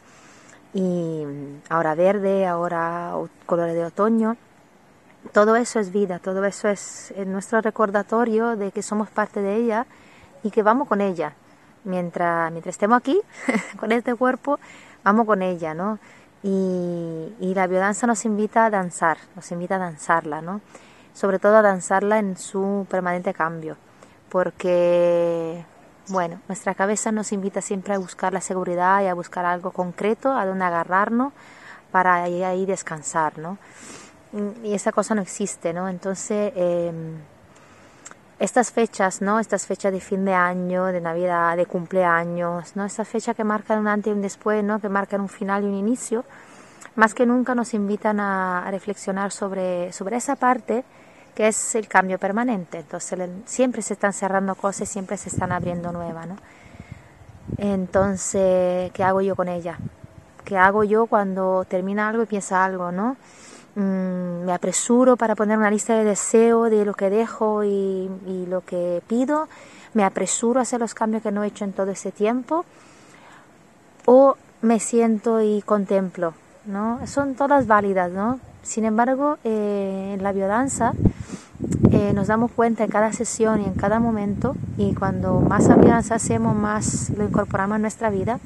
y 0.73 1.25
ahora 1.69 1.97
verde, 1.97 2.47
ahora 2.47 3.13
colores 3.47 3.75
de 3.75 3.85
otoño. 3.85 4.37
Todo 5.33 5.57
eso 5.57 5.81
es 5.81 5.91
vida, 5.91 6.21
todo 6.21 6.45
eso 6.45 6.69
es 6.69 7.13
nuestro 7.27 7.61
recordatorio 7.61 8.55
de 8.55 8.71
que 8.71 8.83
somos 8.83 9.11
parte 9.11 9.43
de 9.43 9.57
ella 9.57 9.87
y 10.45 10.53
que 10.53 10.63
vamos 10.63 10.87
con 10.87 11.01
ella 11.01 11.35
mientras, 11.83 12.53
mientras 12.53 12.77
estemos 12.77 12.99
aquí, 12.99 13.21
con 13.81 13.91
este 13.91 14.15
cuerpo, 14.15 14.61
vamos 15.03 15.27
con 15.27 15.43
ella, 15.43 15.75
¿no? 15.75 15.99
Y, 16.45 17.35
y, 17.41 17.55
la 17.55 17.67
biodanza 17.67 18.07
nos 18.07 18.25
invita 18.25 18.67
a 18.67 18.71
danzar, 18.71 19.19
nos 19.35 19.51
invita 19.51 19.75
a 19.75 19.79
danzarla, 19.79 20.41
¿no? 20.41 20.61
Sobre 21.19 21.41
todo 21.41 21.57
a 21.57 21.63
danzarla 21.63 22.21
en 22.21 22.37
su 22.37 22.87
permanente 22.89 23.35
cambio, 23.35 23.77
porque, 24.29 25.65
bueno, 26.07 26.41
nuestra 26.47 26.77
cabeza 26.77 27.11
nos 27.11 27.33
invita 27.33 27.61
siempre 27.61 27.93
a 27.93 27.99
buscar 27.99 28.33
la 28.33 28.41
seguridad 28.41 29.03
y 29.03 29.07
a 29.07 29.15
buscar 29.15 29.45
algo 29.45 29.73
concreto, 29.73 30.31
a 30.31 30.47
donde 30.47 30.65
agarrarnos 30.65 31.33
para 31.91 32.23
ahí, 32.23 32.67
descansar, 32.67 33.37
¿no? 33.37 33.59
Y 34.63 34.75
esa 34.75 34.93
cosa 34.93 35.17
no 35.17 35.23
existe, 35.23 35.73
¿no? 35.73 35.89
Entonces, 35.89 36.53
eh, 36.55 36.93
estas 38.39 38.71
fechas, 38.71 39.21
¿no? 39.21 39.41
Estas 39.41 39.67
fechas 39.67 39.93
de 39.93 39.99
fin 39.99 40.25
de 40.25 40.35
año, 40.35 40.85
de 40.85 41.01
Navidad, 41.01 41.57
de 41.57 41.67
cumpleaños, 41.67 42.77
¿no? 42.77 42.85
Estas 42.85 43.09
fechas 43.09 43.35
que 43.35 43.43
marcan 43.43 43.81
un 43.81 43.89
antes 43.89 44.13
y 44.13 44.15
un 44.15 44.23
después, 44.23 44.63
¿no? 44.63 44.81
Que 44.81 44.89
marcan 44.89 45.21
un 45.21 45.29
final 45.29 45.65
y 45.65 45.67
un 45.67 45.75
inicio, 45.75 46.25
más 46.95 47.13
que 47.13 47.27
nunca 47.27 47.57
nos 47.57 47.75
invitan 47.75 48.21
a, 48.21 48.69
reflexionar 48.71 49.33
sobre, 49.33 49.93
sobre 49.93 50.17
esa 50.17 50.37
parte 50.37 50.85
que 51.35 51.49
es 51.49 51.75
el 51.75 51.89
cambio 51.89 52.19
permanente. 52.19 52.79
Entonces 52.79 53.19
siempre 53.47 53.83
se 53.83 53.95
están 53.95 54.13
cerrando 54.13 54.55
cosas, 54.55 54.89
siempre 54.89 55.17
se 55.17 55.29
están 55.29 55.53
abriendo 55.53 55.93
nuevas, 55.93 56.27
¿no? 56.27 56.37
Entonces, 57.57 58.93
¿qué 58.93 59.03
hago 59.05 59.21
yo 59.21 59.35
con 59.35 59.49
ella? 59.49 59.79
¿Qué 60.45 60.57
hago 60.57 60.85
yo 60.85 61.07
cuando 61.07 61.65
termina 61.69 62.09
algo 62.09 62.23
y 62.23 62.27
piensa 62.27 62.65
algo, 62.65 62.93
¿no? 62.93 63.17
Mm, 63.75 64.45
me 64.45 64.53
apresuro 64.53 65.17
para 65.17 65.35
poner 65.37 65.57
una 65.57 65.71
lista 65.71 65.95
de 65.95 66.05
deseo 66.05 66.65
de 66.65 66.85
lo 66.85 66.95
que 66.95 67.11
dejo 67.11 67.63
y, 67.63 68.09
lo 68.49 68.63
que 68.63 69.03
pido, 69.07 69.49
me 69.95 70.05
apresuro 70.05 70.59
a 70.59 70.63
hacer 70.63 70.81
los 70.81 70.95
cambios 70.95 71.23
que 71.23 71.31
no 71.31 71.45
he 71.45 71.47
hecho 71.49 71.65
en 71.65 71.73
todo 71.73 71.91
ese 71.91 72.11
tiempo, 72.11 72.65
o 74.05 74.37
me 74.63 74.81
siento 74.81 75.41
y 75.41 75.63
contemplo, 75.63 76.35
¿no? 76.65 77.07
Son 77.07 77.35
todas 77.35 77.67
válidas, 77.67 78.11
¿no? 78.11 78.41
Sin 78.69 78.85
embargo, 78.85 79.39
eh, 79.45 80.11
en 80.13 80.23
la 80.23 80.31
biodanza 80.33 80.93
eh, 81.91 82.13
nos 82.13 82.27
damos 82.27 82.53
cuenta 82.53 82.85
en 82.85 82.91
cada 82.91 83.15
sesión 83.15 83.63
y 83.63 83.65
en 83.65 83.73
cada 83.73 83.99
momento, 83.99 84.57
y 84.77 84.93
cuando 84.93 85.41
más 85.41 85.69
biodanza 85.81 86.17
hacemos, 86.17 86.55
más 86.55 87.09
lo 87.17 87.25
incorporamos 87.25 87.77
en 87.77 87.81
nuestra 87.81 88.11
vida, 88.11 88.41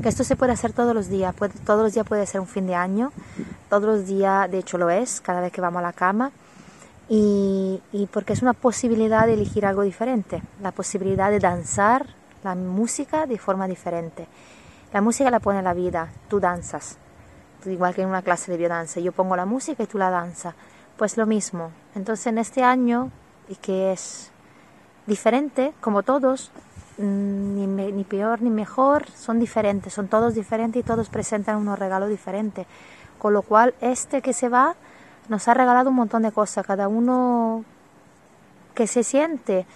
que 0.00 0.08
esto 0.08 0.22
se 0.22 0.36
puede 0.36 0.52
hacer 0.52 0.72
todos 0.72 0.94
los 0.94 1.08
días, 1.08 1.34
todos 1.66 1.82
los 1.82 1.92
días 1.92 2.06
puede 2.06 2.24
ser 2.24 2.40
un 2.40 2.46
fin 2.46 2.68
de 2.68 2.76
año, 2.76 3.10
todos 3.68 3.82
los 3.82 4.06
días, 4.06 4.48
de 4.48 4.58
hecho 4.58 4.78
lo 4.78 4.90
es, 4.90 5.20
cada 5.20 5.40
vez 5.40 5.50
que 5.50 5.60
vamos 5.60 5.80
a 5.80 5.82
la 5.82 5.92
cama, 5.92 6.30
y, 7.08 7.80
porque 8.12 8.32
es 8.32 8.42
una 8.42 8.52
posibilidad 8.52 9.26
de 9.26 9.34
elegir 9.34 9.66
algo 9.66 9.82
diferente, 9.82 10.40
la 10.62 10.70
posibilidad 10.70 11.32
de 11.32 11.40
danzar 11.40 12.06
la 12.44 12.54
música 12.54 13.26
de 13.26 13.38
forma 13.38 13.66
diferente. 13.66 14.28
La 14.92 15.00
música 15.00 15.32
la 15.32 15.40
pone 15.40 15.62
la 15.62 15.74
vida, 15.74 16.12
tú 16.28 16.38
danzas, 16.38 16.96
igual 17.66 17.94
que 17.94 18.02
en 18.02 18.08
una 18.08 18.22
clase 18.22 18.50
de 18.50 18.58
biodanza, 18.58 19.00
yo 19.00 19.12
pongo 19.12 19.36
la 19.36 19.46
música 19.46 19.82
y 19.82 19.86
tú 19.86 19.98
la 19.98 20.10
danza, 20.10 20.54
pues 20.96 21.16
lo 21.16 21.26
mismo. 21.26 21.70
Entonces 21.94 22.26
en 22.26 22.38
este 22.38 22.62
año, 22.62 23.10
y 23.48 23.56
que 23.56 23.92
es 23.92 24.30
diferente, 25.06 25.72
como 25.80 26.02
todos, 26.02 26.50
mm, 26.98 27.54
ni, 27.54 27.66
ni 27.66 28.04
peor 28.04 28.42
ni 28.42 28.50
mejor, 28.50 29.08
son 29.10 29.38
diferentes, 29.40 29.92
son 29.92 30.08
todos 30.08 30.34
diferentes 30.34 30.80
y 30.80 30.82
todos 30.84 31.08
presentan 31.08 31.56
unos 31.56 31.78
regalos 31.78 32.08
diferentes. 32.08 32.66
Con 33.18 33.34
lo 33.34 33.42
cual, 33.42 33.74
este 33.80 34.22
que 34.22 34.32
se 34.32 34.48
va 34.48 34.74
nos 35.28 35.46
ha 35.46 35.54
regalado 35.54 35.90
un 35.90 35.96
montón 35.96 36.22
de 36.22 36.32
cosas, 36.32 36.66
cada 36.66 36.88
uno 36.88 37.64
que 38.74 38.86
se 38.86 39.04
siente 39.04 39.66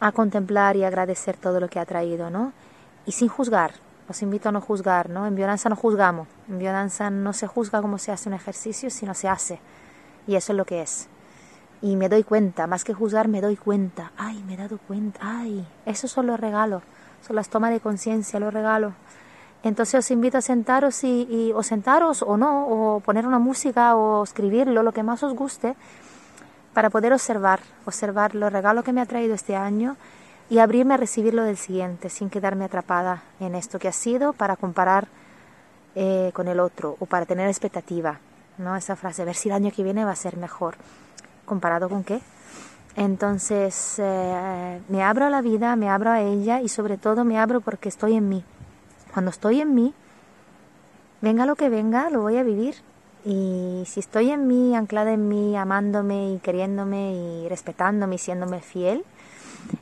a 0.00 0.12
contemplar 0.12 0.76
y 0.76 0.84
agradecer 0.84 1.36
todo 1.36 1.60
lo 1.60 1.68
que 1.68 1.78
ha 1.78 1.86
traído, 1.86 2.30
¿no? 2.30 2.52
Y 3.06 3.12
sin 3.12 3.28
juzgar, 3.28 3.72
os 4.08 4.22
invito 4.22 4.48
a 4.48 4.52
no 4.52 4.60
juzgar, 4.60 5.10
¿no? 5.10 5.26
En 5.26 5.34
violanza 5.34 5.68
no 5.68 5.76
juzgamos, 5.76 6.28
en 6.48 6.58
violanza 6.58 7.10
no 7.10 7.32
se 7.32 7.46
juzga 7.46 7.82
como 7.82 7.98
se 7.98 8.10
hace 8.10 8.28
un 8.28 8.34
ejercicio, 8.34 8.90
sino 8.90 9.14
se 9.14 9.28
hace. 9.28 9.60
y 10.26 10.36
eso 10.36 10.52
es 10.52 10.56
lo 10.56 10.64
que 10.64 10.82
es. 10.82 11.08
Y 11.80 11.96
me 11.96 12.08
doy 12.08 12.22
cuenta, 12.24 12.66
más 12.66 12.84
que 12.84 12.92
juzgar, 12.92 13.28
me 13.28 13.40
doy 13.40 13.56
cuenta. 13.56 14.12
Ay, 14.16 14.42
me 14.46 14.54
he 14.54 14.56
dado 14.56 14.78
cuenta. 14.78 15.20
Ay, 15.22 15.66
esos 15.86 16.10
son 16.10 16.26
los 16.26 16.38
regalos, 16.38 16.82
son 17.26 17.36
las 17.36 17.48
tomas 17.48 17.70
de 17.70 17.80
conciencia, 17.80 18.40
los 18.40 18.52
regalos. 18.52 18.92
Entonces 19.62 19.98
os 19.98 20.10
invito 20.10 20.38
a 20.38 20.40
sentaros 20.40 21.02
y, 21.04 21.52
o 21.54 21.62
sentaros 21.62 22.22
o 22.22 22.36
no, 22.36 22.66
o 22.68 23.00
poner 23.00 23.26
una 23.26 23.38
música 23.38 23.96
o 23.96 24.22
escribirlo, 24.22 24.82
lo 24.82 24.92
que 24.92 25.02
más 25.02 25.22
os 25.22 25.34
guste, 25.34 25.76
para 26.74 26.90
poder 26.90 27.12
observar, 27.12 27.60
observar 27.86 28.34
los 28.34 28.52
regalos 28.52 28.84
que 28.84 28.92
me 28.92 29.00
ha 29.00 29.06
traído 29.06 29.34
este 29.34 29.56
año 29.56 29.96
y 30.50 30.58
abrirme 30.58 30.94
a 30.94 30.96
recibir 30.96 31.34
lo 31.34 31.44
del 31.44 31.56
siguiente, 31.56 32.08
sin 32.08 32.30
quedarme 32.30 32.64
atrapada 32.64 33.22
en 33.40 33.54
esto 33.54 33.78
que 33.78 33.88
ha 33.88 33.92
sido 33.92 34.32
para 34.32 34.56
comparar 34.56 35.08
eh, 35.94 36.30
con 36.32 36.48
el 36.48 36.60
otro 36.60 36.96
o 37.00 37.06
para 37.06 37.26
tener 37.26 37.48
expectativa, 37.48 38.20
¿no? 38.56 38.76
Esa 38.76 38.96
frase, 38.96 39.24
ver 39.24 39.34
si 39.34 39.48
el 39.48 39.54
año 39.54 39.70
que 39.70 39.82
viene 39.82 40.04
va 40.04 40.12
a 40.12 40.16
ser 40.16 40.36
mejor. 40.36 40.76
¿Comparado 41.44 41.88
con 41.88 42.04
qué? 42.04 42.20
Entonces 42.96 43.96
eh, 43.98 44.80
me 44.88 45.02
abro 45.02 45.26
a 45.26 45.30
la 45.30 45.42
vida, 45.42 45.76
me 45.76 45.88
abro 45.88 46.10
a 46.10 46.20
ella 46.20 46.60
y 46.60 46.68
sobre 46.68 46.98
todo 46.98 47.24
me 47.24 47.38
abro 47.38 47.60
porque 47.60 47.88
estoy 47.88 48.14
en 48.14 48.28
mí. 48.28 48.44
Cuando 49.12 49.30
estoy 49.30 49.60
en 49.60 49.74
mí, 49.74 49.94
venga 51.20 51.46
lo 51.46 51.56
que 51.56 51.68
venga, 51.68 52.10
lo 52.10 52.22
voy 52.22 52.38
a 52.38 52.42
vivir. 52.42 52.76
Y 53.24 53.82
si 53.86 54.00
estoy 54.00 54.30
en 54.30 54.46
mí, 54.46 54.74
anclada 54.74 55.12
en 55.12 55.28
mí, 55.28 55.56
amándome 55.56 56.32
y 56.32 56.38
queriéndome 56.38 57.12
y 57.12 57.48
respetándome 57.48 58.14
y 58.14 58.18
siéndome 58.18 58.60
fiel, 58.60 59.04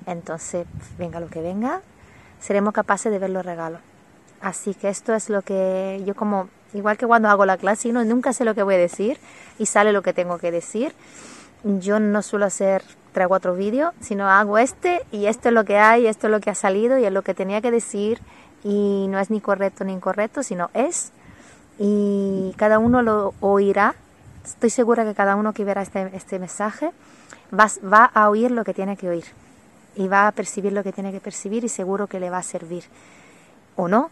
entonces, 0.07 0.66
venga 0.99 1.20
lo 1.20 1.28
que 1.28 1.41
venga, 1.41 1.80
seremos 2.41 2.72
capaces 2.72 3.11
de 3.11 3.18
ver 3.18 3.30
los 3.30 3.45
regalos. 3.45 3.80
Así 4.41 4.74
que 4.74 4.89
esto 4.89 5.14
es 5.14 5.30
lo 5.30 5.43
que 5.43 6.03
yo 6.05 6.14
como, 6.14 6.49
igual 6.74 6.97
que 6.97 7.07
cuando 7.07 7.28
hago 7.28 7.47
la 7.47 7.57
clase, 7.57 7.93
no, 7.93 8.05
nunca 8.05 8.32
sé 8.32 8.45
lo 8.45 8.55
que 8.55 8.62
voy 8.62 8.74
a 8.74 8.78
decir 8.78 9.18
y 9.59 9.66
sale 9.66 9.93
lo 9.93 10.03
que 10.03 10.12
tengo 10.12 10.39
que 10.39 10.51
decir. 10.51 10.93
Yo 11.64 11.99
no 11.99 12.22
suelo 12.22 12.47
hacer 12.47 12.82
tres 13.12 13.26
o 13.26 13.28
cuatro 13.28 13.55
vídeos, 13.55 13.95
sino 14.01 14.28
hago 14.28 14.59
este 14.59 15.03
y 15.11 15.26
esto 15.26 15.49
es 15.49 15.55
lo 15.55 15.64
que 15.64 15.78
hay, 15.78 16.07
esto 16.07 16.26
es 16.26 16.30
lo 16.30 16.41
que 16.41 16.51
ha 16.51 16.55
salido 16.55 16.99
y 16.99 17.05
es 17.05 17.12
lo 17.12 17.22
que 17.22 17.34
tenía 17.34 17.61
que 17.61 17.70
decir 17.70 18.20
y 18.62 19.07
no 19.09 19.18
es 19.18 19.30
ni 19.30 19.41
correcto 19.41 19.84
ni 19.84 19.93
incorrecto, 19.93 20.43
sino 20.43 20.70
es 20.74 21.12
y 21.78 22.55
cada 22.57 22.78
uno 22.78 23.03
lo 23.03 23.34
oirá. 23.41 23.95
Estoy 24.45 24.70
segura 24.70 25.05
que 25.05 25.14
cada 25.14 25.34
uno 25.34 25.53
que 25.53 25.64
verá 25.64 25.82
este, 25.82 26.11
este 26.14 26.39
mensaje 26.39 26.91
va, 27.53 27.68
va 27.84 28.05
a 28.05 28.30
oír 28.30 28.51
lo 28.53 28.62
que 28.62 28.74
tiene 28.74 28.97
que 28.97 29.09
oír 29.09 29.24
y 29.97 30.09
va 30.09 30.28
a 30.28 30.32
percibir 30.32 30.72
lo 30.72 30.82
que 30.82 30.92
tiene 30.92 31.11
que 31.11 31.20
percibir 31.20 31.64
y 31.64 31.68
seguro 31.68 32.07
que 32.07 32.20
le 32.20 32.30
va 32.30 32.38
a 32.38 32.42
servir. 32.42 32.84
¿O 33.76 33.88
no? 33.88 34.11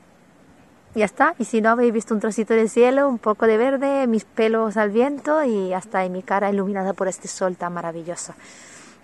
Ya 0.94 1.04
está. 1.04 1.34
Y 1.38 1.44
si 1.44 1.60
no 1.60 1.70
habéis 1.70 1.92
visto 1.92 2.14
un 2.14 2.20
trocito 2.20 2.54
de 2.54 2.68
cielo, 2.68 3.08
un 3.08 3.18
poco 3.18 3.46
de 3.46 3.56
verde, 3.56 4.06
mis 4.06 4.24
pelos 4.24 4.76
al 4.76 4.90
viento 4.90 5.44
y 5.44 5.72
hasta 5.72 6.08
mi 6.08 6.22
cara 6.22 6.50
iluminada 6.50 6.92
por 6.92 7.08
este 7.08 7.28
sol 7.28 7.56
tan 7.56 7.74
maravilloso 7.74 8.34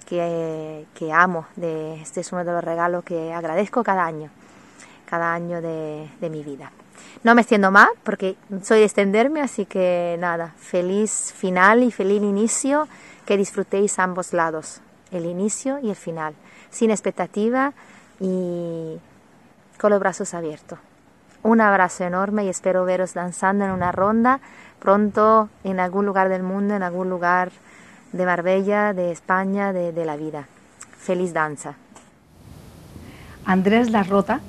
que, 0.07 0.87
que 0.95 1.13
amo. 1.13 1.47
De, 1.57 2.01
este 2.01 2.21
es 2.21 2.33
uno 2.33 2.45
de 2.45 2.53
los 2.53 2.65
regalos 2.65 3.05
que 3.05 3.33
agradezco 3.33 3.83
cada 3.83 4.05
año, 4.05 4.31
cada 5.05 5.35
año 5.35 5.61
de, 5.61 6.09
de 6.21 6.31
mi 6.31 6.43
vida. 6.43 6.73
No 7.25 7.35
me 7.35 7.43
extiendo 7.43 7.71
más 7.71 7.89
porque 8.05 8.37
soy 8.63 8.79
de 8.79 8.85
extenderme, 8.85 9.41
así 9.41 9.67
que 9.67 10.17
nada, 10.21 10.55
feliz 10.59 11.33
final 11.37 11.83
y 11.83 11.91
feliz 11.91 12.23
inicio, 12.23 12.89
que 13.27 13.37
disfrutéis 13.37 13.99
ambos 13.99 14.33
lados, 14.33 14.81
el 15.11 15.27
inicio 15.27 15.79
y 15.81 15.91
el 15.91 15.97
final 15.97 16.35
sin 16.71 16.91
expectativa 16.91 17.73
y 18.21 18.97
con 19.79 19.91
los 19.91 20.01
brazos 20.01 20.35
abiertos. 20.35 20.79
Un 21.43 21.61
abrazo 21.61 22.05
enorme 22.05 22.45
y 22.45 22.49
espero 22.49 22.85
veros 22.85 23.15
danzando 23.15 23.65
en 23.65 23.71
una 23.71 23.93
ronda 23.93 24.41
pronto 24.79 25.49
en 25.65 25.81
algún 25.81 26.07
lugar 26.07 26.29
del 26.29 26.43
mundo, 26.43 26.75
en 26.75 26.83
algún 26.83 27.09
lugar 27.09 27.51
de 28.13 28.27
Marbella, 28.27 28.93
de 28.93 29.13
España, 29.13 29.73
de, 29.73 30.05
la 30.05 30.17
vida. 30.17 30.47
Feliz 30.99 31.33
danza. 31.33 31.75
Andrés 33.45 33.91
Larrota 33.91 34.41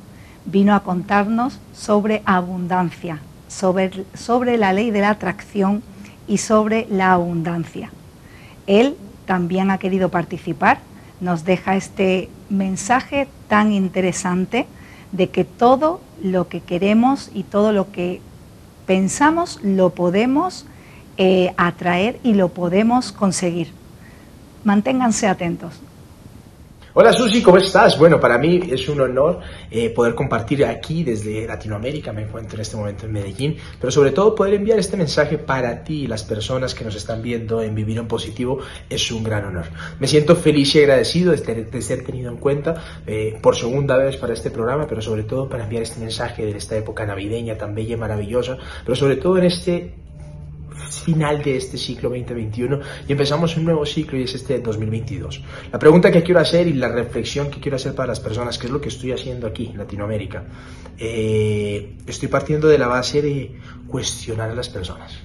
vino 0.45 0.73
a 0.73 0.81
contarnos 0.81 1.59
sobre 1.73 2.23
abundancia, 2.25 3.19
sobre, 3.47 4.05
sobre 4.13 4.57
la 4.57 4.73
ley 4.73 4.91
de 4.91 5.01
la 5.01 5.11
atracción 5.11 5.83
y 6.27 6.39
sobre 6.39 6.87
la 6.89 7.13
abundancia. 7.13 7.91
Él 8.67 8.97
también 9.25 9.69
ha 9.69 9.77
querido 9.77 10.09
participar 10.09 10.79
nos 11.21 11.45
deja 11.45 11.75
este 11.75 12.29
mensaje 12.49 13.27
tan 13.47 13.71
interesante 13.71 14.67
de 15.11 15.29
que 15.29 15.45
todo 15.45 16.01
lo 16.21 16.49
que 16.49 16.59
queremos 16.59 17.31
y 17.33 17.43
todo 17.43 17.71
lo 17.71 17.91
que 17.91 18.21
pensamos 18.85 19.59
lo 19.63 19.91
podemos 19.91 20.65
eh, 21.17 21.53
atraer 21.57 22.19
y 22.23 22.33
lo 22.33 22.49
podemos 22.49 23.11
conseguir. 23.11 23.71
Manténganse 24.63 25.27
atentos. 25.27 25.79
Hola 26.93 27.13
Susi, 27.13 27.41
¿cómo 27.41 27.57
estás? 27.57 27.97
Bueno, 27.97 28.19
para 28.19 28.37
mí 28.37 28.59
es 28.69 28.89
un 28.89 28.99
honor 28.99 29.39
eh, 29.69 29.91
poder 29.91 30.13
compartir 30.13 30.65
aquí 30.65 31.05
desde 31.05 31.47
Latinoamérica, 31.47 32.11
me 32.11 32.23
encuentro 32.23 32.57
en 32.57 32.61
este 32.63 32.75
momento 32.75 33.05
en 33.05 33.13
Medellín, 33.13 33.55
pero 33.79 33.91
sobre 33.91 34.11
todo 34.11 34.35
poder 34.35 34.55
enviar 34.55 34.77
este 34.77 34.97
mensaje 34.97 35.37
para 35.37 35.85
ti 35.85 36.01
y 36.01 36.07
las 36.07 36.25
personas 36.25 36.75
que 36.75 36.83
nos 36.83 36.93
están 36.93 37.21
viendo 37.21 37.61
en 37.61 37.73
Vivir 37.75 37.97
en 37.97 38.09
Positivo 38.09 38.59
es 38.89 39.09
un 39.09 39.23
gran 39.23 39.45
honor. 39.45 39.67
Me 40.01 40.07
siento 40.07 40.35
feliz 40.35 40.75
y 40.75 40.79
agradecido 40.79 41.31
de, 41.31 41.81
ser 41.81 42.03
tenido 42.03 42.29
en 42.29 42.35
cuenta 42.35 42.75
eh, 43.07 43.39
por 43.41 43.55
segunda 43.55 43.95
vez 43.95 44.17
para 44.17 44.33
este 44.33 44.51
programa, 44.51 44.85
pero 44.85 45.01
sobre 45.01 45.23
todo 45.23 45.47
para 45.47 45.63
enviar 45.63 45.83
este 45.83 46.01
mensaje 46.01 46.45
de 46.45 46.57
esta 46.57 46.75
época 46.75 47.05
navideña 47.05 47.57
tan 47.57 47.73
bella 47.73 47.93
y 47.93 47.97
maravillosa, 47.97 48.57
pero 48.83 48.97
sobre 48.97 49.15
todo 49.15 49.37
en 49.37 49.45
este 49.45 49.93
final 50.81 51.41
de 51.41 51.57
este 51.57 51.77
ciclo 51.77 52.09
2021 52.09 52.79
y 53.07 53.11
empezamos 53.11 53.55
un 53.57 53.65
nuevo 53.65 53.85
ciclo 53.85 54.17
y 54.17 54.23
es 54.23 54.35
este 54.35 54.59
2022. 54.59 55.43
La 55.71 55.79
pregunta 55.79 56.11
que 56.11 56.23
quiero 56.23 56.39
hacer 56.39 56.67
y 56.67 56.73
la 56.73 56.89
reflexión 56.89 57.49
que 57.49 57.59
quiero 57.59 57.75
hacer 57.75 57.95
para 57.95 58.07
las 58.07 58.19
personas, 58.19 58.57
que 58.57 58.67
es 58.67 58.73
lo 58.73 58.81
que 58.81 58.89
estoy 58.89 59.11
haciendo 59.11 59.47
aquí 59.47 59.67
en 59.67 59.77
Latinoamérica, 59.77 60.43
eh, 60.97 61.97
estoy 62.05 62.27
partiendo 62.27 62.67
de 62.67 62.77
la 62.77 62.87
base 62.87 63.21
de 63.21 63.55
cuestionar 63.87 64.49
a 64.51 64.55
las 64.55 64.69
personas. 64.69 65.19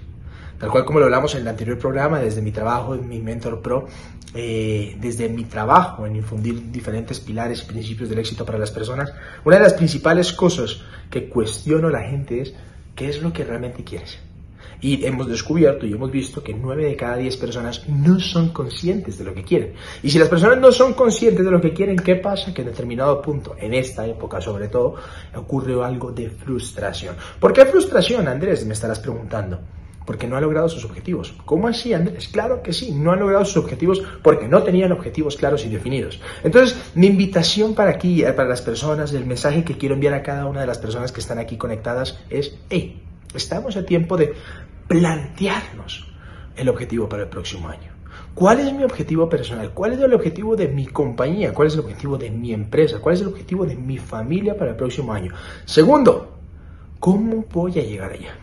Tal 0.59 0.71
cual 0.71 0.85
como 0.87 1.01
lo 1.01 1.05
hablamos 1.05 1.35
en 1.35 1.43
el 1.43 1.49
anterior 1.49 1.79
programa, 1.79 2.19
desde 2.19 2.41
mi 2.41 2.51
trabajo 2.51 2.95
en 2.95 3.07
mi 3.07 3.21
Mentor 3.21 3.61
Pro, 3.61 3.87
eh, 4.35 4.97
desde 5.01 5.29
mi 5.29 5.45
trabajo 5.45 6.07
en 6.07 6.17
infundir 6.17 6.71
diferentes 6.71 7.21
pilares 7.21 7.63
y 7.63 7.67
principios 7.67 8.09
del 8.09 8.19
éxito 8.19 8.45
para 8.45 8.59
las 8.59 8.71
personas, 8.71 9.13
una 9.45 9.57
de 9.57 9.63
las 9.63 9.75
principales 9.75 10.33
cosas 10.33 10.81
que 11.11 11.29
cuestiono 11.29 11.89
a 11.89 11.93
la 11.93 12.03
gente 12.03 12.41
es 12.41 12.55
qué 12.95 13.09
es 13.09 13.23
lo 13.23 13.33
que 13.33 13.45
realmente 13.45 13.85
quieres. 13.85 14.19
Y 14.81 15.05
hemos 15.05 15.29
descubierto 15.29 15.87
y 15.87 15.93
hemos 15.93 16.11
visto 16.11 16.43
que 16.43 16.55
9 16.55 16.85
de 16.85 16.97
cada 16.97 17.17
10 17.17 17.37
personas 17.37 17.89
no 17.89 18.19
son 18.21 18.51
conscientes 18.51 19.19
de 19.19 19.25
lo 19.25 19.35
que 19.35 19.45
quieren. 19.45 19.75
Y 20.03 20.11
si 20.11 20.19
las 20.19 20.29
personas 20.29 20.59
no 20.59 20.73
son 20.73 20.95
conscientes 20.95 21.45
de 21.45 21.51
lo 21.51 21.61
que 21.61 21.73
quieren, 21.73 21.97
¿qué 21.97 22.17
pasa? 22.17 22.53
Que 22.53 22.63
en 22.63 22.69
determinado 22.69 23.21
punto, 23.23 23.57
en 23.59 23.75
esta 23.75 24.07
época 24.07 24.41
sobre 24.41 24.69
todo, 24.69 24.95
ocurre 25.35 25.83
algo 25.85 26.13
de 26.13 26.31
frustración. 26.31 27.17
¿Por 27.41 27.53
qué 27.53 27.67
frustración, 27.67 28.29
Andrés? 28.29 28.65
Me 28.67 28.75
estarás 28.75 28.99
preguntando 28.99 29.59
porque 30.07 30.27
no 30.27 30.37
ha 30.37 30.41
logrado 30.41 30.69
sus 30.69 30.85
objetivos. 30.85 31.35
¿Cómo 31.45 31.69
así, 31.69 31.93
Andrés? 31.93 32.29
Claro 32.29 32.63
que 32.63 32.73
sí, 32.73 32.93
no 32.93 33.13
ha 33.13 33.17
logrado 33.17 33.45
sus 33.45 33.59
objetivos 33.59 34.03
porque 34.23 34.49
no 34.49 34.63
tenían 34.63 34.93
objetivos 34.93 35.37
claros 35.37 35.67
y 35.67 35.69
definidos. 35.69 36.21
Entonces, 36.45 36.93
mi 36.95 37.09
invitación 37.09 37.75
para 37.75 37.91
aquí, 37.91 38.23
eh, 38.23 38.33
para 38.33 38.49
las 38.49 38.63
personas, 38.63 39.13
el 39.13 39.27
mensaje 39.27 39.65
que 39.65 39.77
quiero 39.77 39.97
enviar 39.97 40.15
a 40.15 40.23
cada 40.23 40.47
una 40.47 40.61
de 40.61 40.67
las 40.67 40.79
personas 40.79 41.13
que 41.13 41.21
están 41.21 41.39
aquí 41.39 41.59
conectadas 41.59 42.21
es, 42.31 42.57
hey, 42.71 43.03
estamos 43.37 43.77
a 43.77 43.85
tiempo 43.85 44.17
de 44.17 44.35
plantearnos 44.89 46.07
el 46.57 46.69
objetivo 46.69 47.09
para 47.09 47.25
el 47.25 47.29
próximo 47.29 47.69
año. 47.69 47.97
¿Cuál 48.35 48.61
es 48.61 48.73
mi 48.73 48.85
objetivo 48.85 49.29
personal? 49.29 49.73
¿Cuál 49.73 49.95
es 49.95 50.01
el 50.01 50.13
objetivo 50.13 50.57
de 50.57 50.69
mi 50.69 50.87
compañía? 50.87 51.55
¿Cuál 51.55 51.69
es 51.69 51.75
el 51.75 51.81
objetivo 51.81 52.19
de 52.19 52.31
mi 52.31 52.53
empresa? 52.53 52.99
¿Cuál 53.01 53.15
es 53.15 53.23
el 53.23 53.29
objetivo 53.29 53.65
de 53.65 53.77
mi 53.77 53.99
familia 53.99 54.57
para 54.57 54.73
el 54.73 54.77
próximo 54.77 55.13
año? 55.13 55.33
Segundo, 55.65 56.37
¿cómo 57.01 57.47
voy 57.51 57.79
a 57.79 57.83
llegar 57.83 58.13
allá? 58.13 58.37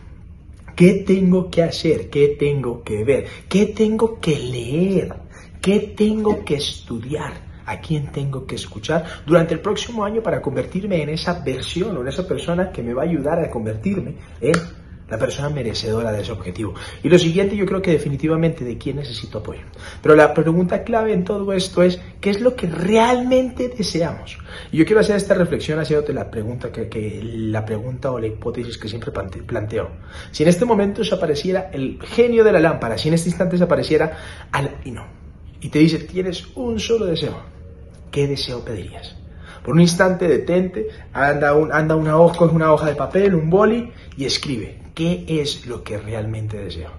¿Qué 0.74 1.04
tengo 1.06 1.48
que 1.48 1.62
hacer? 1.62 2.10
¿Qué 2.10 2.36
tengo 2.38 2.82
que 2.82 3.04
ver? 3.04 3.26
¿Qué 3.48 3.66
tengo 3.66 4.18
que 4.18 4.36
leer? 4.36 5.14
¿Qué 5.60 5.94
tengo 5.96 6.44
que 6.44 6.56
estudiar? 6.56 7.32
¿A 7.66 7.80
quién 7.80 8.10
tengo 8.10 8.44
que 8.44 8.56
escuchar 8.56 9.04
durante 9.24 9.54
el 9.54 9.60
próximo 9.60 10.04
año 10.04 10.22
para 10.22 10.42
convertirme 10.42 11.02
en 11.02 11.10
esa 11.10 11.40
versión 11.44 11.96
o 11.96 12.00
en 12.02 12.08
esa 12.08 12.26
persona 12.26 12.70
que 12.70 12.82
me 12.82 12.92
va 12.92 13.02
a 13.02 13.06
ayudar 13.06 13.38
a 13.38 13.48
convertirme 13.48 14.16
en 14.40 14.54
la 15.08 15.18
persona 15.18 15.50
merecedora 15.50 16.12
de 16.12 16.22
ese 16.22 16.32
objetivo. 16.32 16.74
Y 17.02 17.08
lo 17.08 17.18
siguiente, 17.18 17.56
yo 17.56 17.66
creo 17.66 17.82
que 17.82 17.92
definitivamente 17.92 18.64
de 18.64 18.78
quién 18.78 18.96
necesito 18.96 19.38
apoyo. 19.38 19.60
Pero 20.02 20.14
la 20.14 20.32
pregunta 20.32 20.82
clave 20.82 21.12
en 21.12 21.24
todo 21.24 21.52
esto 21.52 21.82
es, 21.82 22.00
¿qué 22.20 22.30
es 22.30 22.40
lo 22.40 22.56
que 22.56 22.66
realmente 22.66 23.68
deseamos? 23.68 24.38
Y 24.72 24.78
yo 24.78 24.86
quiero 24.86 25.00
hacer 25.00 25.16
esta 25.16 25.34
reflexión 25.34 25.78
haciéndote 25.78 26.12
la 26.12 26.30
pregunta, 26.30 26.72
que, 26.72 27.20
la 27.22 27.64
pregunta 27.64 28.10
o 28.10 28.18
la 28.18 28.28
hipótesis 28.28 28.78
que 28.78 28.88
siempre 28.88 29.12
planteo. 29.12 29.90
Si 30.30 30.42
en 30.42 30.48
este 30.48 30.64
momento 30.64 31.04
se 31.04 31.14
apareciera 31.14 31.70
el 31.72 31.98
genio 32.02 32.42
de 32.42 32.52
la 32.52 32.60
lámpara, 32.60 32.96
si 32.96 33.08
en 33.08 33.14
este 33.14 33.28
instante 33.28 33.58
se 33.58 33.64
apareciera 33.64 34.16
al 34.52 34.70
y 35.60 35.68
te 35.68 35.78
dice, 35.78 35.98
tienes 36.00 36.46
un 36.56 36.78
solo 36.78 37.06
deseo, 37.06 37.40
¿qué 38.10 38.26
deseo 38.26 38.64
pedirías? 38.64 39.16
Por 39.62 39.74
un 39.74 39.80
instante 39.80 40.28
detente, 40.28 40.88
anda, 41.12 41.54
un, 41.54 41.72
anda 41.72 41.96
una 41.96 42.18
hoja, 42.18 42.44
una 42.44 42.70
hoja 42.72 42.86
de 42.86 42.94
papel, 42.94 43.34
un 43.34 43.48
boli 43.48 43.90
y 44.16 44.26
escribe 44.26 44.83
¿Qué 44.94 45.24
es 45.26 45.66
lo 45.66 45.82
que 45.82 45.98
realmente 45.98 46.56
deseo? 46.56 46.90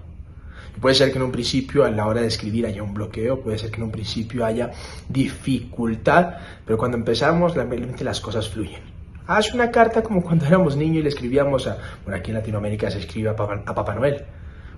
Puede 0.80 0.94
ser 0.94 1.10
que 1.10 1.16
en 1.16 1.24
un 1.24 1.32
principio 1.32 1.84
a 1.84 1.90
la 1.90 2.06
hora 2.06 2.20
de 2.20 2.26
escribir 2.26 2.66
haya 2.66 2.82
un 2.82 2.92
bloqueo, 2.92 3.40
puede 3.40 3.56
ser 3.56 3.70
que 3.70 3.78
en 3.78 3.84
un 3.84 3.90
principio 3.90 4.44
haya 4.44 4.70
dificultad, 5.08 6.34
pero 6.66 6.76
cuando 6.76 6.98
empezamos 6.98 7.54
realmente 7.54 8.04
las 8.04 8.20
cosas 8.20 8.50
fluyen. 8.50 8.82
Haz 9.26 9.54
una 9.54 9.70
carta 9.70 10.02
como 10.02 10.22
cuando 10.22 10.44
éramos 10.46 10.76
niños 10.76 10.98
y 10.98 11.02
le 11.04 11.08
escribíamos 11.08 11.66
a, 11.66 11.78
bueno, 12.04 12.18
aquí 12.18 12.32
en 12.32 12.36
Latinoamérica 12.36 12.90
se 12.90 12.98
escribe 12.98 13.30
a 13.30 13.36
Papá, 13.36 13.62
a 13.64 13.74
Papá 13.74 13.94
Noel, 13.94 14.24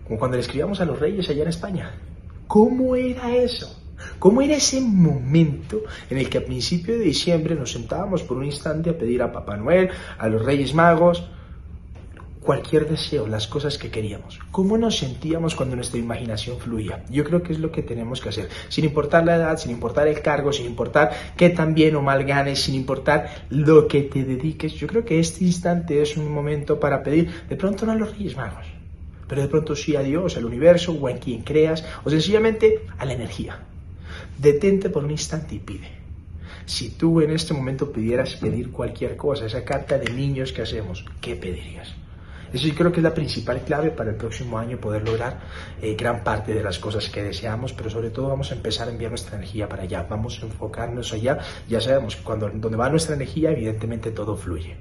como 0.05 0.17
cuando 0.17 0.37
le 0.37 0.43
escribíamos 0.43 0.81
a 0.81 0.85
los 0.85 1.01
reyes 1.01 1.29
allá 1.29 1.43
en 1.43 1.49
España. 1.49 1.91
¿Cómo 2.47 2.95
era 2.95 3.35
eso? 3.35 3.83
¿Cómo 4.21 4.43
era 4.43 4.55
ese 4.55 4.81
momento 4.81 5.83
en 6.09 6.19
el 6.19 6.31
que 6.31 6.39
a 6.39 6.45
principio 6.45 6.97
de 6.97 7.05
diciembre 7.05 7.57
nos 7.57 7.73
sentábamos 7.73 8.23
por 8.23 8.37
un 8.37 8.45
instante 8.45 8.91
a 8.91 8.97
pedir 8.97 9.23
a 9.23 9.33
Papá 9.33 9.57
Noel, 9.57 9.91
a 10.19 10.29
los 10.29 10.45
Reyes 10.45 10.73
Magos, 10.73 11.29
cualquier 12.49 12.89
deseo, 12.89 13.27
las 13.27 13.47
cosas 13.47 13.77
que 13.77 13.91
queríamos. 13.91 14.39
¿Cómo 14.51 14.79
nos 14.79 14.97
sentíamos 14.97 15.55
cuando 15.55 15.77
nuestra 15.77 16.01
imaginación 16.01 16.59
fluía? 16.59 17.05
Yo 17.11 17.23
creo 17.23 17.43
que 17.43 17.53
es 17.53 17.59
lo 17.59 17.71
que 17.71 17.83
tenemos 17.83 18.23
que 18.23 18.31
hacer, 18.31 18.49
sin 18.71 18.87
importar 18.87 19.27
la 19.27 19.37
edad, 19.37 19.59
sin 19.59 19.71
importar 19.71 20.09
el 20.09 20.23
cargo, 20.23 20.51
sin 20.51 20.65
importar 20.65 21.11
qué 21.37 21.51
tan 21.51 21.75
bien 21.75 21.95
o 21.97 22.01
mal 22.01 22.25
ganes, 22.25 22.63
sin 22.63 22.75
importar 22.75 23.45
lo 23.51 23.87
que 23.87 24.01
te 24.01 24.25
dediques. 24.25 24.73
Yo 24.73 24.87
creo 24.87 25.05
que 25.05 25.21
este 25.21 25.45
instante 25.45 26.01
es 26.01 26.17
un 26.17 26.33
momento 26.33 26.81
para 26.81 27.03
pedir, 27.03 27.31
de 27.51 27.57
pronto 27.57 27.85
no 27.85 27.93
a 27.93 27.97
los 27.97 28.17
Reyes 28.17 28.35
Magos, 28.35 28.65
pero 29.29 29.43
de 29.43 29.49
pronto 29.49 29.77
sí 29.77 29.95
a 29.95 30.01
Dios, 30.01 30.39
al 30.39 30.47
universo 30.47 30.93
o 30.93 31.07
a 31.07 31.17
quien 31.17 31.43
creas, 31.43 31.85
o 32.03 32.09
sencillamente 32.09 32.87
a 32.97 33.05
la 33.05 33.13
energía. 33.13 33.61
Detente 34.39 34.89
por 34.89 35.05
un 35.05 35.11
instante 35.11 35.55
y 35.55 35.59
pide. 35.59 35.91
Si 36.65 36.89
tú 36.89 37.21
en 37.21 37.31
este 37.31 37.53
momento 37.53 37.93
pudieras 37.93 38.37
pedir 38.37 38.71
cualquier 38.71 39.19
cosa, 39.19 39.45
esa 39.45 39.67
carta 39.67 39.99
de 39.99 40.11
niños 40.15 40.55
que 40.55 40.63
hacemos, 40.63 41.05
¿qué 41.21 41.37
pedirías? 41.37 41.98
Eso 42.53 42.67
yo 42.67 42.75
creo 42.75 42.93
que 42.93 43.01
es 43.01 43.05
la 43.05 43.15
principal 43.15 43.61
clave 43.63 43.91
para 43.91 44.11
el 44.11 44.17
próximo 44.17 44.59
año 44.59 44.79
poder 44.79 45.07
lograr 45.07 45.41
eh, 45.83 45.95
gran 45.95 46.25
parte 46.25 46.55
de 46.55 46.63
las 46.63 46.79
cosas 46.79 47.09
que 47.09 47.23
deseamos, 47.23 47.73
pero 47.73 47.91
sobre 47.91 48.11
todo 48.11 48.29
vamos 48.29 48.51
a 48.51 48.55
empezar 48.55 48.89
a 48.89 48.91
enviar 48.91 49.11
nuestra 49.11 49.37
energía 49.37 49.69
para 49.69 49.83
allá, 49.83 50.07
vamos 50.09 50.41
a 50.43 50.47
enfocarnos 50.47 51.13
allá, 51.13 51.39
ya 51.69 51.81
sabemos 51.81 52.17
que 52.17 52.23
cuando 52.23 52.49
donde 52.49 52.77
va 52.77 52.89
nuestra 52.89 53.15
energía 53.15 53.51
evidentemente 53.51 54.11
todo 54.11 54.37
fluye. 54.37 54.77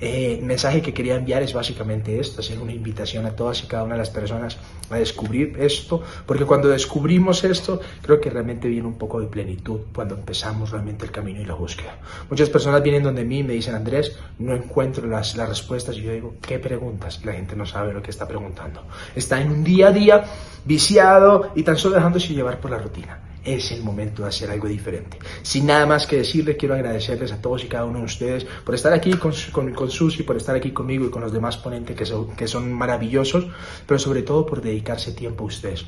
Eh, 0.00 0.36
el 0.38 0.44
mensaje 0.44 0.80
que 0.80 0.94
quería 0.94 1.16
enviar 1.16 1.42
es 1.42 1.52
básicamente 1.52 2.20
esto, 2.20 2.40
hacer 2.40 2.58
una 2.58 2.72
invitación 2.72 3.26
a 3.26 3.32
todas 3.34 3.62
y 3.62 3.66
cada 3.66 3.84
una 3.84 3.94
de 3.94 3.98
las 3.98 4.10
personas 4.10 4.56
a 4.90 4.96
descubrir 4.96 5.56
esto, 5.58 6.02
porque 6.26 6.44
cuando 6.44 6.68
descubrimos 6.68 7.44
esto 7.44 7.80
creo 8.02 8.20
que 8.20 8.30
realmente 8.30 8.68
viene 8.68 8.86
un 8.86 8.96
poco 8.96 9.20
de 9.20 9.26
plenitud 9.26 9.80
cuando 9.94 10.14
empezamos 10.14 10.70
realmente 10.70 11.04
el 11.04 11.10
camino 11.10 11.40
y 11.40 11.44
la 11.44 11.54
búsqueda. 11.54 11.98
Muchas 12.30 12.48
personas 12.48 12.82
vienen 12.82 13.02
donde 13.02 13.24
mí 13.24 13.38
y 13.40 13.42
me 13.42 13.54
dicen, 13.54 13.74
Andrés, 13.74 14.16
no 14.38 14.54
encuentro 14.54 15.06
las, 15.06 15.36
las 15.36 15.48
respuestas 15.48 15.96
y 15.96 16.02
yo 16.02 16.12
digo, 16.12 16.34
¿qué 16.40 16.58
pregunta? 16.58 17.07
La 17.24 17.32
gente 17.32 17.56
no 17.56 17.66
sabe 17.66 17.92
lo 17.92 18.02
que 18.02 18.10
está 18.10 18.26
preguntando. 18.26 18.84
Está 19.14 19.40
en 19.40 19.50
un 19.50 19.64
día 19.64 19.88
a 19.88 19.92
día 19.92 20.24
viciado 20.64 21.52
y 21.54 21.62
tan 21.62 21.76
solo 21.76 21.96
dejándose 21.96 22.34
llevar 22.34 22.60
por 22.60 22.70
la 22.70 22.78
rutina. 22.78 23.20
Es 23.44 23.72
el 23.72 23.82
momento 23.82 24.22
de 24.22 24.28
hacer 24.28 24.50
algo 24.50 24.68
diferente. 24.68 25.18
Sin 25.42 25.66
nada 25.66 25.86
más 25.86 26.06
que 26.06 26.16
decirles, 26.16 26.56
quiero 26.58 26.74
agradecerles 26.74 27.32
a 27.32 27.40
todos 27.40 27.64
y 27.64 27.68
cada 27.68 27.84
uno 27.84 28.00
de 28.00 28.04
ustedes 28.04 28.44
por 28.44 28.74
estar 28.74 28.92
aquí 28.92 29.12
con, 29.14 29.32
con, 29.52 29.72
con 29.72 29.90
Susi, 29.90 30.22
por 30.22 30.36
estar 30.36 30.54
aquí 30.54 30.72
conmigo 30.72 31.06
y 31.06 31.10
con 31.10 31.22
los 31.22 31.32
demás 31.32 31.56
ponentes 31.56 31.96
que 31.96 32.04
son, 32.04 32.36
que 32.36 32.46
son 32.46 32.72
maravillosos, 32.72 33.46
pero 33.86 33.98
sobre 33.98 34.22
todo 34.22 34.44
por 34.44 34.60
dedicarse 34.60 35.12
tiempo 35.12 35.44
a 35.44 35.46
ustedes. 35.46 35.86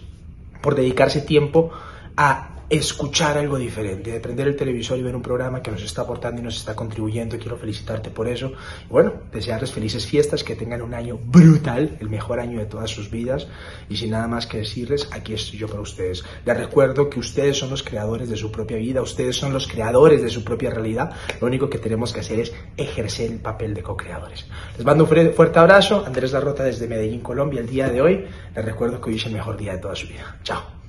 Por 0.62 0.74
dedicarse 0.74 1.20
tiempo 1.20 1.70
a 2.16 2.59
escuchar 2.70 3.36
algo 3.36 3.58
diferente, 3.58 4.12
de 4.12 4.20
prender 4.20 4.46
el 4.46 4.54
televisor 4.54 4.96
y 4.96 5.02
ver 5.02 5.16
un 5.16 5.22
programa 5.22 5.60
que 5.60 5.72
nos 5.72 5.82
está 5.82 6.02
aportando 6.02 6.40
y 6.40 6.44
nos 6.44 6.56
está 6.56 6.76
contribuyendo. 6.76 7.36
Quiero 7.36 7.56
felicitarte 7.56 8.10
por 8.10 8.28
eso. 8.28 8.52
Bueno, 8.88 9.12
desearles 9.32 9.72
felices 9.72 10.06
fiestas, 10.06 10.44
que 10.44 10.54
tengan 10.54 10.80
un 10.80 10.94
año 10.94 11.18
brutal, 11.18 11.96
el 12.00 12.08
mejor 12.08 12.38
año 12.38 12.60
de 12.60 12.66
todas 12.66 12.88
sus 12.88 13.10
vidas. 13.10 13.48
Y 13.88 13.96
sin 13.96 14.10
nada 14.10 14.28
más 14.28 14.46
que 14.46 14.58
decirles, 14.58 15.08
aquí 15.10 15.34
estoy 15.34 15.58
yo 15.58 15.68
para 15.68 15.80
ustedes. 15.80 16.22
Les 16.44 16.56
recuerdo 16.56 17.10
que 17.10 17.18
ustedes 17.18 17.58
son 17.58 17.70
los 17.70 17.82
creadores 17.82 18.30
de 18.30 18.36
su 18.36 18.52
propia 18.52 18.76
vida, 18.76 19.02
ustedes 19.02 19.36
son 19.36 19.52
los 19.52 19.66
creadores 19.66 20.22
de 20.22 20.30
su 20.30 20.44
propia 20.44 20.70
realidad. 20.70 21.10
Lo 21.40 21.48
único 21.48 21.68
que 21.68 21.78
tenemos 21.78 22.12
que 22.12 22.20
hacer 22.20 22.38
es 22.38 22.52
ejercer 22.76 23.32
el 23.32 23.40
papel 23.40 23.74
de 23.74 23.82
co-creadores. 23.82 24.46
Les 24.76 24.86
mando 24.86 25.04
un 25.04 25.32
fuerte 25.32 25.58
abrazo. 25.58 26.04
Andrés 26.06 26.30
Larrota 26.30 26.62
desde 26.62 26.86
Medellín, 26.86 27.20
Colombia, 27.20 27.60
el 27.60 27.68
día 27.68 27.88
de 27.88 28.00
hoy. 28.00 28.24
Les 28.54 28.64
recuerdo 28.64 29.00
que 29.00 29.10
hoy 29.10 29.16
es 29.16 29.26
el 29.26 29.32
mejor 29.32 29.56
día 29.56 29.72
de 29.72 29.78
toda 29.78 29.96
su 29.96 30.06
vida. 30.06 30.38
Chao. 30.44 30.80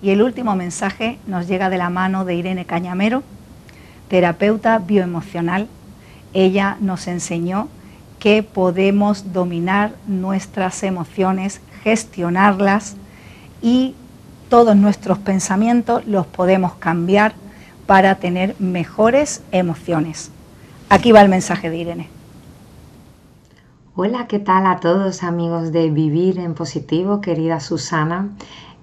Y 0.00 0.10
el 0.10 0.22
último 0.22 0.54
mensaje 0.54 1.18
nos 1.26 1.48
llega 1.48 1.70
de 1.70 1.78
la 1.78 1.90
mano 1.90 2.24
de 2.24 2.34
Irene 2.34 2.66
Cañamero, 2.66 3.22
terapeuta 4.08 4.78
bioemocional. 4.78 5.66
Ella 6.32 6.76
nos 6.80 7.08
enseñó 7.08 7.68
que 8.18 8.42
podemos 8.42 9.32
dominar 9.32 9.92
nuestras 10.06 10.82
emociones, 10.82 11.60
gestionarlas 11.82 12.96
y 13.60 13.94
todos 14.48 14.76
nuestros 14.76 15.18
pensamientos 15.18 16.06
los 16.06 16.26
podemos 16.26 16.74
cambiar 16.74 17.34
para 17.86 18.16
tener 18.16 18.54
mejores 18.58 19.42
emociones. 19.50 20.30
Aquí 20.88 21.12
va 21.12 21.22
el 21.22 21.28
mensaje 21.28 21.70
de 21.70 21.76
Irene. 21.76 22.08
Hola, 23.94 24.28
¿qué 24.28 24.38
tal 24.38 24.66
a 24.66 24.78
todos 24.78 25.24
amigos 25.24 25.72
de 25.72 25.90
Vivir 25.90 26.38
en 26.38 26.54
Positivo, 26.54 27.20
querida 27.20 27.58
Susana? 27.58 28.28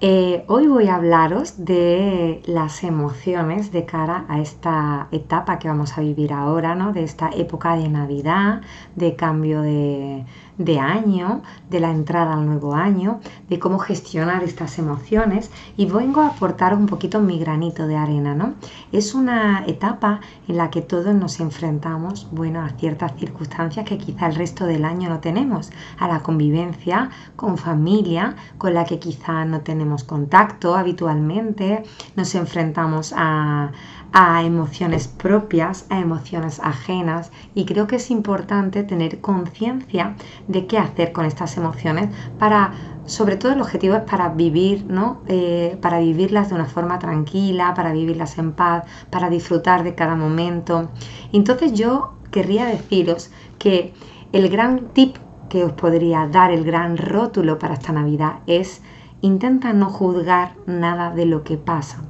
Eh, 0.07 0.45
hoy 0.47 0.67
voy 0.67 0.87
a 0.87 0.97
hablaros 0.97 1.65
de 1.65 2.43
las 2.45 2.83
emociones 2.83 3.71
de 3.71 3.85
cara 3.85 4.25
a 4.29 4.39
esta 4.39 5.07
etapa 5.11 5.57
que 5.57 5.67
vamos 5.67 5.97
a 5.97 6.01
vivir 6.01 6.31
ahora, 6.31 6.75
¿no? 6.75 6.93
de 6.93 7.01
esta 7.03 7.31
época 7.31 7.75
de 7.75 7.89
Navidad, 7.89 8.61
de 8.95 9.15
cambio 9.15 9.63
de, 9.63 10.23
de 10.57 10.79
año, 10.79 11.41
de 11.69 11.79
la 11.79 11.91
entrada 11.91 12.33
al 12.33 12.45
nuevo 12.45 12.75
año, 12.75 13.19
de 13.49 13.59
cómo 13.59 13.79
gestionar 13.79 14.43
estas 14.43 14.77
emociones. 14.79 15.51
Y 15.77 15.85
vengo 15.85 16.21
a 16.21 16.27
aportar 16.27 16.73
un 16.73 16.85
poquito 16.85 17.19
mi 17.19 17.39
granito 17.39 17.87
de 17.87 17.97
arena, 17.97 18.35
¿no? 18.35 18.53
Es 18.91 19.13
una 19.13 19.63
etapa 19.67 20.21
en 20.47 20.57
la 20.57 20.69
que 20.69 20.81
todos 20.81 21.13
nos 21.13 21.39
enfrentamos, 21.39 22.27
bueno, 22.31 22.61
a 22.61 22.69
ciertas 22.69 23.15
circunstancias 23.17 23.85
que 23.85 23.97
quizá 23.97 24.27
el 24.27 24.35
resto 24.35 24.65
del 24.65 24.85
año 24.85 25.09
no 25.09 25.19
tenemos, 25.19 25.71
a 25.99 26.07
la 26.07 26.21
convivencia 26.21 27.09
con 27.35 27.57
familia 27.57 28.35
con 28.57 28.73
la 28.73 28.85
que 28.85 28.99
quizá 28.99 29.45
no 29.45 29.61
tenemos 29.61 30.03
contacto 30.03 30.75
habitualmente, 30.75 31.83
nos 32.15 32.35
enfrentamos 32.35 33.13
a, 33.15 33.71
a 34.17 34.43
emociones 34.43 35.09
propias, 35.09 35.85
a 35.89 35.99
emociones 35.99 36.61
ajenas 36.63 37.31
y 37.53 37.65
creo 37.65 37.85
que 37.85 37.97
es 37.97 38.09
importante 38.09 38.83
tener 38.83 39.19
conciencia 39.19 40.15
de 40.47 40.67
qué 40.67 40.77
hacer 40.77 41.11
con 41.11 41.25
estas 41.25 41.57
emociones 41.57 42.15
para, 42.39 42.71
sobre 43.05 43.35
todo 43.35 43.51
el 43.51 43.59
objetivo 43.59 43.95
es 43.95 44.03
para 44.03 44.29
vivir, 44.29 44.85
¿no? 44.87 45.19
Eh, 45.27 45.77
para 45.81 45.99
vivirlas 45.99 46.47
de 46.47 46.55
una 46.55 46.63
forma 46.63 46.97
tranquila, 46.97 47.73
para 47.73 47.91
vivirlas 47.91 48.37
en 48.37 48.53
paz, 48.53 48.85
para 49.09 49.29
disfrutar 49.29 49.83
de 49.83 49.95
cada 49.95 50.15
momento. 50.15 50.89
Entonces 51.33 51.73
yo 51.73 52.13
querría 52.31 52.67
deciros 52.67 53.31
que 53.59 53.93
el 54.31 54.47
gran 54.47 54.93
tip 54.93 55.17
que 55.49 55.65
os 55.65 55.73
podría 55.73 56.25
dar, 56.27 56.51
el 56.51 56.63
gran 56.63 56.95
rótulo 56.95 57.59
para 57.59 57.73
esta 57.73 57.91
Navidad 57.91 58.39
es 58.47 58.81
intenta 59.19 59.73
no 59.73 59.89
juzgar 59.89 60.53
nada 60.67 61.11
de 61.11 61.25
lo 61.25 61.43
que 61.43 61.57
pasa 61.57 62.01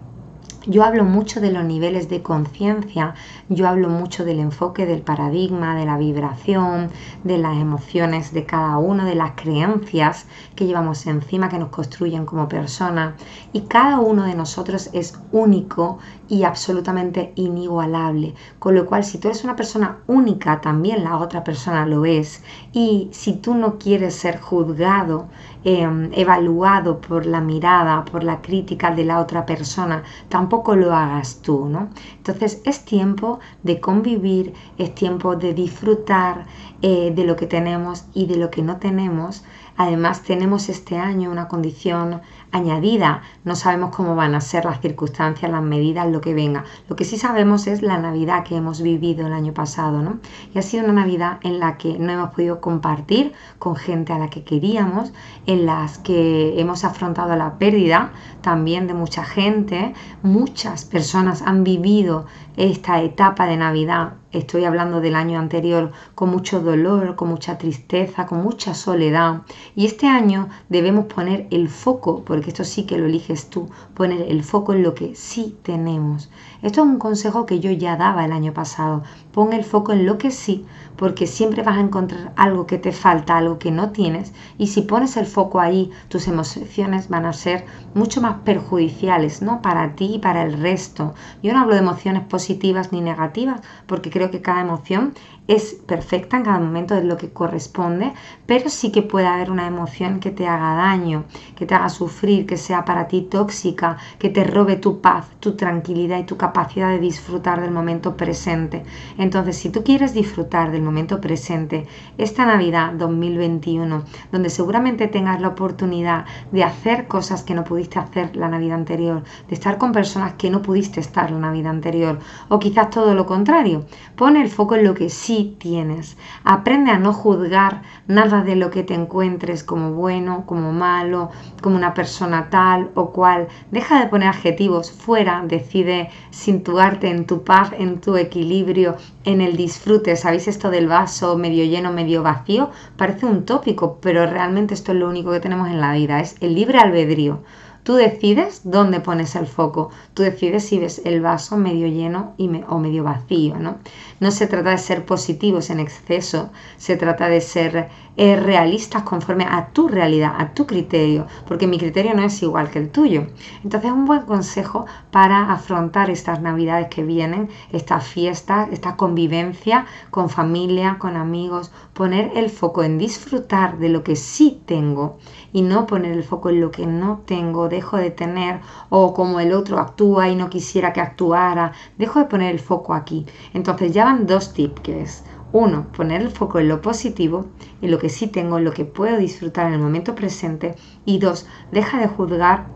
yo 0.68 0.84
hablo 0.84 1.04
mucho 1.04 1.42
de 1.42 1.52
los 1.52 1.64
niveles 1.64 2.10
de 2.10 2.22
conciencia, 2.22 3.14
yo 3.50 3.68
hablo 3.68 3.90
mucho 3.90 4.26
del 4.26 4.40
enfoque 4.40 4.86
del 4.86 5.02
paradigma, 5.02 5.76
de 5.76 5.86
la 5.86 5.98
vibración, 5.98 6.90
de 7.24 7.38
las 7.38 7.58
emociones 7.58 8.34
de 8.34 8.46
cada 8.46 8.78
uno, 8.78 9.06
de 9.06 9.16
las 9.16 9.34
creencias 9.36 10.26
que 10.56 10.66
llevamos 10.66 11.06
encima, 11.06 11.50
que 11.50 11.60
nos 11.60 11.70
construyen 11.70 12.26
como 12.26 12.48
personas. 12.48 13.14
Y 13.54 13.62
cada 13.62 14.00
uno 14.00 14.24
de 14.24 14.36
nosotros 14.36 14.90
es 14.94 15.20
único 15.32 16.00
y 16.28 16.44
absolutamente 16.44 17.34
inigualable. 17.36 18.34
Con 18.60 18.76
lo 18.76 18.86
cual, 18.86 19.04
si 19.04 19.20
tú 19.20 19.28
eres 19.28 19.44
una 19.44 19.56
persona 19.56 20.00
única, 20.08 20.62
también 20.62 21.04
la 21.04 21.18
otra 21.18 21.44
persona 21.44 21.86
lo 21.86 22.06
es. 22.06 22.44
Y 22.74 23.10
si 23.12 23.34
tú 23.34 23.54
no 23.54 23.78
quieres 23.78 24.16
ser 24.16 24.40
juzgado, 24.40 25.28
Em, 25.68 26.12
evaluado 26.14 27.02
por 27.02 27.26
la 27.26 27.42
mirada, 27.42 28.06
por 28.06 28.24
la 28.24 28.40
crítica 28.40 28.92
de 28.92 29.04
la 29.04 29.20
otra 29.20 29.48
persona, 29.48 30.04
tampoco 30.30 30.76
lo 30.76 30.94
hagas 30.94 31.42
tú, 31.42 31.66
¿no? 31.66 31.90
Entonces 32.18 32.62
es 32.66 32.86
tiempo 32.86 33.40
de 33.64 33.80
convivir, 33.80 34.54
es 34.78 34.94
tiempo 34.94 35.36
de 35.36 35.56
disfrutar 35.56 36.46
eh, 36.84 37.12
de 37.16 37.24
lo 37.26 37.36
que 37.36 37.48
tenemos 37.48 38.06
y 38.14 38.28
de 38.28 38.38
lo 38.38 38.52
que 38.52 38.62
no 38.62 38.78
tenemos. 38.78 39.44
Además 39.76 40.22
tenemos 40.22 40.70
este 40.70 40.98
año 41.00 41.32
una 41.32 41.48
condición 41.48 42.22
añadida. 42.56 43.22
No 43.44 43.56
sabemos 43.56 43.96
cómo 43.96 44.16
van 44.16 44.34
a 44.34 44.42
ser 44.42 44.66
las 44.66 44.82
circunstancias, 44.82 45.52
las 45.52 45.62
medidas, 45.62 46.08
lo 46.08 46.22
que 46.22 46.34
venga. 46.34 46.64
Lo 46.90 46.96
que 46.96 47.04
sí 47.04 47.18
sabemos 47.18 47.68
es 47.68 47.82
la 47.82 47.98
Navidad 47.98 48.44
que 48.44 48.56
hemos 48.56 48.82
vivido 48.82 49.28
el 49.28 49.34
año 49.34 49.54
pasado, 49.54 50.02
¿no? 50.02 50.20
Y 50.54 50.60
ha 50.60 50.62
sido 50.62 50.86
una 50.86 50.94
Navidad 50.94 51.40
en 51.42 51.60
la 51.60 51.78
que 51.78 52.00
no 52.00 52.12
hemos 52.12 52.32
podido 52.32 52.62
compartir 52.62 53.34
con 53.60 53.76
gente 53.76 54.14
a 54.14 54.20
la 54.20 54.30
que 54.30 54.44
queríamos, 54.44 55.12
en 55.46 55.66
las 55.66 55.98
que 55.98 56.60
hemos 56.60 56.84
afrontado 56.84 57.36
la 57.36 57.58
pérdida 57.58 58.12
también 58.42 58.88
de 58.88 58.94
mucha 58.94 59.24
gente. 59.24 59.94
Muchas 60.24 60.86
personas 60.86 61.42
han 61.42 61.64
vivido 61.64 62.26
esta 62.58 63.02
etapa 63.02 63.48
de 63.48 63.58
Navidad 63.58 64.14
estoy 64.32 64.66
hablando 64.66 65.02
del 65.02 65.16
año 65.16 65.40
anterior, 65.40 65.92
con 66.14 66.30
mucho 66.30 66.60
dolor, 66.60 67.16
con 67.16 67.30
mucha 67.30 67.58
tristeza, 67.58 68.26
con 68.26 68.44
mucha 68.44 68.74
soledad. 68.74 69.44
Y 69.76 69.86
este 69.86 70.08
año 70.08 70.50
debemos 70.70 71.06
poner 71.06 71.48
el 71.52 71.70
foco, 71.70 72.24
porque 72.26 72.50
esto 72.50 72.64
sí 72.64 72.86
que 72.86 72.98
lo 72.98 73.06
eliges 73.06 73.50
tú, 73.50 73.70
poner 73.94 74.22
el 74.24 74.44
foco 74.44 74.74
en 74.74 74.84
lo 74.84 74.94
que 74.94 75.16
sí 75.16 75.58
tenemos. 75.64 76.30
Esto 76.62 76.82
es 76.82 76.88
un 76.88 77.00
consejo 77.00 77.46
que 77.46 77.60
yo 77.60 77.72
ya 77.72 77.96
daba 77.96 78.26
el 78.26 78.32
año 78.32 78.54
pasado. 78.54 79.04
Pon 79.32 79.54
el 79.54 79.64
foco 79.64 79.94
en 79.94 80.06
lo 80.06 80.18
que 80.18 80.32
sí, 80.32 80.66
porque 80.98 81.28
siempre 81.28 81.64
vas 81.64 81.78
a 81.78 81.82
encontrar 81.82 82.32
algo 82.36 82.66
que 82.66 82.78
te 82.78 82.92
falta, 82.92 83.38
algo 83.38 83.60
que 83.60 83.72
no 83.72 83.92
tienes. 83.92 84.34
Y 84.58 84.68
si 84.68 84.82
pones 84.82 85.18
el 85.18 85.26
foco 85.26 85.60
ahí, 85.60 85.92
tus 86.08 86.28
emociones 86.28 87.10
van 87.10 87.26
a 87.26 87.34
ser 87.34 87.66
mucho 87.94 88.22
más 88.22 88.36
perjudiciales, 88.44 89.42
¿no? 89.42 89.62
Para 89.62 89.96
ti 89.96 90.16
y 90.16 90.20
para 90.20 90.44
el 90.44 90.54
resto. 90.54 91.14
Yo 91.44 91.54
no 91.54 91.60
hablo 91.60 91.74
de 91.74 91.82
emociones 91.82 92.24
positivas 92.24 92.92
ni 92.92 93.02
negativas, 93.02 93.62
porque 93.88 94.10
creo 94.10 94.32
que 94.32 94.42
cada 94.42 94.62
emoción 94.62 95.14
es 95.48 95.74
perfecta 95.86 96.38
en 96.38 96.44
cada 96.44 96.60
momento, 96.60 96.96
es 96.96 97.04
lo 97.04 97.18
que 97.18 97.32
corresponde, 97.32 98.14
pero 98.48 98.70
sí 98.70 98.92
que 98.92 99.04
puede 99.04 99.28
haber 99.28 99.52
una 99.52 99.68
emoción 99.68 100.20
que 100.20 100.32
te 100.32 100.48
haga 100.48 100.76
daño, 100.76 101.26
que 101.56 101.66
te 101.66 101.76
haga 101.76 101.90
sufrir, 101.90 102.46
que 102.46 102.58
sea 102.58 102.84
para 102.84 103.08
ti 103.08 103.22
tóxica, 103.22 103.98
que 104.18 104.30
te 104.30 104.44
robe 104.44 104.78
tu 104.78 105.02
paz, 105.02 105.28
tu 105.40 105.56
tranquilidad 105.56 106.18
y 106.18 106.24
tu 106.24 106.38
capacidad 106.38 106.90
de 106.90 107.00
disfrutar 107.00 107.62
del 107.62 107.72
momento 107.72 108.18
presente. 108.18 108.84
Entonces, 109.18 109.58
si 109.58 109.70
tú 109.70 109.84
quieres 109.84 110.14
disfrutar 110.14 110.72
del 110.72 110.82
momento 110.82 111.22
presente, 111.22 111.86
esta 112.18 112.46
Navidad 112.46 112.94
2021, 112.94 114.04
donde 114.32 114.50
seguramente 114.50 115.08
tengas 115.08 115.42
la 115.42 115.50
oportunidad 115.50 116.26
de 116.52 116.64
hacer 116.64 117.08
cosas 117.08 117.44
que 117.44 117.54
no 117.54 117.64
pudiste 117.64 118.00
hacer 118.00 118.36
la 118.36 118.48
Navidad 118.48 118.78
anterior, 118.78 119.24
de 119.48 119.54
estar 119.54 119.78
con 119.78 119.92
personas 119.92 120.34
que 120.34 120.50
no 120.50 120.62
pudiste 120.62 121.00
estar 121.00 121.30
la 121.30 121.40
Navidad 121.40 121.72
anterior, 121.72 122.20
o 122.50 122.58
quizás 122.58 122.90
todo 122.90 123.14
lo 123.14 123.26
contrario, 123.28 123.86
pone 124.16 124.42
el 124.42 124.50
foco 124.50 124.76
en 124.76 124.86
lo 124.86 124.96
que 124.96 125.10
sí 125.10 125.35
tienes. 125.44 126.18
Aprende 126.44 126.92
a 126.92 126.98
no 126.98 127.14
juzgar 127.14 127.82
nada 128.08 128.44
de 128.44 128.56
lo 128.56 128.72
que 128.72 128.84
te 128.84 128.94
encuentres 128.94 129.64
como 129.64 129.92
bueno, 129.92 130.46
como 130.46 130.72
malo, 130.72 131.30
como 131.62 131.76
una 131.76 131.94
persona 131.94 132.50
tal 132.50 132.90
o 132.96 133.12
cual. 133.12 133.48
Deja 133.72 134.00
de 134.00 134.08
poner 134.08 134.30
adjetivos 134.30 134.92
fuera, 134.92 135.44
decide 135.46 136.10
situarte 136.30 137.10
en 137.10 137.26
tu 137.26 137.44
paz, 137.44 137.72
en 137.78 138.00
tu 138.00 138.16
equilibrio, 138.16 138.96
en 139.26 139.42
el 139.42 139.58
disfrute. 139.58 140.16
¿Sabéis 140.16 140.48
esto 140.48 140.70
del 140.70 140.88
vaso 140.88 141.38
medio 141.38 141.66
lleno, 141.66 141.92
medio 141.92 142.24
vacío? 142.24 142.70
Parece 142.98 143.26
un 143.26 143.46
tópico, 143.46 144.00
pero 144.02 144.26
realmente 144.26 144.74
esto 144.74 144.94
es 144.94 144.98
lo 144.98 145.10
único 145.10 145.32
que 145.32 145.40
tenemos 145.40 145.68
en 145.68 145.82
la 145.82 145.94
vida, 145.94 146.20
es 146.20 146.36
el 146.40 146.56
libre 146.56 146.80
albedrío. 146.80 147.42
Tú 147.86 147.94
decides 147.94 148.62
dónde 148.64 149.00
pones 149.00 149.36
el 149.36 149.46
foco, 149.46 149.92
tú 150.16 150.24
decides 150.24 150.66
si 150.66 150.80
ves 150.80 151.04
el 151.06 151.22
vaso 151.22 151.56
medio 151.56 151.86
lleno 151.86 152.34
o 152.68 152.80
medio 152.80 153.04
vacío, 153.04 153.60
¿no? 153.60 153.78
No 154.20 154.32
se 154.32 154.48
trata 154.48 154.70
de 154.70 154.78
ser 154.78 155.06
positivos 155.06 155.70
en 155.70 155.82
exceso, 155.82 156.50
se 156.78 156.96
trata 156.96 157.28
de 157.28 157.42
ser 157.42 157.90
eh, 158.16 158.38
realistas 158.38 159.04
conforme 159.04 159.44
a 159.44 159.68
tu 159.74 159.90
realidad, 159.90 160.36
a 160.38 160.54
tu 160.54 160.66
criterio, 160.66 161.28
porque 161.46 161.68
mi 161.68 161.78
criterio 161.78 162.14
no 162.14 162.24
es 162.24 162.42
igual 162.42 162.70
que 162.70 162.80
el 162.80 162.90
tuyo. 162.90 163.28
Entonces, 163.62 163.92
un 163.92 164.06
buen 164.06 164.22
consejo 164.22 164.86
para 165.12 165.52
afrontar 165.52 166.10
estas 166.10 166.42
navidades 166.42 166.88
que 166.88 167.04
vienen, 167.04 167.50
estas 167.74 168.08
fiestas, 168.08 168.70
esta 168.72 168.96
convivencia 168.96 169.86
con 170.12 170.30
familia, 170.30 170.96
con 170.98 171.18
amigos, 171.18 171.74
poner 171.94 172.32
el 172.36 172.50
foco 172.50 172.84
en 172.84 172.98
disfrutar 172.98 173.80
de 173.80 173.90
lo 173.90 174.04
que 174.04 174.16
sí 174.16 174.62
tengo 174.66 175.18
y 175.52 175.62
no 175.62 175.86
poner 175.86 176.14
el 176.14 176.24
foco 176.24 176.50
en 176.50 176.62
lo 176.62 176.72
que 176.72 176.86
no 176.86 177.22
tengo, 177.26 177.68
dejo 177.68 177.98
de 177.98 178.12
tener 178.12 178.62
o 178.90 179.14
como 179.14 179.42
el 179.42 179.52
otro 179.52 179.80
actúa 179.80 180.30
y 180.30 180.36
no 180.36 180.50
quisiera 180.50 180.94
que 180.94 181.02
actuara, 181.02 181.74
dejo 181.98 182.20
de 182.20 182.26
poner 182.26 182.52
el 182.52 182.60
foco 182.60 182.94
aquí. 182.94 183.26
Entonces 183.54 183.94
ya 183.94 184.05
dos 184.14 184.54
tips 184.54 184.82
que 184.82 185.02
es 185.02 185.24
uno, 185.52 185.88
poner 185.96 186.22
el 186.22 186.30
foco 186.30 186.60
en 186.60 186.68
lo 186.68 186.82
positivo, 186.82 187.46
en 187.82 187.92
lo 187.92 187.98
que 187.98 188.10
sí 188.10 188.28
tengo, 188.28 188.58
en 188.58 188.66
lo 188.66 188.74
que 188.74 188.86
puedo 188.86 189.18
disfrutar 189.18 189.68
en 189.68 189.74
el 189.74 189.80
momento 189.80 190.14
presente. 190.14 190.76
Y 191.06 191.20
dos, 191.20 191.48
deja 191.72 192.00
de 192.00 192.08
juzgar 192.08 192.68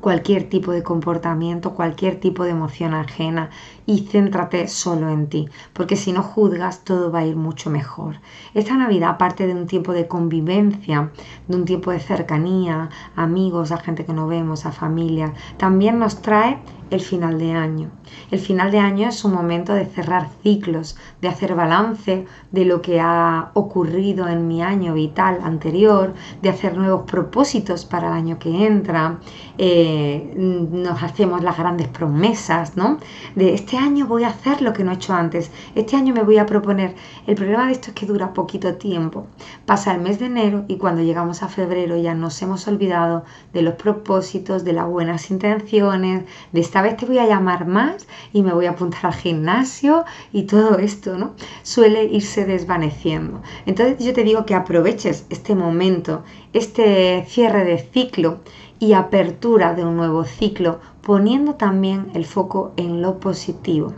cualquier 0.00 0.48
tipo 0.48 0.72
de 0.72 0.82
comportamiento, 0.82 1.74
cualquier 1.74 2.18
tipo 2.20 2.44
de 2.44 2.50
emoción 2.50 2.94
ajena 2.94 3.50
y 3.86 4.06
céntrate 4.06 4.66
solo 4.66 5.10
en 5.10 5.28
ti, 5.28 5.48
porque 5.72 5.96
si 5.96 6.12
no 6.12 6.22
juzgas 6.22 6.84
todo 6.84 7.12
va 7.12 7.20
a 7.20 7.26
ir 7.26 7.36
mucho 7.36 7.70
mejor. 7.70 8.16
Esta 8.54 8.76
Navidad, 8.76 9.10
aparte 9.10 9.46
de 9.46 9.54
un 9.54 9.66
tiempo 9.66 9.92
de 9.92 10.08
convivencia, 10.08 11.12
de 11.46 11.56
un 11.56 11.64
tiempo 11.64 11.90
de 11.90 12.00
cercanía, 12.00 12.88
amigos, 13.14 13.72
a 13.72 13.76
gente 13.76 14.04
que 14.04 14.14
no 14.14 14.26
vemos, 14.26 14.66
a 14.66 14.72
familia, 14.72 15.34
también 15.58 15.98
nos 15.98 16.22
trae 16.22 16.58
el 16.90 17.00
final 17.00 17.38
de 17.38 17.52
año. 17.52 17.90
El 18.30 18.40
final 18.40 18.70
de 18.70 18.78
año 18.78 19.08
es 19.08 19.24
un 19.24 19.32
momento 19.32 19.72
de 19.74 19.86
cerrar 19.86 20.28
ciclos, 20.42 20.96
de 21.20 21.28
hacer 21.28 21.54
balance 21.54 22.26
de 22.50 22.64
lo 22.64 22.82
que 22.82 23.00
ha 23.00 23.50
ocurrido 23.54 24.28
en 24.28 24.48
mi 24.48 24.62
año 24.62 24.94
vital 24.94 25.38
anterior, 25.42 26.14
de 26.42 26.48
hacer 26.48 26.76
nuevos 26.76 27.02
propósitos 27.10 27.84
para 27.84 28.08
el 28.08 28.14
año 28.14 28.38
que 28.38 28.66
entra. 28.66 29.18
Eh, 29.58 30.34
nos 30.36 31.02
hacemos 31.02 31.42
las 31.42 31.56
grandes 31.56 31.88
promesas, 31.88 32.76
¿no? 32.76 32.98
De 33.34 33.54
este 33.54 33.76
año 33.76 34.06
voy 34.06 34.24
a 34.24 34.28
hacer 34.28 34.62
lo 34.62 34.72
que 34.72 34.84
no 34.84 34.90
he 34.90 34.94
hecho 34.94 35.14
antes, 35.14 35.50
este 35.74 35.96
año 35.96 36.14
me 36.14 36.22
voy 36.22 36.38
a 36.38 36.46
proponer. 36.46 36.94
El 37.26 37.34
problema 37.34 37.66
de 37.66 37.72
esto 37.72 37.88
es 37.88 37.94
que 37.94 38.06
dura 38.06 38.32
poquito 38.32 38.74
tiempo. 38.74 39.26
Pasa 39.66 39.94
el 39.94 40.00
mes 40.00 40.18
de 40.18 40.26
enero 40.26 40.64
y 40.68 40.76
cuando 40.76 41.02
llegamos 41.02 41.42
a 41.42 41.48
febrero 41.48 41.96
ya 41.96 42.14
nos 42.14 42.40
hemos 42.42 42.66
olvidado 42.66 43.24
de 43.52 43.62
los 43.62 43.74
propósitos, 43.74 44.64
de 44.64 44.72
las 44.72 44.88
buenas 44.88 45.30
intenciones, 45.30 46.24
de 46.52 46.60
esta 46.60 46.79
vez 46.82 46.96
te 46.96 47.06
voy 47.06 47.18
a 47.18 47.26
llamar 47.26 47.66
más 47.66 48.06
y 48.32 48.42
me 48.42 48.52
voy 48.52 48.66
a 48.66 48.70
apuntar 48.70 49.06
al 49.06 49.14
gimnasio 49.14 50.04
y 50.32 50.44
todo 50.44 50.78
esto, 50.78 51.16
¿no? 51.16 51.34
Suele 51.62 52.04
irse 52.04 52.44
desvaneciendo. 52.44 53.42
Entonces 53.66 54.04
yo 54.04 54.12
te 54.12 54.24
digo 54.24 54.44
que 54.46 54.54
aproveches 54.54 55.26
este 55.30 55.54
momento, 55.54 56.22
este 56.52 57.24
cierre 57.28 57.64
de 57.64 57.78
ciclo 57.78 58.38
y 58.78 58.94
apertura 58.94 59.74
de 59.74 59.84
un 59.84 59.96
nuevo 59.96 60.24
ciclo, 60.24 60.80
poniendo 61.02 61.54
también 61.54 62.10
el 62.14 62.24
foco 62.24 62.72
en 62.76 63.02
lo 63.02 63.20
positivo. 63.20 63.92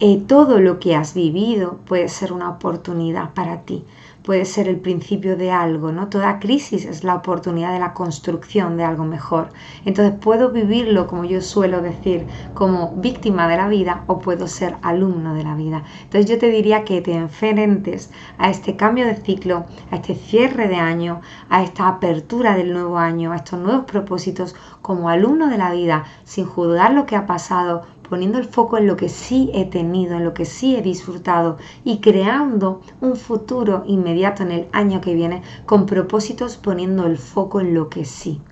Eh, 0.00 0.22
todo 0.26 0.60
lo 0.60 0.78
que 0.78 0.96
has 0.96 1.14
vivido 1.14 1.78
puede 1.86 2.08
ser 2.08 2.32
una 2.32 2.48
oportunidad 2.48 3.34
para 3.34 3.62
ti 3.62 3.84
puede 4.22 4.44
ser 4.44 4.68
el 4.68 4.78
principio 4.78 5.36
de 5.36 5.50
algo, 5.50 5.92
¿no? 5.92 6.08
Toda 6.08 6.38
crisis 6.38 6.84
es 6.84 7.04
la 7.04 7.14
oportunidad 7.14 7.72
de 7.72 7.78
la 7.78 7.94
construcción 7.94 8.76
de 8.76 8.84
algo 8.84 9.04
mejor. 9.04 9.48
Entonces 9.84 10.14
puedo 10.20 10.50
vivirlo, 10.50 11.06
como 11.06 11.24
yo 11.24 11.40
suelo 11.40 11.80
decir, 11.80 12.26
como 12.54 12.96
víctima 12.96 13.48
de 13.48 13.56
la 13.56 13.68
vida 13.68 14.04
o 14.06 14.18
puedo 14.18 14.46
ser 14.46 14.76
alumno 14.82 15.34
de 15.34 15.44
la 15.44 15.54
vida. 15.54 15.84
Entonces 16.02 16.30
yo 16.30 16.38
te 16.38 16.50
diría 16.50 16.84
que 16.84 17.00
te 17.00 17.14
enfrentes 17.14 18.10
a 18.38 18.50
este 18.50 18.76
cambio 18.76 19.06
de 19.06 19.16
ciclo, 19.16 19.64
a 19.90 19.96
este 19.96 20.14
cierre 20.14 20.68
de 20.68 20.76
año, 20.76 21.20
a 21.48 21.62
esta 21.62 21.88
apertura 21.88 22.56
del 22.56 22.72
nuevo 22.72 22.98
año, 22.98 23.32
a 23.32 23.36
estos 23.36 23.58
nuevos 23.58 23.84
propósitos 23.84 24.54
como 24.82 25.08
alumno 25.08 25.48
de 25.48 25.58
la 25.58 25.72
vida, 25.72 26.04
sin 26.24 26.46
juzgar 26.46 26.92
lo 26.92 27.06
que 27.06 27.16
ha 27.16 27.26
pasado, 27.26 27.82
poniendo 28.10 28.38
el 28.38 28.44
foco 28.44 28.76
en 28.76 28.88
lo 28.88 28.96
que 28.96 29.08
sí 29.08 29.50
he 29.54 29.64
tenido, 29.64 30.16
en 30.16 30.24
lo 30.24 30.34
que 30.34 30.44
sí 30.44 30.76
he 30.76 30.82
disfrutado 30.82 31.56
y 31.84 32.00
creando 32.00 32.82
un 33.00 33.16
futuro 33.16 33.84
inmediato 33.86 34.42
en 34.42 34.50
el 34.50 34.66
año 34.72 35.00
que 35.00 35.14
viene 35.14 35.42
con 35.64 35.86
propósitos 35.86 36.56
poniendo 36.56 37.06
el 37.06 37.16
foco 37.16 37.60
en 37.60 37.72
lo 37.72 37.88
que 37.88 38.04
sí. 38.04 38.42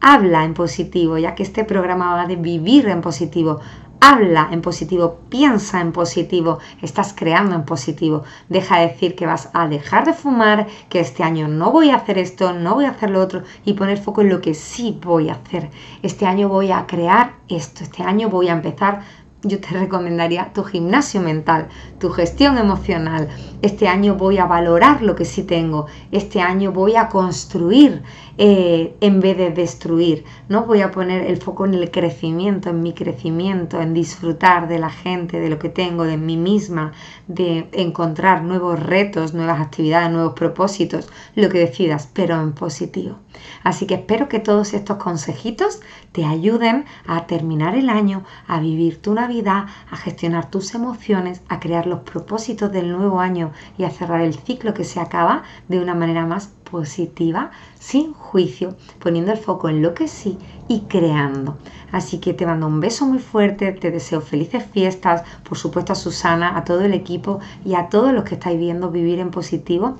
Habla 0.00 0.44
en 0.44 0.54
positivo, 0.54 1.18
ya 1.18 1.34
que 1.34 1.42
este 1.42 1.64
programa 1.64 2.14
va 2.14 2.26
de 2.26 2.36
vivir 2.36 2.88
en 2.88 3.02
positivo. 3.02 3.60
Habla 4.00 4.48
en 4.52 4.60
positivo, 4.60 5.18
piensa 5.28 5.80
en 5.80 5.92
positivo, 5.92 6.58
estás 6.82 7.14
creando 7.14 7.54
en 7.54 7.64
positivo. 7.64 8.22
Deja 8.48 8.78
de 8.78 8.88
decir 8.88 9.14
que 9.16 9.26
vas 9.26 9.48
a 9.54 9.66
dejar 9.66 10.04
de 10.04 10.12
fumar, 10.12 10.66
que 10.88 11.00
este 11.00 11.22
año 11.22 11.48
no 11.48 11.72
voy 11.72 11.90
a 11.90 11.96
hacer 11.96 12.18
esto, 12.18 12.52
no 12.52 12.74
voy 12.74 12.84
a 12.84 12.90
hacer 12.90 13.10
lo 13.10 13.22
otro 13.22 13.42
y 13.64 13.72
poner 13.72 13.98
foco 13.98 14.20
en 14.20 14.28
lo 14.28 14.40
que 14.40 14.54
sí 14.54 14.98
voy 15.02 15.30
a 15.30 15.34
hacer. 15.34 15.70
Este 16.02 16.26
año 16.26 16.48
voy 16.48 16.70
a 16.70 16.86
crear 16.86 17.34
esto, 17.48 17.82
este 17.82 18.02
año 18.02 18.28
voy 18.28 18.48
a 18.48 18.52
empezar 18.52 19.02
yo 19.44 19.60
te 19.60 19.68
recomendaría 19.68 20.52
tu 20.52 20.64
gimnasio 20.64 21.20
mental, 21.20 21.68
tu 21.98 22.10
gestión 22.10 22.58
emocional. 22.58 23.28
Este 23.62 23.88
año 23.88 24.14
voy 24.14 24.38
a 24.38 24.46
valorar 24.46 25.02
lo 25.02 25.14
que 25.14 25.24
sí 25.24 25.42
tengo. 25.42 25.86
Este 26.10 26.40
año 26.40 26.72
voy 26.72 26.96
a 26.96 27.08
construir 27.08 28.02
eh, 28.36 28.96
en 29.00 29.20
vez 29.20 29.36
de 29.36 29.50
destruir. 29.50 30.24
¿no? 30.48 30.64
Voy 30.64 30.80
a 30.80 30.90
poner 30.90 31.26
el 31.26 31.36
foco 31.36 31.64
en 31.66 31.74
el 31.74 31.90
crecimiento, 31.90 32.70
en 32.70 32.82
mi 32.82 32.92
crecimiento, 32.92 33.80
en 33.80 33.94
disfrutar 33.94 34.68
de 34.68 34.78
la 34.78 34.90
gente, 34.90 35.40
de 35.40 35.50
lo 35.50 35.58
que 35.58 35.68
tengo, 35.68 36.04
de 36.04 36.16
mí 36.16 36.36
misma, 36.36 36.92
de 37.28 37.68
encontrar 37.72 38.42
nuevos 38.42 38.80
retos, 38.80 39.34
nuevas 39.34 39.60
actividades, 39.60 40.10
nuevos 40.10 40.32
propósitos, 40.34 41.08
lo 41.34 41.48
que 41.48 41.58
decidas, 41.58 42.08
pero 42.12 42.40
en 42.40 42.52
positivo. 42.52 43.16
Así 43.62 43.86
que 43.86 43.94
espero 43.94 44.28
que 44.28 44.38
todos 44.38 44.74
estos 44.74 44.96
consejitos 44.98 45.80
te 46.14 46.24
ayuden 46.24 46.84
a 47.08 47.26
terminar 47.26 47.74
el 47.74 47.90
año, 47.90 48.22
a 48.46 48.60
vivir 48.60 49.02
tu 49.02 49.14
Navidad, 49.14 49.64
a 49.90 49.96
gestionar 49.96 50.48
tus 50.48 50.76
emociones, 50.76 51.42
a 51.48 51.58
crear 51.58 51.88
los 51.88 52.02
propósitos 52.02 52.70
del 52.70 52.92
nuevo 52.92 53.18
año 53.18 53.50
y 53.76 53.82
a 53.82 53.90
cerrar 53.90 54.20
el 54.20 54.34
ciclo 54.34 54.74
que 54.74 54.84
se 54.84 55.00
acaba 55.00 55.42
de 55.66 55.80
una 55.80 55.96
manera 55.96 56.24
más 56.24 56.52
positiva, 56.70 57.50
sin 57.80 58.12
juicio, 58.12 58.76
poniendo 59.00 59.32
el 59.32 59.38
foco 59.38 59.68
en 59.68 59.82
lo 59.82 59.92
que 59.92 60.06
sí 60.06 60.38
y 60.68 60.82
creando. 60.82 61.58
Así 61.90 62.18
que 62.18 62.32
te 62.32 62.46
mando 62.46 62.68
un 62.68 62.78
beso 62.78 63.06
muy 63.06 63.18
fuerte, 63.18 63.72
te 63.72 63.90
deseo 63.90 64.20
felices 64.20 64.64
fiestas, 64.64 65.24
por 65.42 65.58
supuesto 65.58 65.94
a 65.94 65.96
Susana, 65.96 66.56
a 66.56 66.62
todo 66.62 66.82
el 66.82 66.94
equipo 66.94 67.40
y 67.64 67.74
a 67.74 67.88
todos 67.88 68.12
los 68.12 68.22
que 68.22 68.36
estáis 68.36 68.60
viendo 68.60 68.92
vivir 68.92 69.18
en 69.18 69.32
positivo 69.32 69.96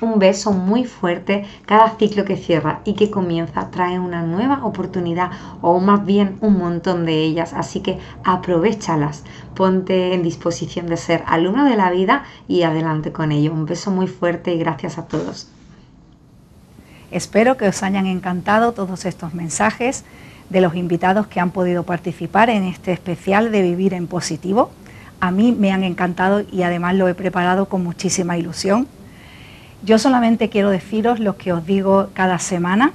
un 0.00 0.18
beso 0.18 0.52
muy 0.52 0.84
fuerte. 0.84 1.44
Cada 1.66 1.96
ciclo 1.96 2.24
que 2.24 2.36
cierra 2.36 2.80
y 2.84 2.94
que 2.94 3.10
comienza 3.10 3.70
trae 3.70 3.98
una 3.98 4.22
nueva 4.22 4.64
oportunidad 4.64 5.30
o 5.60 5.80
más 5.80 6.04
bien 6.04 6.36
un 6.40 6.58
montón 6.58 7.06
de 7.06 7.22
ellas. 7.22 7.52
Así 7.54 7.80
que 7.80 7.98
aprovechalas. 8.24 9.24
Ponte 9.54 10.14
en 10.14 10.22
disposición 10.22 10.86
de 10.86 10.96
ser 10.96 11.22
alumno 11.26 11.64
de 11.64 11.76
la 11.76 11.90
vida 11.90 12.24
y 12.48 12.62
adelante 12.62 13.12
con 13.12 13.32
ello. 13.32 13.52
Un 13.52 13.66
beso 13.66 13.90
muy 13.90 14.06
fuerte 14.06 14.54
y 14.54 14.58
gracias 14.58 14.98
a 14.98 15.06
todos. 15.06 15.48
Espero 17.10 17.56
que 17.56 17.68
os 17.68 17.82
hayan 17.82 18.06
encantado 18.06 18.72
todos 18.72 19.04
estos 19.04 19.34
mensajes 19.34 20.04
de 20.50 20.60
los 20.60 20.74
invitados 20.74 21.26
que 21.26 21.40
han 21.40 21.50
podido 21.50 21.84
participar 21.84 22.50
en 22.50 22.64
este 22.64 22.92
especial 22.92 23.52
de 23.52 23.62
Vivir 23.62 23.94
en 23.94 24.06
Positivo. 24.08 24.70
A 25.20 25.30
mí 25.30 25.56
me 25.58 25.72
han 25.72 25.84
encantado 25.84 26.42
y 26.50 26.62
además 26.62 26.96
lo 26.96 27.08
he 27.08 27.14
preparado 27.14 27.66
con 27.66 27.84
muchísima 27.84 28.36
ilusión. 28.36 28.88
Yo 29.84 29.98
solamente 29.98 30.48
quiero 30.48 30.70
deciros 30.70 31.20
lo 31.20 31.36
que 31.36 31.52
os 31.52 31.66
digo 31.66 32.08
cada 32.14 32.38
semana, 32.38 32.92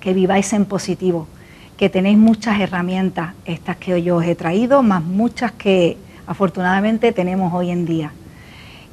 que 0.00 0.12
viváis 0.12 0.52
en 0.52 0.64
positivo, 0.64 1.28
que 1.76 1.88
tenéis 1.88 2.18
muchas 2.18 2.58
herramientas, 2.58 3.34
estas 3.44 3.76
que 3.76 4.02
yo 4.02 4.16
os 4.16 4.24
he 4.24 4.34
traído, 4.34 4.82
más 4.82 5.04
muchas 5.04 5.52
que 5.52 5.96
afortunadamente 6.26 7.12
tenemos 7.12 7.54
hoy 7.54 7.70
en 7.70 7.86
día. 7.86 8.10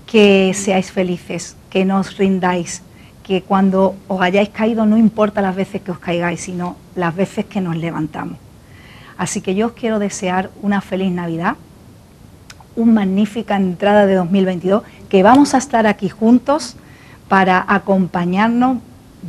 Que 0.06 0.54
seáis 0.54 0.92
felices, 0.92 1.58
que 1.72 1.86
no 1.86 1.98
os 1.98 2.18
rindáis, 2.20 2.84
que 3.24 3.42
cuando 3.42 3.96
os 4.08 4.22
hayáis 4.22 4.50
caído 4.50 4.86
no 4.86 4.96
importa 4.96 5.42
las 5.42 5.56
veces 5.56 5.82
que 5.82 5.90
os 5.90 5.98
caigáis, 5.98 6.42
sino 6.42 6.76
las 6.96 7.16
veces 7.16 7.46
que 7.46 7.62
nos 7.62 7.78
levantamos. 7.78 8.38
Así 9.18 9.42
que 9.42 9.56
yo 9.56 9.68
os 9.68 9.72
quiero 9.74 9.98
desear 9.98 10.52
una 10.62 10.82
feliz 10.82 11.12
Navidad, 11.12 11.56
una 12.76 12.94
magnífica 12.94 13.56
entrada 13.56 14.06
de 14.06 14.14
2022, 14.14 14.84
que 15.10 15.24
vamos 15.24 15.56
a 15.56 15.58
estar 15.58 15.88
aquí 15.88 16.08
juntos 16.08 16.76
para 17.32 17.64
acompañarnos 17.66 18.80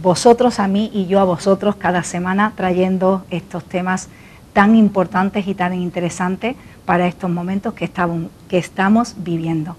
vosotros 0.02 0.58
a 0.58 0.66
mí 0.66 0.90
y 0.92 1.06
yo 1.06 1.20
a 1.20 1.24
vosotros 1.24 1.76
cada 1.76 2.02
semana 2.02 2.52
trayendo 2.56 3.24
estos 3.30 3.62
temas 3.64 4.08
tan 4.52 4.74
importantes 4.74 5.46
y 5.46 5.54
tan 5.54 5.72
interesantes 5.72 6.56
para 6.84 7.06
estos 7.06 7.30
momentos 7.30 7.74
que 7.74 7.84
estamos, 7.84 8.24
que 8.48 8.58
estamos 8.58 9.14
viviendo. 9.18 9.76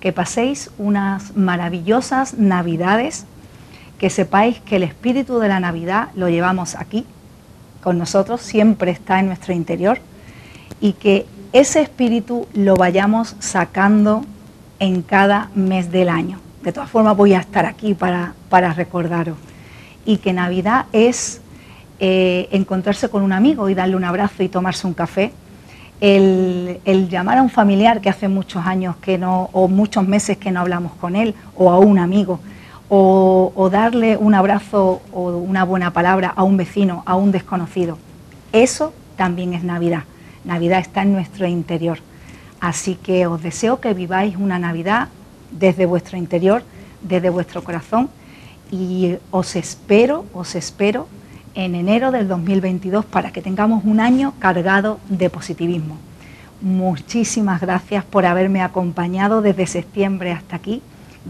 Que 0.00 0.14
paséis 0.14 0.70
unas 0.78 1.36
maravillosas 1.36 2.38
navidades, 2.38 3.26
que 3.98 4.08
sepáis 4.08 4.60
que 4.60 4.76
el 4.76 4.84
espíritu 4.84 5.38
de 5.38 5.48
la 5.48 5.60
Navidad 5.60 6.08
lo 6.14 6.30
llevamos 6.30 6.74
aquí 6.74 7.04
con 7.82 7.98
nosotros, 7.98 8.40
siempre 8.40 8.92
está 8.92 9.20
en 9.20 9.26
nuestro 9.26 9.52
interior 9.52 9.98
y 10.80 10.94
que 10.94 11.26
ese 11.52 11.82
espíritu 11.82 12.48
lo 12.54 12.76
vayamos 12.76 13.36
sacando 13.40 14.24
en 14.78 15.02
cada 15.02 15.50
mes 15.54 15.92
del 15.92 16.08
año 16.08 16.40
de 16.62 16.72
todas 16.72 16.90
formas 16.90 17.16
voy 17.16 17.34
a 17.34 17.40
estar 17.40 17.66
aquí 17.66 17.94
para, 17.94 18.34
recordaros. 18.74 19.36
Y 20.04 20.18
que 20.18 20.32
Navidad 20.32 20.86
es 20.92 21.40
eh, 22.00 22.48
encontrarse 22.52 23.08
con 23.08 23.22
un 23.22 23.32
amigo 23.32 23.68
y 23.68 23.74
darle 23.74 23.96
un 23.96 24.04
abrazo 24.04 24.42
y 24.42 24.48
tomarse 24.48 24.86
un 24.86 24.94
café. 24.94 25.32
El, 26.00 26.80
llamar 27.10 27.38
a 27.38 27.42
un 27.42 27.50
familiar 27.50 28.00
que 28.00 28.08
hace 28.08 28.28
muchos 28.28 28.64
años 28.64 28.96
que 28.96 29.18
no, 29.18 29.50
o 29.52 29.68
muchos 29.68 30.06
meses 30.06 30.36
que 30.36 30.50
no 30.50 30.60
hablamos 30.60 30.92
con 30.92 31.16
él, 31.16 31.34
o 31.56 31.70
a 31.70 31.78
un 31.78 31.98
amigo, 31.98 32.38
o, 32.88 33.52
o 33.54 33.70
darle 33.70 34.16
un 34.16 34.34
abrazo 34.34 35.02
o 35.12 35.30
una 35.36 35.64
buena 35.64 35.92
palabra 35.92 36.32
a 36.34 36.44
un 36.44 36.56
vecino, 36.56 37.02
a 37.04 37.16
un 37.16 37.32
desconocido. 37.32 37.98
Eso 38.52 38.92
también 39.16 39.54
es 39.54 39.64
Navidad. 39.64 40.04
Navidad 40.44 40.78
está 40.78 41.02
en 41.02 41.12
nuestro 41.12 41.46
interior. 41.46 41.98
Así 42.60 42.94
que 42.94 43.26
os 43.26 43.42
deseo 43.42 43.80
que 43.80 43.92
viváis 43.92 44.36
una 44.36 44.58
Navidad 44.58 45.08
desde 45.50 45.86
vuestro 45.86 46.16
interior, 46.16 46.62
desde 47.02 47.30
vuestro 47.30 47.62
corazón 47.62 48.08
y 48.70 49.16
os 49.30 49.56
espero, 49.56 50.24
os 50.34 50.54
espero 50.54 51.08
en 51.54 51.74
enero 51.74 52.10
del 52.10 52.28
2022 52.28 53.04
para 53.04 53.32
que 53.32 53.42
tengamos 53.42 53.84
un 53.84 54.00
año 54.00 54.34
cargado 54.38 54.98
de 55.08 55.30
positivismo. 55.30 55.96
Muchísimas 56.60 57.60
gracias 57.60 58.04
por 58.04 58.26
haberme 58.26 58.62
acompañado 58.62 59.42
desde 59.42 59.66
septiembre 59.66 60.32
hasta 60.32 60.56
aquí. 60.56 60.82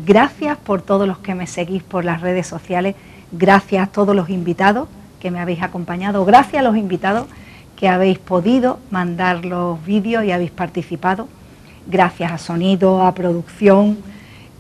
Gracias 0.07 0.57
por 0.59 0.83
todos 0.83 1.07
los 1.07 1.19
que 1.19 1.35
me 1.35 1.47
seguís 1.47 1.83
por 1.83 2.05
las 2.05 2.21
redes 2.21 2.47
sociales. 2.47 2.95
Gracias 3.33 3.89
a 3.89 3.91
todos 3.91 4.16
los 4.16 4.31
invitados 4.31 4.89
que 5.21 5.31
me 5.31 5.41
habéis 5.41 5.62
acompañado. 5.62 6.25
Gracias 6.25 6.61
a 6.61 6.64
los 6.64 6.77
invitados 6.77 7.27
que 7.77 7.89
habéis 7.89 8.19
podido 8.19 8.79
mandar 8.91 9.45
los 9.45 9.85
vídeos 9.85 10.25
y 10.25 10.33
habéis 10.33 10.51
participado 10.51 11.29
gracias 11.89 12.30
a 12.30 12.39
sonido, 12.39 13.03
a 13.03 13.14
producción, 13.14 13.99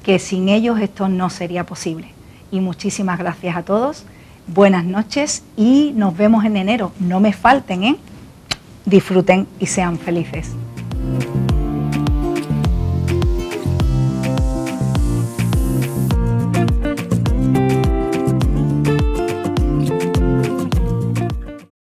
que 0.02 0.18
sin 0.18 0.48
ellos 0.48 0.80
esto 0.80 1.08
no 1.08 1.30
sería 1.30 1.64
posible. 1.64 2.08
Y 2.50 2.60
muchísimas 2.60 3.18
gracias 3.18 3.56
a 3.56 3.62
todos, 3.62 4.04
buenas 4.46 4.84
noches 4.84 5.44
y 5.56 5.92
nos 5.94 6.16
vemos 6.16 6.44
en 6.44 6.56
enero. 6.56 6.92
No 6.98 7.20
me 7.20 7.32
falten, 7.32 7.84
¿eh? 7.84 7.96
Disfruten 8.86 9.46
y 9.60 9.66
sean 9.66 9.98
felices. 9.98 10.54